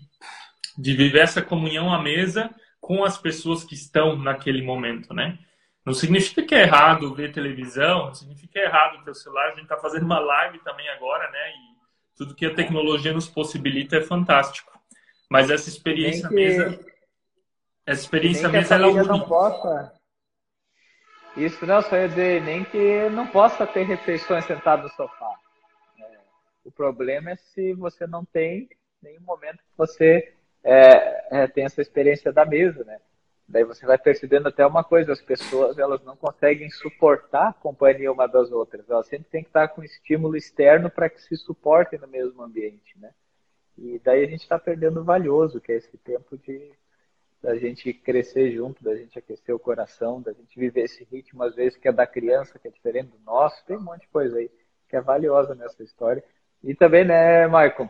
de 0.77 0.93
viver 0.95 1.19
essa 1.19 1.41
comunhão 1.41 1.93
à 1.93 2.01
mesa 2.01 2.49
com 2.79 3.03
as 3.03 3.17
pessoas 3.17 3.65
que 3.65 3.75
estão 3.75 4.15
naquele 4.15 4.61
momento, 4.61 5.13
né? 5.13 5.37
Não 5.85 5.93
significa 5.93 6.43
que 6.43 6.55
é 6.55 6.61
errado 6.61 7.13
ver 7.13 7.33
televisão, 7.33 8.07
não 8.07 8.13
significa 8.13 8.53
que 8.53 8.59
é 8.59 8.65
errado 8.65 9.03
ter 9.03 9.11
o 9.11 9.15
celular. 9.15 9.47
A 9.47 9.51
gente 9.51 9.63
está 9.63 9.77
fazendo 9.77 10.03
uma 10.03 10.19
live 10.19 10.59
também 10.59 10.87
agora, 10.89 11.29
né? 11.29 11.49
E 11.49 12.17
tudo 12.17 12.35
que 12.35 12.45
a 12.45 12.53
tecnologia 12.53 13.13
nos 13.13 13.27
possibilita 13.27 13.97
é 13.97 14.01
fantástico. 14.01 14.71
Mas 15.29 15.49
essa 15.49 15.67
experiência 15.67 16.29
que... 16.29 16.35
mesa, 16.35 16.79
essa 17.85 18.01
experiência 18.01 18.47
mesa, 18.47 18.75
ela 18.75 18.87
é 18.87 18.89
única. 18.89 19.11
Não 19.11 19.21
possa 19.21 19.96
isso 21.37 21.65
não, 21.65 21.81
só 21.81 21.95
ia 21.95 22.09
dizer, 22.09 22.41
nem 22.43 22.63
que 22.63 23.09
não 23.09 23.27
possa 23.27 23.65
ter 23.67 23.83
refeições 23.83 24.45
sentado 24.45 24.83
no 24.83 24.89
sofá. 24.89 25.35
É, 25.99 26.17
o 26.65 26.71
problema 26.71 27.31
é 27.31 27.35
se 27.35 27.73
você 27.73 28.07
não 28.07 28.25
tem 28.25 28.67
nenhum 29.01 29.21
momento 29.21 29.57
que 29.57 29.77
você 29.77 30.33
é, 30.63 31.43
é, 31.43 31.47
tem 31.47 31.65
essa 31.65 31.81
experiência 31.81 32.31
da 32.33 32.45
mesa, 32.45 32.83
né? 32.83 32.99
Daí 33.47 33.63
você 33.63 33.85
vai 33.85 33.97
percebendo 33.97 34.47
até 34.47 34.65
uma 34.65 34.83
coisa, 34.83 35.13
as 35.13 35.21
pessoas 35.21 35.77
elas 35.77 36.03
não 36.03 36.17
conseguem 36.17 36.69
suportar 36.69 37.49
a 37.49 37.53
companhia 37.53 38.11
uma 38.11 38.27
das 38.27 38.51
outras. 38.51 38.89
Elas 38.89 39.07
sempre 39.07 39.29
têm 39.29 39.41
que 39.41 39.49
estar 39.49 39.69
com 39.69 39.81
estímulo 39.81 40.35
externo 40.35 40.89
para 40.89 41.09
que 41.09 41.21
se 41.21 41.37
suportem 41.37 41.97
no 41.97 42.07
mesmo 42.07 42.43
ambiente, 42.43 42.99
né? 42.99 43.11
E 43.77 44.01
daí 44.03 44.25
a 44.25 44.27
gente 44.27 44.41
está 44.41 44.59
perdendo 44.59 44.99
o 44.99 45.03
valioso, 45.03 45.61
que 45.61 45.71
é 45.71 45.75
esse 45.75 45.97
tempo 45.99 46.37
de 46.37 46.73
da 47.41 47.55
gente 47.55 47.93
crescer 47.93 48.51
junto, 48.51 48.83
da 48.83 48.95
gente 48.95 49.17
aquecer 49.17 49.53
o 49.53 49.59
coração, 49.59 50.21
da 50.21 50.33
gente 50.33 50.59
viver 50.59 50.81
esse 50.81 51.03
ritmo, 51.03 51.43
às 51.43 51.55
vezes, 51.55 51.77
que 51.77 51.87
é 51.87 51.91
da 51.91 52.07
criança, 52.07 52.57
que 52.59 52.67
é 52.67 52.71
diferente 52.71 53.09
do 53.09 53.19
nosso. 53.25 53.63
Tem 53.65 53.77
um 53.77 53.81
monte 53.81 54.01
de 54.01 54.07
coisa 54.07 54.37
aí 54.37 54.49
que 54.89 54.95
é 54.95 55.01
valiosa 55.01 55.53
nessa 55.53 55.83
história. 55.83 56.23
E 56.63 56.73
também, 56.73 57.05
né, 57.05 57.45
Michael, 57.45 57.89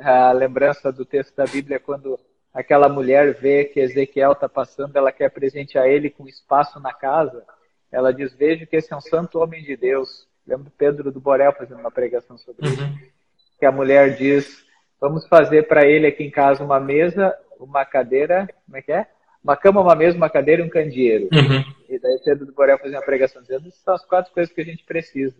a 0.00 0.32
lembrança 0.32 0.92
do 0.92 1.04
texto 1.04 1.34
da 1.36 1.44
Bíblia, 1.44 1.78
quando 1.78 2.18
aquela 2.52 2.88
mulher 2.88 3.34
vê 3.34 3.64
que 3.64 3.80
Ezequiel 3.80 4.32
está 4.32 4.48
passando, 4.48 4.96
ela 4.96 5.12
quer 5.12 5.30
presentear 5.30 5.86
ele 5.86 6.10
com 6.10 6.26
espaço 6.26 6.80
na 6.80 6.92
casa. 6.92 7.44
Ela 7.90 8.12
diz: 8.12 8.32
Vejo 8.34 8.66
que 8.66 8.76
esse 8.76 8.92
é 8.92 8.96
um 8.96 9.00
santo 9.00 9.38
homem 9.38 9.62
de 9.62 9.76
Deus. 9.76 10.26
Lembro 10.46 10.72
Pedro 10.76 11.12
do 11.12 11.20
Borel 11.20 11.52
fazendo 11.52 11.80
uma 11.80 11.90
pregação 11.90 12.38
sobre 12.38 12.66
uhum. 12.66 12.72
isso. 12.72 13.12
Que 13.58 13.66
a 13.66 13.72
mulher 13.72 14.16
diz: 14.16 14.64
Vamos 15.00 15.26
fazer 15.28 15.68
para 15.68 15.86
ele 15.86 16.06
aqui 16.06 16.24
em 16.24 16.30
casa 16.30 16.64
uma 16.64 16.80
mesa 16.80 17.36
uma 17.64 17.84
cadeira, 17.84 18.48
como 18.66 18.76
é 18.76 18.82
que 18.82 18.92
é? 18.92 19.06
Uma 19.42 19.56
cama, 19.56 19.80
uma 19.80 19.94
mesa, 19.94 20.16
uma 20.16 20.30
cadeira 20.30 20.62
e 20.62 20.64
um 20.64 20.68
candeeiro. 20.68 21.24
Uhum. 21.32 21.74
E 21.88 21.98
daí 21.98 22.18
Pedro 22.24 22.46
do 22.46 22.52
Borel 22.52 22.78
fazia 22.78 22.98
uma 22.98 23.04
pregação 23.04 23.42
dizendo 23.42 23.66
essas 23.66 23.80
são 23.80 23.94
as 23.94 24.04
quatro 24.04 24.32
coisas 24.32 24.54
que 24.54 24.60
a 24.60 24.64
gente 24.64 24.84
precisa. 24.84 25.36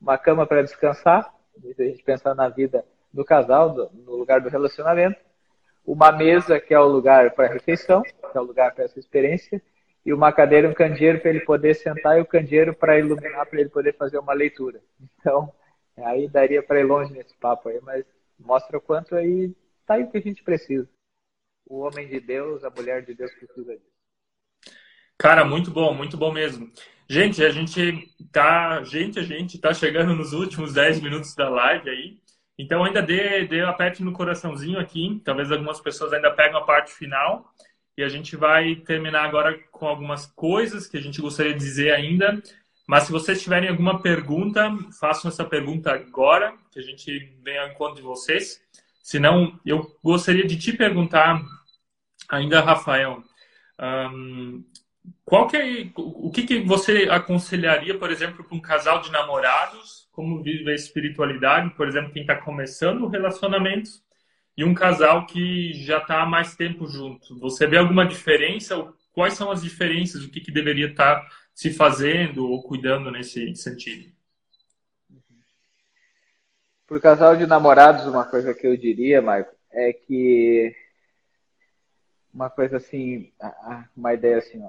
Uma 0.00 0.16
cama 0.16 0.46
para 0.46 0.62
descansar, 0.62 1.32
se 1.74 1.82
a 1.82 1.86
gente 1.86 2.02
pensar 2.02 2.34
na 2.34 2.48
vida 2.48 2.84
do 3.12 3.24
casal, 3.24 3.70
do, 3.70 3.90
no 3.92 4.16
lugar 4.16 4.40
do 4.40 4.48
relacionamento. 4.48 5.18
Uma 5.84 6.10
mesa, 6.10 6.58
que 6.58 6.74
é 6.74 6.80
o 6.80 6.86
lugar 6.86 7.30
para 7.32 7.46
a 7.46 7.52
refeição, 7.52 8.02
que 8.02 8.14
é 8.36 8.40
o 8.40 8.44
lugar 8.44 8.74
para 8.74 8.84
essa 8.84 8.98
experiência. 8.98 9.62
E 10.04 10.12
uma 10.12 10.32
cadeira 10.32 10.66
e 10.66 10.70
um 10.70 10.74
candeeiro 10.74 11.20
para 11.20 11.30
ele 11.30 11.40
poder 11.40 11.74
sentar 11.74 12.18
e 12.18 12.20
o 12.20 12.26
candeeiro 12.26 12.74
para 12.74 12.98
iluminar, 12.98 13.46
para 13.46 13.60
ele 13.60 13.68
poder 13.68 13.94
fazer 13.96 14.18
uma 14.18 14.32
leitura. 14.32 14.80
Então, 15.20 15.52
aí 15.98 16.28
daria 16.28 16.62
para 16.62 16.80
ir 16.80 16.84
longe 16.84 17.12
nesse 17.12 17.36
papo 17.36 17.68
aí, 17.68 17.80
mas 17.82 18.04
mostra 18.38 18.78
o 18.78 18.80
quanto 18.80 19.14
aí 19.14 19.54
tá 19.86 19.94
aí 19.94 20.04
o 20.04 20.10
que 20.10 20.18
a 20.18 20.20
gente 20.20 20.42
precisa 20.42 20.88
o 21.66 21.80
homem 21.80 22.08
de 22.08 22.20
Deus, 22.20 22.64
a 22.64 22.70
mulher 22.70 23.04
de 23.04 23.14
Deus 23.14 23.32
precisa 23.32 23.76
disso. 23.76 23.96
Cara, 25.18 25.44
muito 25.44 25.70
bom, 25.70 25.94
muito 25.94 26.16
bom 26.16 26.32
mesmo. 26.32 26.70
Gente, 27.08 27.42
a 27.44 27.50
gente 27.50 28.14
tá, 28.32 28.82
gente, 28.82 29.18
a 29.18 29.22
gente 29.22 29.58
tá 29.58 29.72
chegando 29.72 30.14
nos 30.14 30.32
últimos 30.32 30.72
10 30.74 31.00
minutos 31.00 31.34
da 31.34 31.48
live 31.48 31.88
aí. 31.88 32.18
Então 32.58 32.84
ainda 32.84 33.02
dê, 33.02 33.46
dê 33.46 33.62
aperte 33.62 34.02
no 34.02 34.12
coraçãozinho 34.12 34.78
aqui. 34.78 35.20
Talvez 35.24 35.50
algumas 35.50 35.80
pessoas 35.80 36.12
ainda 36.12 36.30
pegam 36.30 36.58
a 36.58 36.64
parte 36.64 36.92
final. 36.92 37.52
e 37.96 38.02
a 38.02 38.08
gente 38.08 38.36
vai 38.36 38.76
terminar 38.76 39.24
agora 39.24 39.58
com 39.70 39.86
algumas 39.86 40.26
coisas 40.26 40.86
que 40.86 40.98
a 40.98 41.00
gente 41.00 41.20
gostaria 41.20 41.54
de 41.54 41.58
dizer 41.58 41.92
ainda. 41.92 42.42
Mas 42.86 43.04
se 43.04 43.12
vocês 43.12 43.42
tiverem 43.42 43.68
alguma 43.68 44.00
pergunta, 44.00 44.70
façam 45.00 45.30
essa 45.30 45.44
pergunta 45.44 45.92
agora, 45.92 46.54
que 46.70 46.78
a 46.78 46.82
gente 46.82 47.34
vem 47.42 47.58
ao 47.58 47.68
encontro 47.68 47.96
de 47.96 48.02
vocês. 48.02 48.60
Se 49.06 49.20
não, 49.20 49.56
eu 49.64 49.96
gostaria 50.02 50.44
de 50.44 50.58
te 50.58 50.72
perguntar 50.72 51.40
ainda, 52.28 52.60
Rafael, 52.60 53.22
um, 53.80 54.64
qual 55.24 55.46
que 55.46 55.56
é, 55.56 55.92
o 55.94 56.28
que, 56.28 56.42
que 56.42 56.58
você 56.64 57.06
aconselharia, 57.08 57.96
por 57.96 58.10
exemplo, 58.10 58.42
para 58.42 58.56
um 58.56 58.60
casal 58.60 59.00
de 59.00 59.12
namorados, 59.12 60.08
como 60.10 60.42
vive 60.42 60.68
a 60.72 60.74
espiritualidade, 60.74 61.70
por 61.76 61.86
exemplo, 61.86 62.12
quem 62.12 62.22
está 62.22 62.34
começando 62.34 63.02
o 63.02 63.08
relacionamento, 63.08 63.90
e 64.56 64.64
um 64.64 64.74
casal 64.74 65.24
que 65.24 65.72
já 65.84 65.98
está 65.98 66.22
há 66.22 66.26
mais 66.26 66.56
tempo 66.56 66.88
junto? 66.88 67.38
Você 67.38 67.64
vê 67.64 67.78
alguma 67.78 68.04
diferença? 68.04 68.92
Quais 69.12 69.34
são 69.34 69.52
as 69.52 69.62
diferenças? 69.62 70.24
O 70.24 70.30
que, 70.32 70.40
que 70.40 70.50
deveria 70.50 70.88
estar 70.88 71.20
tá 71.20 71.28
se 71.54 71.72
fazendo 71.72 72.50
ou 72.50 72.60
cuidando 72.60 73.12
nesse 73.12 73.54
sentido? 73.54 74.15
O 76.88 77.00
casal 77.00 77.36
de 77.36 77.46
namorados, 77.46 78.06
uma 78.06 78.24
coisa 78.24 78.54
que 78.54 78.64
eu 78.66 78.76
diria, 78.76 79.20
Marco, 79.20 79.52
é 79.72 79.92
que 79.92 80.74
uma 82.32 82.48
coisa 82.48 82.76
assim, 82.76 83.32
uma 83.96 84.14
ideia 84.14 84.38
assim, 84.38 84.62
ó. 84.62 84.68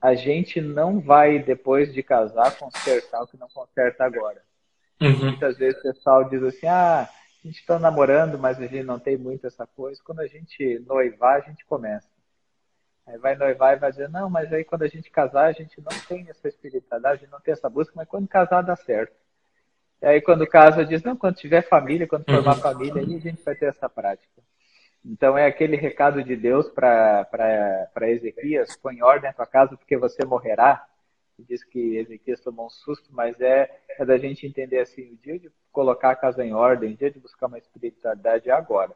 a 0.00 0.14
gente 0.14 0.60
não 0.60 1.00
vai 1.00 1.38
depois 1.38 1.92
de 1.92 2.02
casar 2.02 2.56
consertar 2.56 3.22
o 3.22 3.26
que 3.26 3.36
não 3.36 3.48
conserta 3.48 4.04
agora. 4.04 4.40
Uhum. 5.00 5.24
Muitas 5.24 5.58
vezes 5.58 5.78
o 5.80 5.82
pessoal 5.82 6.24
diz 6.28 6.42
assim, 6.42 6.66
ah, 6.66 7.02
a 7.02 7.46
gente 7.46 7.60
está 7.60 7.78
namorando, 7.78 8.38
mas 8.38 8.58
a 8.58 8.66
gente 8.66 8.82
não 8.82 8.98
tem 8.98 9.16
muito 9.16 9.46
essa 9.46 9.66
coisa. 9.66 10.00
Quando 10.04 10.20
a 10.20 10.26
gente 10.26 10.78
noivar, 10.86 11.36
a 11.36 11.40
gente 11.40 11.64
começa. 11.66 12.08
Aí 13.06 13.18
vai 13.18 13.36
noivar 13.36 13.76
e 13.76 13.80
vai 13.80 13.90
dizer, 13.90 14.08
não, 14.08 14.30
mas 14.30 14.52
aí 14.52 14.64
quando 14.64 14.82
a 14.82 14.88
gente 14.88 15.10
casar, 15.10 15.46
a 15.46 15.52
gente 15.52 15.80
não 15.80 15.98
tem 16.08 16.26
essa 16.30 16.48
espiritualidade, 16.48 17.14
a 17.14 17.18
gente 17.24 17.30
não 17.30 17.40
tem 17.40 17.52
essa 17.52 17.68
busca, 17.68 17.92
mas 17.94 18.08
quando 18.08 18.26
casar 18.26 18.62
dá 18.62 18.74
certo. 18.74 19.14
E 20.00 20.06
aí 20.06 20.20
quando 20.20 20.46
casa 20.46 20.84
diz, 20.84 21.02
não, 21.02 21.16
quando 21.16 21.36
tiver 21.36 21.62
família, 21.62 22.06
quando 22.06 22.24
formar 22.24 22.54
uhum. 22.54 22.60
família, 22.60 23.02
aí 23.02 23.16
a 23.16 23.20
gente 23.20 23.42
vai 23.42 23.54
ter 23.54 23.66
essa 23.66 23.88
prática. 23.88 24.42
Então 25.04 25.36
é 25.38 25.46
aquele 25.46 25.76
recado 25.76 26.22
de 26.22 26.36
Deus 26.36 26.68
para 26.68 27.26
Ezequias, 28.02 28.76
põe 28.76 28.96
em 28.96 29.02
ordem 29.02 29.30
a 29.30 29.32
tua 29.32 29.46
casa 29.46 29.76
porque 29.76 29.96
você 29.96 30.24
morrerá. 30.24 30.84
Diz 31.38 31.62
que 31.62 31.96
Ezequias 31.96 32.40
tomou 32.40 32.66
um 32.66 32.70
susto, 32.70 33.08
mas 33.12 33.40
é, 33.40 33.70
é 33.96 34.04
da 34.04 34.18
gente 34.18 34.44
entender 34.44 34.80
assim, 34.80 35.12
o 35.12 35.16
dia 35.16 35.38
de 35.38 35.50
colocar 35.70 36.10
a 36.10 36.16
casa 36.16 36.44
em 36.44 36.52
ordem, 36.52 36.92
o 36.92 36.96
dia 36.96 37.12
de 37.12 37.20
buscar 37.20 37.46
uma 37.46 37.58
espiritualidade 37.58 38.50
é 38.50 38.52
agora. 38.52 38.92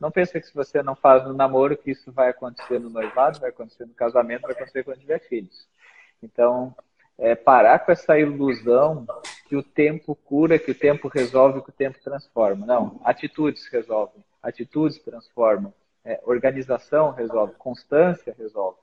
Não 0.00 0.10
pensa 0.10 0.40
que 0.40 0.46
se 0.46 0.54
você 0.54 0.82
não 0.82 0.96
faz 0.96 1.22
no 1.24 1.34
namoro, 1.34 1.76
que 1.76 1.90
isso 1.90 2.10
vai 2.10 2.30
acontecer 2.30 2.80
no 2.80 2.88
noivado, 2.88 3.38
vai 3.38 3.50
acontecer 3.50 3.84
no 3.84 3.94
casamento, 3.94 4.42
vai 4.42 4.52
acontecer 4.52 4.82
quando 4.82 4.98
tiver 4.98 5.20
filhos. 5.20 5.68
Então, 6.22 6.74
é 7.18 7.34
parar 7.34 7.80
com 7.80 7.92
essa 7.92 8.18
ilusão 8.18 9.06
que 9.48 9.56
o 9.56 9.62
tempo 9.62 10.14
cura, 10.14 10.58
que 10.58 10.70
o 10.70 10.74
tempo 10.74 11.08
resolve, 11.08 11.62
que 11.62 11.70
o 11.70 11.74
tempo 11.74 11.98
transforma. 12.02 12.66
Não, 12.66 13.00
atitudes 13.04 13.66
resolvem, 13.68 14.24
atitudes 14.42 14.98
transformam, 14.98 15.72
é, 16.04 16.20
organização 16.24 17.12
resolve, 17.12 17.54
constância 17.54 18.34
resolve. 18.38 18.78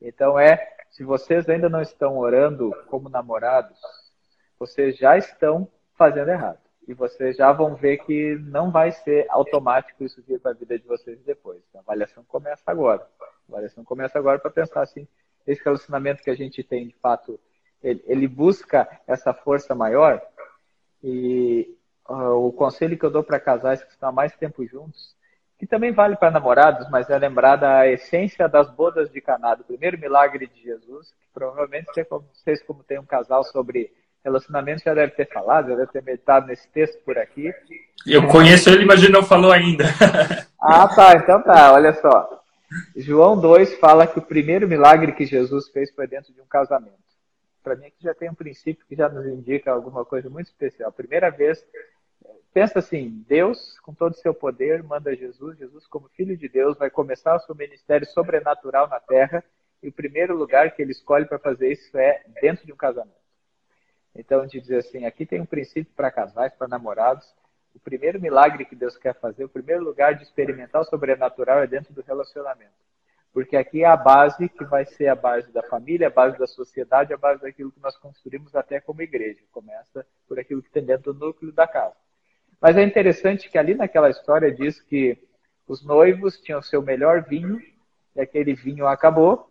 Então 0.00 0.38
é, 0.38 0.76
se 0.90 1.04
vocês 1.04 1.48
ainda 1.48 1.68
não 1.68 1.80
estão 1.80 2.18
orando 2.18 2.72
como 2.86 3.08
namorados, 3.08 3.78
vocês 4.58 4.96
já 4.96 5.18
estão 5.18 5.68
fazendo 5.96 6.30
errado. 6.30 6.58
E 6.86 6.94
vocês 6.94 7.36
já 7.36 7.52
vão 7.52 7.76
ver 7.76 7.98
que 7.98 8.36
não 8.36 8.70
vai 8.70 8.90
ser 8.90 9.26
automático 9.30 10.02
isso 10.02 10.22
vir 10.26 10.40
para 10.40 10.50
a 10.50 10.54
vida 10.54 10.78
de 10.78 10.86
vocês 10.86 11.20
depois. 11.22 11.62
A 11.74 11.78
avaliação 11.78 12.24
começa 12.24 12.62
agora. 12.66 13.06
A 13.20 13.52
avaliação 13.52 13.84
começa 13.84 14.18
agora 14.18 14.38
para 14.38 14.50
pensar 14.50 14.82
assim, 14.82 15.06
esse 15.46 15.62
relacionamento 15.64 16.22
que 16.22 16.30
a 16.30 16.34
gente 16.34 16.62
tem 16.62 16.88
de 16.88 16.94
fato 16.96 17.38
ele, 17.82 18.28
busca 18.28 18.88
essa 19.06 19.34
força 19.34 19.74
maior. 19.74 20.20
E 21.02 21.68
uh, 22.08 22.46
o 22.46 22.52
conselho 22.52 22.96
que 22.96 23.04
eu 23.04 23.10
dou 23.10 23.24
para 23.24 23.40
casais 23.40 23.82
que 23.82 23.90
estão 23.90 24.10
há 24.10 24.12
mais 24.12 24.34
tempo 24.36 24.64
juntos, 24.66 25.14
que 25.58 25.66
também 25.66 25.92
vale 25.92 26.16
para 26.16 26.30
namorados, 26.30 26.88
mas 26.90 27.08
é 27.10 27.18
lembrar 27.18 27.56
da 27.56 27.86
essência 27.88 28.48
das 28.48 28.70
bodas 28.70 29.10
de 29.10 29.20
Caná, 29.20 29.54
do 29.54 29.64
primeiro 29.64 29.98
milagre 29.98 30.46
de 30.46 30.62
Jesus, 30.62 31.10
que 31.10 31.26
provavelmente 31.32 31.86
vocês, 32.10 32.62
como 32.62 32.82
tem 32.82 32.98
um 32.98 33.06
casal 33.06 33.44
sobre 33.44 33.92
relacionamento, 34.24 34.82
já 34.84 34.94
deve 34.94 35.12
ter 35.12 35.28
falado, 35.28 35.68
já 35.68 35.76
deve 35.76 35.92
ter 35.92 36.02
meditado 36.02 36.46
nesse 36.46 36.68
texto 36.68 37.02
por 37.04 37.18
aqui. 37.18 37.52
Eu 38.06 38.26
conheço 38.28 38.70
ele, 38.70 38.84
mas 38.84 39.02
ele 39.02 39.12
não 39.12 39.24
falou 39.24 39.52
ainda. 39.52 39.84
ah, 40.60 40.88
tá, 40.88 41.16
então 41.16 41.42
tá, 41.42 41.72
olha 41.72 41.92
só. 41.94 42.42
João 42.96 43.38
2 43.38 43.78
fala 43.78 44.06
que 44.06 44.18
o 44.18 44.22
primeiro 44.22 44.66
milagre 44.66 45.12
que 45.12 45.26
Jesus 45.26 45.68
fez 45.68 45.92
foi 45.92 46.06
dentro 46.06 46.32
de 46.32 46.40
um 46.40 46.46
casamento 46.46 47.02
para 47.62 47.76
mim 47.76 47.86
aqui 47.86 48.02
já 48.02 48.14
tem 48.14 48.30
um 48.30 48.34
princípio 48.34 48.84
que 48.86 48.96
já 48.96 49.08
nos 49.08 49.26
indica 49.26 49.70
alguma 49.70 50.04
coisa 50.04 50.28
muito 50.28 50.48
especial. 50.48 50.92
Primeira 50.92 51.30
vez, 51.30 51.64
pensa 52.52 52.78
assim, 52.78 53.24
Deus, 53.28 53.78
com 53.80 53.94
todo 53.94 54.12
o 54.12 54.16
seu 54.16 54.34
poder, 54.34 54.82
manda 54.82 55.14
Jesus, 55.14 55.58
Jesus 55.58 55.86
como 55.86 56.08
filho 56.10 56.36
de 56.36 56.48
Deus, 56.48 56.76
vai 56.76 56.90
começar 56.90 57.36
o 57.36 57.40
seu 57.40 57.54
ministério 57.54 58.06
sobrenatural 58.06 58.88
na 58.88 59.00
terra, 59.00 59.42
e 59.82 59.88
o 59.88 59.92
primeiro 59.92 60.36
lugar 60.36 60.74
que 60.74 60.82
ele 60.82 60.92
escolhe 60.92 61.24
para 61.26 61.38
fazer 61.38 61.72
isso 61.72 61.96
é 61.96 62.22
dentro 62.40 62.64
de 62.64 62.72
um 62.72 62.76
casamento. 62.76 63.22
Então, 64.14 64.46
de 64.46 64.60
dizer 64.60 64.78
assim, 64.78 65.06
aqui 65.06 65.24
tem 65.24 65.40
um 65.40 65.46
princípio 65.46 65.92
para 65.96 66.10
casais, 66.10 66.54
para 66.54 66.68
namorados, 66.68 67.26
o 67.74 67.80
primeiro 67.80 68.20
milagre 68.20 68.64
que 68.64 68.76
Deus 68.76 68.96
quer 68.96 69.14
fazer, 69.14 69.44
o 69.44 69.48
primeiro 69.48 69.82
lugar 69.82 70.14
de 70.14 70.22
experimentar 70.22 70.82
o 70.82 70.84
sobrenatural 70.84 71.60
é 71.60 71.66
dentro 71.66 71.92
do 71.94 72.02
relacionamento. 72.02 72.74
Porque 73.32 73.56
aqui 73.56 73.82
é 73.82 73.86
a 73.86 73.96
base 73.96 74.48
que 74.48 74.64
vai 74.64 74.84
ser 74.84 75.08
a 75.08 75.14
base 75.14 75.50
da 75.52 75.62
família, 75.62 76.08
a 76.08 76.10
base 76.10 76.38
da 76.38 76.46
sociedade, 76.46 77.14
a 77.14 77.16
base 77.16 77.40
daquilo 77.40 77.72
que 77.72 77.80
nós 77.80 77.96
construímos 77.96 78.54
até 78.54 78.80
como 78.80 79.00
igreja. 79.00 79.40
Começa 79.50 80.06
por 80.28 80.38
aquilo 80.38 80.62
que 80.62 80.70
tem 80.70 80.84
dentro 80.84 81.14
do 81.14 81.26
núcleo 81.26 81.50
da 81.50 81.66
casa. 81.66 81.96
Mas 82.60 82.76
é 82.76 82.82
interessante 82.82 83.50
que 83.50 83.58
ali 83.58 83.74
naquela 83.74 84.10
história 84.10 84.52
diz 84.52 84.80
que 84.80 85.18
os 85.66 85.84
noivos 85.84 86.38
tinham 86.38 86.60
seu 86.60 86.82
melhor 86.82 87.22
vinho, 87.22 87.60
e 88.14 88.20
aquele 88.20 88.54
vinho 88.54 88.86
acabou, 88.86 89.50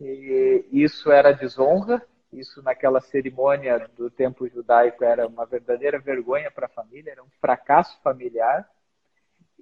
e 0.00 0.64
isso 0.70 1.10
era 1.10 1.32
desonra, 1.32 2.00
isso 2.32 2.62
naquela 2.62 3.00
cerimônia 3.00 3.88
do 3.96 4.10
tempo 4.10 4.46
judaico 4.46 5.02
era 5.02 5.26
uma 5.26 5.44
verdadeira 5.44 5.98
vergonha 5.98 6.50
para 6.50 6.66
a 6.66 6.70
família, 6.70 7.10
era 7.10 7.22
um 7.22 7.30
fracasso 7.40 8.00
familiar. 8.02 8.68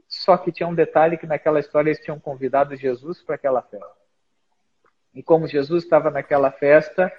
Só 0.08 0.36
que 0.36 0.52
tinha 0.52 0.68
um 0.68 0.74
detalhe 0.74 1.18
que 1.18 1.26
naquela 1.26 1.60
história 1.60 1.90
eles 1.90 2.02
tinham 2.02 2.18
convidado 2.18 2.76
Jesus 2.76 3.22
para 3.22 3.34
aquela 3.34 3.62
festa. 3.62 4.06
E 5.14 5.22
como 5.22 5.48
Jesus 5.48 5.84
estava 5.84 6.10
naquela 6.10 6.50
festa, 6.50 7.12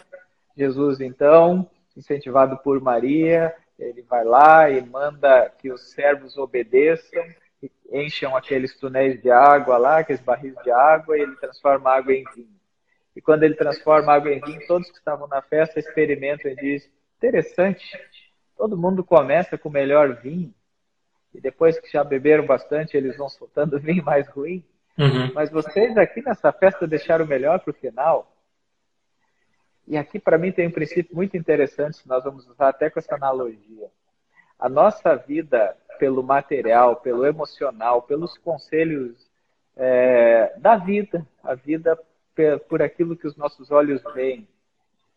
Jesus 0.56 1.02
então, 1.02 1.70
incentivado 1.96 2.58
por 2.58 2.80
Maria, 2.80 3.56
ele 3.78 4.02
vai 4.04 4.24
lá 4.24 4.70
e 4.70 4.82
manda 4.82 5.50
que 5.50 5.72
os 5.72 5.92
servos 5.92 6.38
obedeçam, 6.38 7.24
encham 7.92 8.36
aqueles 8.36 8.76
túneis 8.78 9.22
de 9.22 9.30
água 9.30 9.78
lá, 9.78 10.00
aqueles 10.00 10.22
barris 10.22 10.56
de 10.64 10.72
água, 10.72 11.18
e 11.18 11.22
ele 11.22 11.36
transforma 11.36 11.90
a 11.90 11.96
água 11.98 12.14
em 12.14 12.24
vinho. 12.36 12.58
E 13.16 13.22
quando 13.22 13.44
ele 13.44 13.56
transforma 13.56 14.12
a 14.12 14.16
água 14.16 14.32
em 14.32 14.40
vinho, 14.40 14.66
todos 14.68 14.90
que 14.92 14.98
estavam 14.98 15.28
na 15.28 15.42
festa 15.42 15.80
experimentam 15.80 16.52
e 16.52 16.56
dizem: 16.56 16.90
interessante, 17.18 18.00
todo 18.56 18.78
mundo 18.78 19.04
começa 19.04 19.58
com 19.58 19.70
o 19.70 19.72
melhor 19.72 20.16
vinho, 20.22 20.54
e 21.38 21.42
depois 21.42 21.80
que 21.80 21.92
já 21.92 22.04
beberam 22.04 22.48
bastante, 22.48 22.98
eles 22.98 23.16
vão 23.16 23.30
soltando 23.30 23.78
vinho 23.80 24.04
mais 24.04 24.28
ruim. 24.28 24.66
Uhum. 24.98 25.32
Mas 25.36 25.52
vocês 25.52 25.96
aqui 25.96 26.24
nessa 26.24 26.52
festa 26.52 26.88
deixaram 26.88 27.26
o 27.26 27.28
melhor 27.28 27.60
para 27.60 27.70
o 27.70 27.76
final. 27.76 28.36
E 29.88 29.96
aqui 29.96 30.20
para 30.20 30.40
mim 30.40 30.52
tem 30.52 30.68
um 30.68 30.72
princípio 30.72 31.16
muito 31.16 31.38
interessante, 31.38 32.06
nós 32.08 32.24
vamos 32.24 32.48
usar 32.48 32.70
até 32.70 32.90
com 32.90 32.98
essa 32.98 33.14
analogia. 33.14 33.88
A 34.60 34.68
nossa 34.68 35.16
vida 35.16 35.78
pelo 36.00 36.24
material, 36.24 36.96
pelo 36.98 37.26
emocional, 37.26 38.02
pelos 38.02 38.36
conselhos 38.40 39.16
é, 39.76 40.54
da 40.58 40.76
vida, 40.76 41.26
a 41.44 41.54
vida 41.54 41.98
por 42.68 42.82
aquilo 42.82 43.16
que 43.16 43.28
os 43.28 43.38
nossos 43.38 43.72
olhos 43.72 44.02
veem, 44.14 44.48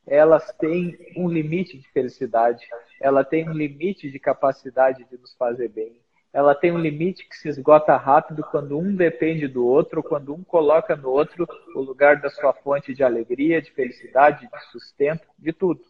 elas 0.07 0.53
têm 0.59 0.99
um 1.17 1.29
limite 1.29 1.79
de 1.79 1.89
felicidade, 1.91 2.67
ela 3.01 3.25
tem 3.25 3.49
um 3.49 3.53
limite 3.53 4.11
de 4.11 4.19
capacidade 4.19 5.05
de 5.05 5.19
nos 5.19 5.35
fazer 5.35 5.69
bem 5.69 5.99
ela 6.33 6.55
tem 6.55 6.71
um 6.71 6.79
limite 6.79 7.29
que 7.29 7.37
se 7.37 7.49
esgota 7.49 7.97
rápido 7.97 8.45
quando 8.51 8.79
um 8.79 8.95
depende 8.95 9.49
do 9.49 9.67
outro, 9.67 10.03
quando 10.03 10.33
um 10.33 10.45
coloca 10.45 10.95
no 10.95 11.09
outro 11.11 11.47
o 11.75 11.81
lugar 11.81 12.21
da 12.21 12.31
sua 12.31 12.53
fonte 12.53 12.95
de 12.95 13.03
alegria, 13.03 13.61
de 13.61 13.73
felicidade, 13.73 14.49
de 14.49 14.71
sustento, 14.71 15.27
de 15.39 15.53
tudo. 15.53 15.81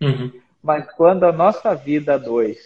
Uhum. 0.00 0.32
Mas 0.62 0.90
quando 0.92 1.24
a 1.24 1.32
nossa 1.32 1.74
vida 1.74 2.14
a 2.14 2.18
dois, 2.18 2.58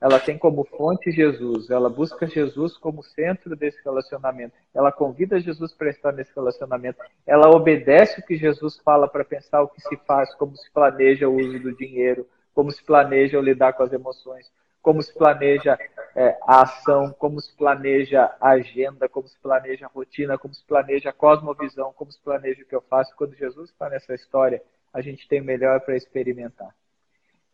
ela 0.00 0.18
tem 0.18 0.36
como 0.36 0.64
fonte 0.64 1.10
Jesus, 1.10 1.70
ela 1.70 1.88
busca 1.88 2.26
Jesus 2.26 2.76
como 2.76 3.02
centro 3.02 3.54
desse 3.54 3.82
relacionamento, 3.84 4.54
ela 4.74 4.90
convida 4.90 5.40
Jesus 5.40 5.72
para 5.72 5.90
estar 5.90 6.12
nesse 6.12 6.34
relacionamento, 6.34 6.98
ela 7.26 7.48
obedece 7.48 8.20
o 8.20 8.22
que 8.22 8.36
Jesus 8.36 8.78
fala 8.84 9.08
para 9.08 9.24
pensar 9.24 9.62
o 9.62 9.68
que 9.68 9.80
se 9.80 9.96
faz, 10.06 10.34
como 10.34 10.56
se 10.56 10.70
planeja 10.72 11.28
o 11.28 11.36
uso 11.36 11.58
do 11.58 11.74
dinheiro, 11.74 12.26
como 12.52 12.70
se 12.70 12.84
planeja 12.84 13.38
o 13.38 13.42
lidar 13.42 13.72
com 13.72 13.82
as 13.82 13.92
emoções, 13.92 14.50
como 14.84 15.02
se 15.02 15.14
planeja 15.14 15.78
é, 16.14 16.36
a 16.42 16.60
ação, 16.60 17.10
como 17.10 17.40
se 17.40 17.50
planeja 17.56 18.36
a 18.38 18.50
agenda, 18.50 19.08
como 19.08 19.26
se 19.26 19.38
planeja 19.38 19.86
a 19.86 19.88
rotina, 19.88 20.36
como 20.36 20.52
se 20.52 20.62
planeja 20.62 21.08
a 21.08 21.12
cosmovisão, 21.12 21.90
como 21.94 22.12
se 22.12 22.20
planeja 22.20 22.62
o 22.62 22.66
que 22.66 22.74
eu 22.74 22.82
faço. 22.82 23.16
Quando 23.16 23.34
Jesus 23.34 23.70
está 23.70 23.88
nessa 23.88 24.12
história, 24.12 24.62
a 24.92 25.00
gente 25.00 25.26
tem 25.26 25.40
o 25.40 25.44
melhor 25.44 25.80
para 25.80 25.96
experimentar. 25.96 26.68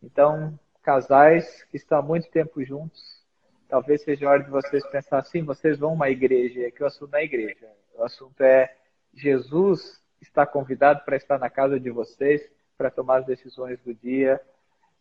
Então, 0.03 0.59
casais 0.83 1.63
que 1.71 1.77
estão 1.77 1.99
há 1.99 2.01
muito 2.01 2.29
tempo 2.29 2.61
juntos, 2.65 3.23
talvez 3.69 4.01
seja 4.01 4.29
hora 4.29 4.43
de 4.43 4.49
vocês 4.49 4.85
pensar 4.87 5.19
assim, 5.19 5.41
vocês 5.41 5.79
vão 5.79 5.91
a 5.91 5.93
uma 5.93 6.09
igreja, 6.09 6.67
é 6.67 6.69
que 6.69 6.83
o 6.83 6.85
assunto 6.85 7.13
não 7.13 7.19
é 7.19 7.23
igreja. 7.23 7.69
O 7.95 8.03
assunto 8.03 8.41
é 8.41 8.75
Jesus 9.13 10.01
está 10.19 10.45
convidado 10.45 11.05
para 11.05 11.15
estar 11.15 11.39
na 11.39 11.49
casa 11.49 11.79
de 11.79 11.89
vocês, 11.89 12.41
para 12.77 12.91
tomar 12.91 13.19
as 13.19 13.25
decisões 13.25 13.79
do 13.79 13.93
dia, 13.93 14.41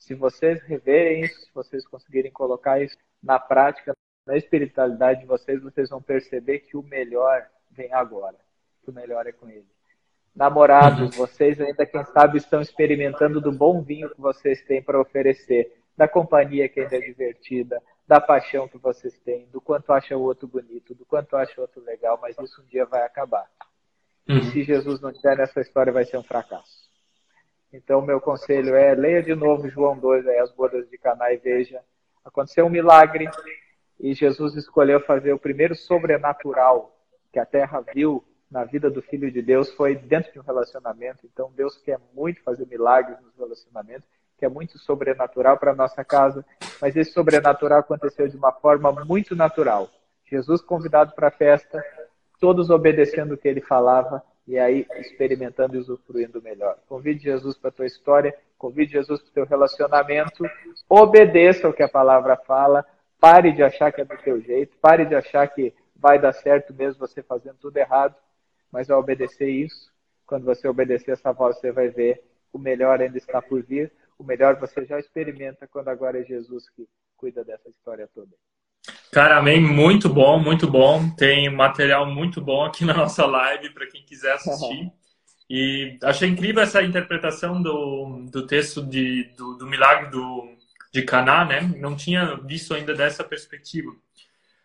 se 0.01 0.15
vocês 0.15 0.61
reverem 0.63 1.25
isso, 1.25 1.39
se 1.43 1.51
vocês 1.55 1.87
conseguirem 1.87 2.33
colocar 2.33 2.83
isso 2.83 2.97
na 3.23 3.39
prática, 3.39 3.93
na 4.27 4.37
espiritualidade 4.37 5.21
de 5.21 5.27
vocês, 5.27 5.63
vocês 5.63 5.91
vão 5.91 6.01
perceber 6.01 6.61
que 6.61 6.77
o 6.77 6.83
melhor 6.83 7.47
vem 7.71 7.93
agora, 7.93 8.37
que 8.83 8.91
o 8.91 8.95
melhor 8.95 9.27
é 9.27 9.33
com 9.33 9.49
ele. 9.49 9.69
Namorados, 10.35 11.03
uhum. 11.03 11.27
vocês 11.27 11.61
ainda, 11.61 11.85
quem 11.85 12.03
sabe, 12.07 12.39
estão 12.39 12.63
experimentando 12.63 13.41
do 13.41 13.53
bom 13.53 13.83
vinho 13.83 14.09
que 14.09 14.21
vocês 14.21 14.63
têm 14.63 14.83
para 14.83 15.01
oferecer, 15.01 15.77
da 15.95 16.09
companhia 16.09 16.69
que 16.69 16.81
ainda 16.81 16.97
é 16.97 17.01
divertida, 17.01 17.81
da 18.07 18.21
paixão 18.21 18.67
que 18.67 18.79
vocês 18.79 19.19
têm, 19.21 19.47
do 19.49 19.61
quanto 19.61 19.93
acha 19.93 20.17
o 20.17 20.23
outro 20.23 20.49
bonito, 20.49 20.95
do 20.95 21.05
quanto 21.05 21.37
acha 21.37 21.53
o 21.59 21.63
outro 21.63 21.83
legal, 21.85 22.19
mas 22.23 22.39
isso 22.39 22.63
um 22.63 22.67
dia 22.67 22.87
vai 22.87 23.03
acabar. 23.03 23.47
Uhum. 24.27 24.39
E 24.39 24.45
se 24.47 24.63
Jesus 24.63 24.99
não 25.01 25.11
estiver 25.11 25.37
nessa 25.37 25.61
história, 25.61 25.93
vai 25.93 26.05
ser 26.05 26.17
um 26.17 26.23
fracasso. 26.23 26.90
Então, 27.73 28.03
meu 28.03 28.21
conselho 28.21 28.75
é 28.75 28.95
leia 28.95 29.23
de 29.23 29.35
novo 29.35 29.69
João 29.69 29.97
2, 29.97 30.27
aí, 30.27 30.39
as 30.39 30.51
bodas 30.51 30.89
de 30.89 30.99
Caná 30.99 31.33
e 31.33 31.37
veja. 31.37 31.81
Aconteceu 32.25 32.67
um 32.67 32.71
milagre 32.71 33.29
e 33.99 34.13
Jesus 34.13 34.57
escolheu 34.57 35.01
fazer 35.01 35.33
o 35.33 35.39
primeiro 35.39 35.75
sobrenatural 35.75 36.97
que 37.33 37.39
a 37.39 37.47
terra 37.47 37.81
viu 37.95 38.25
na 38.51 38.65
vida 38.65 38.91
do 38.91 39.01
Filho 39.01 39.31
de 39.31 39.41
Deus 39.41 39.71
foi 39.73 39.95
dentro 39.95 40.33
de 40.33 40.41
um 40.41 40.43
relacionamento. 40.43 41.21
Então, 41.25 41.53
Deus 41.55 41.77
quer 41.79 42.01
muito 42.13 42.43
fazer 42.43 42.67
milagres 42.67 43.21
nos 43.21 43.37
relacionamentos, 43.37 44.09
que 44.37 44.45
é 44.45 44.49
muito 44.49 44.77
sobrenatural 44.79 45.57
para 45.57 45.71
a 45.71 45.75
nossa 45.75 46.05
casa, 46.05 46.45
mas 46.81 46.97
esse 46.97 47.13
sobrenatural 47.13 47.79
aconteceu 47.79 48.27
de 48.27 48.37
uma 48.37 48.51
forma 48.51 48.91
muito 49.05 49.37
natural. 49.37 49.89
Jesus 50.25 50.61
convidado 50.61 51.13
para 51.15 51.29
a 51.29 51.31
festa, 51.31 51.85
todos 52.41 52.71
obedecendo 52.71 53.35
o 53.35 53.39
que 53.39 53.47
ele 53.47 53.61
falava, 53.61 54.23
e 54.51 54.59
aí 54.59 54.85
experimentando 54.97 55.77
e 55.77 55.79
usufruindo 55.79 56.43
melhor. 56.43 56.77
Convide 56.89 57.23
Jesus 57.23 57.57
para 57.57 57.69
a 57.69 57.73
tua 57.73 57.87
história, 57.87 58.37
convide 58.59 58.95
Jesus 58.95 59.23
para 59.23 59.31
o 59.31 59.33
teu 59.33 59.45
relacionamento, 59.47 60.45
obedeça 60.89 61.69
o 61.69 61.73
que 61.73 61.85
a 61.85 61.89
palavra 61.89 62.37
fala, 62.37 62.85
pare 63.21 63.53
de 63.53 63.63
achar 63.63 63.93
que 63.93 64.01
é 64.01 64.05
do 64.05 64.17
teu 64.19 64.41
jeito, 64.41 64.77
pare 64.79 65.05
de 65.05 65.15
achar 65.15 65.47
que 65.47 65.73
vai 65.95 66.19
dar 66.19 66.33
certo 66.33 66.75
mesmo 66.75 66.99
você 66.99 67.23
fazendo 67.23 67.59
tudo 67.59 67.77
errado, 67.77 68.17
mas 68.73 68.91
ao 68.91 68.99
obedecer 68.99 69.49
isso, 69.49 69.93
quando 70.27 70.45
você 70.45 70.67
obedecer 70.67 71.13
essa 71.13 71.33
voz, 71.33 71.61
você 71.61 71.71
vai 71.71 71.89
ver 71.89 72.21
o 72.53 72.59
melhor 72.59 73.01
ainda 73.01 73.19
está 73.19 73.41
por 73.41 73.63
vir, 73.63 73.93
o 74.19 74.25
melhor 74.25 74.57
você 74.57 74.85
já 74.85 74.99
experimenta 74.99 75.69
quando 75.69 75.87
agora 75.87 76.21
é 76.21 76.25
Jesus 76.25 76.69
que 76.71 76.89
cuida 77.17 77.45
dessa 77.45 77.69
história 77.69 78.09
toda. 78.13 78.35
Cara, 79.13 79.39
amém, 79.39 79.61
muito 79.61 80.09
bom, 80.09 80.39
muito 80.39 80.71
bom. 80.71 81.11
Tem 81.17 81.51
material 81.51 82.07
muito 82.07 82.41
bom 82.41 82.65
aqui 82.65 82.85
na 82.87 82.95
nossa 82.95 83.27
live 83.27 83.71
para 83.71 83.87
quem 83.87 84.05
quiser 84.05 84.35
assistir. 84.35 84.93
E 85.49 85.99
achei 86.05 86.29
incrível 86.29 86.63
essa 86.63 86.81
interpretação 86.81 87.61
do, 87.61 88.27
do 88.31 88.47
texto 88.47 88.81
de, 88.81 89.25
do, 89.37 89.57
do 89.57 89.67
milagre 89.67 90.11
do, 90.11 90.57
de 90.93 91.03
Caná, 91.03 91.45
né? 91.45 91.61
Não 91.77 91.97
tinha 91.97 92.37
visto 92.37 92.73
ainda 92.73 92.95
dessa 92.95 93.25
perspectiva. 93.25 93.91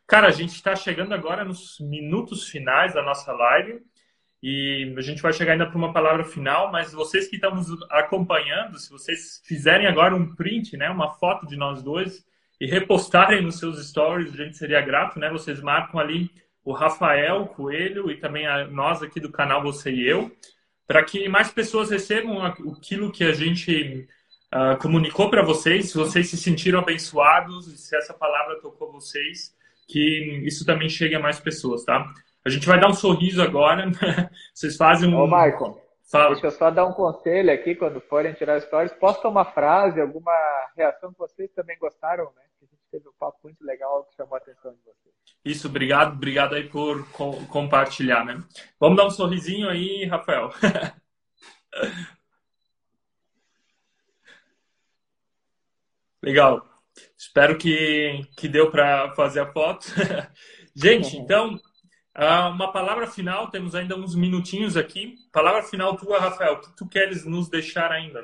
Cara, 0.06 0.28
a 0.28 0.32
gente 0.32 0.54
está 0.54 0.76
chegando 0.76 1.16
agora 1.16 1.44
nos 1.44 1.80
minutos 1.80 2.48
finais 2.48 2.94
da 2.94 3.02
nossa 3.02 3.32
live 3.32 3.82
e 4.44 4.94
a 4.96 5.02
gente 5.02 5.24
vai 5.24 5.34
chegar 5.34 5.54
ainda 5.54 5.66
para 5.66 5.78
uma 5.78 5.92
palavra 5.92 6.24
final, 6.24 6.72
mas 6.72 6.94
vocês 6.94 7.28
que 7.28 7.38
estão 7.38 7.56
nos 7.56 7.68
acompanhando, 7.90 8.78
se 8.78 8.92
vocês 8.92 9.42
fizerem 9.44 9.88
agora 9.88 10.16
um 10.16 10.36
print, 10.36 10.78
né, 10.78 10.88
uma 10.92 11.10
foto 11.16 11.48
de 11.48 11.56
nós 11.56 11.82
dois, 11.82 12.24
e 12.60 12.66
repostarem 12.66 13.42
nos 13.42 13.60
seus 13.60 13.86
stories, 13.88 14.34
a 14.34 14.44
gente 14.44 14.58
seria 14.58 14.82
grato, 14.82 15.20
né? 15.20 15.30
Vocês 15.30 15.62
marcam 15.62 16.00
ali 16.00 16.30
o 16.64 16.72
Rafael 16.72 17.46
Coelho 17.48 18.10
e 18.10 18.18
também 18.18 18.48
a 18.48 18.66
nós 18.66 19.04
aqui 19.04 19.20
do 19.20 19.32
canal 19.32 19.62
Você 19.62 19.92
e 19.92 20.08
Eu, 20.08 20.32
para 20.88 21.04
que 21.04 21.28
mais 21.28 21.52
pessoas 21.52 21.90
recebam 21.90 22.44
aquilo 22.44 23.12
que 23.12 23.24
a 23.24 23.34
gente 23.34 24.08
uh, 24.54 24.78
comunicou 24.80 25.30
para 25.30 25.44
vocês, 25.44 25.92
se 25.92 25.98
vocês 25.98 26.30
se 26.30 26.38
sentiram 26.38 26.80
abençoados, 26.80 27.66
se 27.80 27.96
essa 27.96 28.14
palavra 28.14 28.60
tocou 28.62 28.92
vocês, 28.92 29.54
que 29.88 30.42
isso 30.46 30.66
também 30.66 30.90
chegue 30.90 31.16
a 31.16 31.20
mais 31.20 31.40
pessoas, 31.40 31.84
tá? 31.84 32.12
A 32.44 32.50
gente 32.50 32.68
vai 32.68 32.80
dar 32.80 32.90
um 32.90 32.94
sorriso 32.94 33.42
agora, 33.42 33.92
vocês 34.54 34.76
fazem 34.78 35.10
um... 35.10 35.18
Ô, 35.18 35.26
Michael, 35.26 35.85
Fala. 36.12 36.32
Deixa 36.32 36.48
eu 36.48 36.52
só 36.52 36.70
dar 36.70 36.86
um 36.86 36.94
conselho 36.94 37.52
aqui, 37.52 37.76
quando 37.76 38.00
forem 38.02 38.34
tirar 38.34 38.62
stories, 38.62 38.94
posta 38.94 39.28
uma 39.28 39.44
frase, 39.46 40.00
alguma 40.00 40.32
reação 40.76 41.12
que 41.12 41.20
vocês 41.20 41.52
também 41.54 41.78
gostaram, 41.80 42.26
né? 42.36 42.44
A 42.62 42.66
gente 42.66 42.82
teve 42.92 43.10
um 43.10 43.14
papo 43.20 43.40
muito 43.44 43.64
legal 43.64 44.04
que 44.06 44.16
chamou 44.16 44.36
a 44.36 44.38
atenção 44.38 44.72
de 44.72 44.80
vocês. 44.84 45.16
Isso, 45.44 45.68
obrigado, 45.68 46.14
obrigado 46.14 46.56
aí 46.56 46.70
por 46.70 47.10
co 47.12 47.46
compartilhar, 47.48 48.24
né? 48.24 48.42
Vamos 48.80 48.98
dar 48.98 49.06
um 49.06 49.12
sorrisinho 49.12 49.70
aí, 49.70 50.06
Rafael. 50.06 50.52
Legal. 56.22 56.68
Espero 57.18 57.58
que, 57.58 58.22
que 58.38 58.48
deu 58.48 58.72
para 58.72 59.14
fazer 59.14 59.42
a 59.42 59.52
foto. 59.52 59.86
Gente, 60.76 61.16
então, 61.18 61.60
ah, 62.18 62.48
uma 62.48 62.72
palavra 62.72 63.08
final, 63.08 63.50
temos 63.52 63.76
ainda 63.76 63.94
uns 63.98 64.16
minutinhos 64.16 64.78
aqui. 64.78 65.18
Palavra 65.34 65.64
final 65.64 65.98
tua, 65.98 66.18
Rafael, 66.18 66.54
o 66.54 66.62
que 66.62 66.74
tu 66.74 66.88
queres 66.88 67.26
nos 67.26 67.50
deixar 67.50 67.92
ainda? 67.92 68.24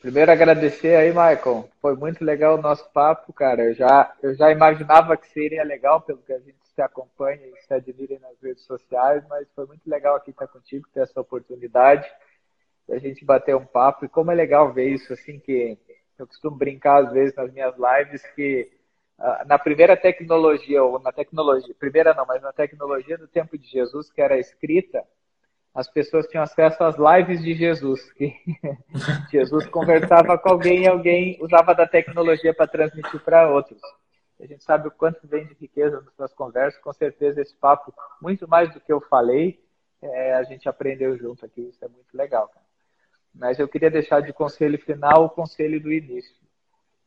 Primeiro 0.00 0.32
agradecer 0.32 0.96
aí, 0.96 1.10
Michael. 1.10 1.70
Foi 1.80 1.94
muito 1.94 2.24
legal 2.24 2.58
o 2.58 2.60
nosso 2.60 2.90
papo, 2.90 3.32
cara. 3.32 3.62
Eu 3.62 3.74
já, 3.74 4.12
eu 4.20 4.34
já 4.34 4.50
imaginava 4.50 5.16
que 5.16 5.28
seria 5.28 5.62
legal 5.62 6.00
pelo 6.00 6.18
que 6.18 6.32
a 6.32 6.40
gente 6.40 6.58
se 6.74 6.82
acompanha 6.82 7.46
e 7.46 7.56
se 7.64 7.72
admira 7.72 8.18
nas 8.18 8.40
redes 8.42 8.64
sociais, 8.64 9.22
mas 9.28 9.46
foi 9.54 9.66
muito 9.66 9.88
legal 9.88 10.16
aqui 10.16 10.30
estar 10.30 10.48
contigo, 10.48 10.88
ter 10.92 11.00
essa 11.00 11.20
oportunidade 11.20 12.10
da 12.88 12.98
gente 12.98 13.24
bater 13.24 13.54
um 13.54 13.64
papo. 13.64 14.04
E 14.04 14.08
como 14.08 14.32
é 14.32 14.34
legal 14.34 14.72
ver 14.72 14.88
isso, 14.88 15.12
assim, 15.12 15.38
que 15.38 15.78
eu 16.18 16.26
costumo 16.26 16.56
brincar 16.56 17.04
às 17.04 17.12
vezes 17.12 17.36
nas 17.36 17.52
minhas 17.52 17.74
lives 17.76 18.22
que 18.34 18.68
na 19.46 19.58
primeira 19.58 19.96
tecnologia, 19.96 20.82
ou 20.82 20.98
na 20.98 21.12
tecnologia, 21.12 21.74
primeira 21.78 22.14
não, 22.14 22.24
mas 22.24 22.40
na 22.42 22.52
tecnologia 22.52 23.18
do 23.18 23.28
tempo 23.28 23.58
de 23.58 23.66
Jesus, 23.66 24.10
que 24.10 24.20
era 24.20 24.38
escrita, 24.38 25.04
as 25.74 25.88
pessoas 25.88 26.26
tinham 26.26 26.42
acesso 26.42 26.82
às 26.82 26.96
lives 26.96 27.42
de 27.42 27.54
Jesus, 27.54 28.10
que 28.12 28.34
Jesus 29.30 29.66
conversava 29.66 30.38
com 30.38 30.48
alguém 30.48 30.84
e 30.84 30.88
alguém 30.88 31.38
usava 31.40 31.74
da 31.74 31.86
tecnologia 31.86 32.52
para 32.52 32.66
transmitir 32.66 33.20
para 33.20 33.48
outros. 33.48 33.80
A 34.40 34.46
gente 34.46 34.64
sabe 34.64 34.88
o 34.88 34.90
quanto 34.90 35.28
vem 35.28 35.46
de 35.46 35.54
riqueza 35.54 36.04
nas 36.18 36.32
conversas, 36.32 36.80
com 36.80 36.92
certeza 36.92 37.42
esse 37.42 37.54
papo, 37.54 37.94
muito 38.20 38.48
mais 38.48 38.72
do 38.72 38.80
que 38.80 38.92
eu 38.92 39.00
falei, 39.02 39.62
é, 40.02 40.34
a 40.34 40.42
gente 40.44 40.68
aprendeu 40.68 41.16
junto 41.18 41.44
aqui, 41.44 41.60
isso 41.60 41.84
é 41.84 41.88
muito 41.88 42.16
legal. 42.16 42.48
Cara. 42.48 42.64
Mas 43.34 43.58
eu 43.58 43.68
queria 43.68 43.90
deixar 43.90 44.20
de 44.20 44.32
conselho 44.32 44.78
final 44.78 45.26
o 45.26 45.30
conselho 45.30 45.80
do 45.80 45.92
início. 45.92 46.39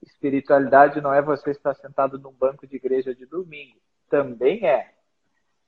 Espiritualidade 0.06 1.02
não 1.02 1.14
é 1.14 1.22
você 1.22 1.52
estar 1.52 1.74
sentado 1.76 2.20
num 2.20 2.32
banco 2.32 2.68
de 2.68 2.76
igreja 2.76 3.16
de 3.16 3.26
domingo. 3.26 3.80
Também 4.10 4.68
é. 4.68 4.94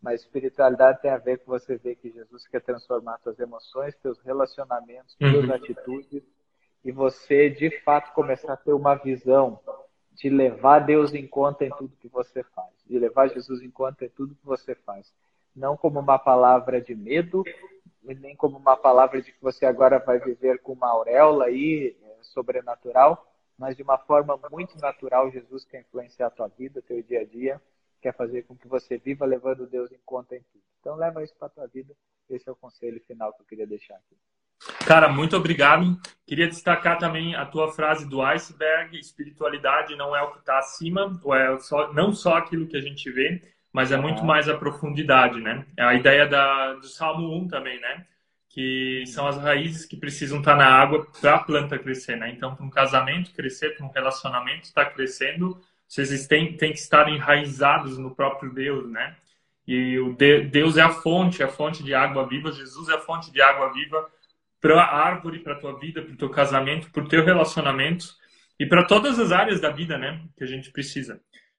Mas 0.02 0.22
espiritualidade 0.22 1.02
tem 1.02 1.10
a 1.10 1.18
ver 1.18 1.40
com 1.40 1.52
você 1.52 1.78
ver 1.78 1.96
que 1.96 2.12
Jesus 2.12 2.48
quer 2.48 2.62
transformar 2.62 3.18
suas 3.20 3.40
emoções, 3.40 3.96
seus 4.02 4.20
relacionamentos, 4.20 5.16
suas 5.18 5.46
uhum. 5.46 5.54
atitudes, 5.54 6.24
e 6.84 6.92
você 6.92 7.50
de 7.50 7.72
fato 7.82 8.14
começar 8.14 8.54
a 8.54 8.58
ter 8.58 8.74
uma 8.74 8.96
visão 8.96 9.60
de 10.14 10.30
levar 10.30 10.80
Deus 10.80 11.14
em 11.14 11.26
conta 11.26 11.66
em 11.66 11.70
tudo 11.70 11.98
que 12.00 12.08
você 12.08 12.44
faz, 12.44 12.72
de 12.86 13.00
levar 13.00 13.30
Jesus 13.30 13.62
em 13.62 13.72
conta 13.72 14.06
em 14.06 14.10
tudo 14.10 14.36
que 14.36 14.46
você 14.46 14.76
faz. 14.76 15.12
Não 15.56 15.76
como 15.76 16.00
uma 16.00 16.20
palavra 16.20 16.80
de 16.82 16.94
medo, 16.94 17.44
nem 18.04 18.36
como 18.36 18.58
uma 18.58 18.78
palavra 18.78 19.22
de 19.22 19.32
que 19.32 19.42
você 19.42 19.66
agora 19.66 19.98
vai 19.98 20.20
viver 20.20 20.62
com 20.62 20.74
uma 20.74 20.90
auréola 20.90 21.46
aí, 21.46 21.98
é, 22.04 22.18
sobrenatural, 22.22 23.26
mas 23.58 23.76
de 23.76 23.84
uma 23.84 23.98
forma 23.98 24.40
muito 24.52 24.78
natural, 24.80 25.32
Jesus 25.32 25.66
quer 25.66 25.82
influenciar 25.82 26.28
a 26.28 26.32
tua 26.32 26.48
vida, 26.48 26.82
teu 26.82 27.02
dia 27.02 27.22
a 27.22 27.26
dia, 27.26 27.62
quer 28.02 28.14
fazer 28.14 28.44
com 28.44 28.56
que 28.56 28.68
você 28.68 28.98
viva 28.98 29.26
levando 29.26 29.68
Deus 29.68 29.92
em 29.92 30.00
conta 30.06 30.36
em 30.36 30.42
tudo. 30.52 30.64
Então 30.80 30.96
leva 30.96 31.24
isso 31.24 31.36
para 31.38 31.48
a 31.48 31.52
tua 31.52 31.68
vida. 31.68 31.94
Esse 32.30 32.48
é 32.50 32.52
o 32.52 32.56
conselho 32.56 33.02
final 33.08 33.34
que 33.34 33.42
eu 33.42 33.46
queria 33.46 33.68
deixar 33.68 33.96
aqui. 33.96 34.16
Cara, 34.86 35.10
muito 35.10 35.36
obrigado. 35.36 36.00
Queria 36.26 36.48
destacar 36.48 36.98
também 36.98 37.36
a 37.36 37.46
tua 37.46 37.72
frase 37.72 38.08
do 38.08 38.22
iceberg: 38.22 38.98
espiritualidade 38.98 39.96
não 39.96 40.16
é 40.16 40.22
o 40.22 40.32
que 40.32 40.40
está 40.40 40.60
acima, 40.60 41.20
ou 41.24 41.36
é 41.36 41.60
só, 41.60 41.92
não 41.94 42.14
só 42.14 42.36
aquilo 42.36 42.68
que 42.68 42.78
a 42.78 42.82
gente 42.82 43.10
vê, 43.12 43.42
mas 43.72 43.92
é 43.92 43.98
muito 43.98 44.24
mais 44.24 44.48
a 44.48 44.58
profundidade, 44.58 45.42
né? 45.42 45.66
É 45.78 45.84
a 45.84 45.94
ideia 45.94 46.28
da, 46.28 46.74
do 46.74 46.88
Salmo 46.88 47.36
1 47.36 47.48
também, 47.48 47.80
né? 47.80 48.06
Que 48.56 49.04
são 49.08 49.28
as 49.28 49.38
raízes 49.38 49.86
que 49.86 49.98
precisam 49.98 50.40
estar 50.40 50.56
na 50.56 50.66
água 50.66 51.06
para 51.20 51.36
a 51.36 51.40
planta 51.40 51.78
crescer, 51.78 52.16
né? 52.16 52.30
Então, 52.30 52.56
para 52.56 52.66
um 52.66 52.70
casamento 52.70 53.34
crescer, 53.34 53.76
para 53.76 53.86
um 53.86 53.92
relacionamento 53.92 54.64
estar 54.64 54.86
crescendo, 54.86 55.60
vocês 55.86 56.26
têm, 56.26 56.56
têm 56.56 56.72
que 56.72 56.80
estar 56.80 57.10
enraizados 57.10 57.98
no 57.98 58.16
próprio 58.16 58.54
Deus, 58.54 58.90
né? 58.90 59.18
E 59.68 60.00
o 60.00 60.14
de, 60.14 60.46
Deus 60.46 60.78
é 60.78 60.82
a 60.82 60.90
fonte, 60.90 61.44
a 61.44 61.50
fonte 61.50 61.84
de 61.84 61.94
água 61.94 62.26
viva. 62.26 62.50
Jesus 62.50 62.88
é 62.88 62.94
a 62.94 63.00
fonte 63.02 63.30
de 63.30 63.42
água 63.42 63.74
viva 63.74 64.10
para 64.62 64.82
a 64.82 65.06
árvore, 65.06 65.40
para 65.40 65.56
a 65.56 65.60
tua 65.60 65.78
vida, 65.78 66.02
para 66.02 66.14
o 66.14 66.18
teu 66.18 66.30
casamento, 66.30 66.90
para 66.92 67.04
o 67.04 67.10
teu 67.10 67.26
relacionamento 67.26 68.06
e 68.58 68.66
para 68.66 68.86
todas 68.86 69.20
as 69.20 69.34
áreas 69.34 69.60
da 69.60 69.70
vida, 69.70 69.98
né? 69.98 70.22
Que 70.38 70.46
a 70.46 70.48
gente 70.48 70.72
precisa. 70.72 71.20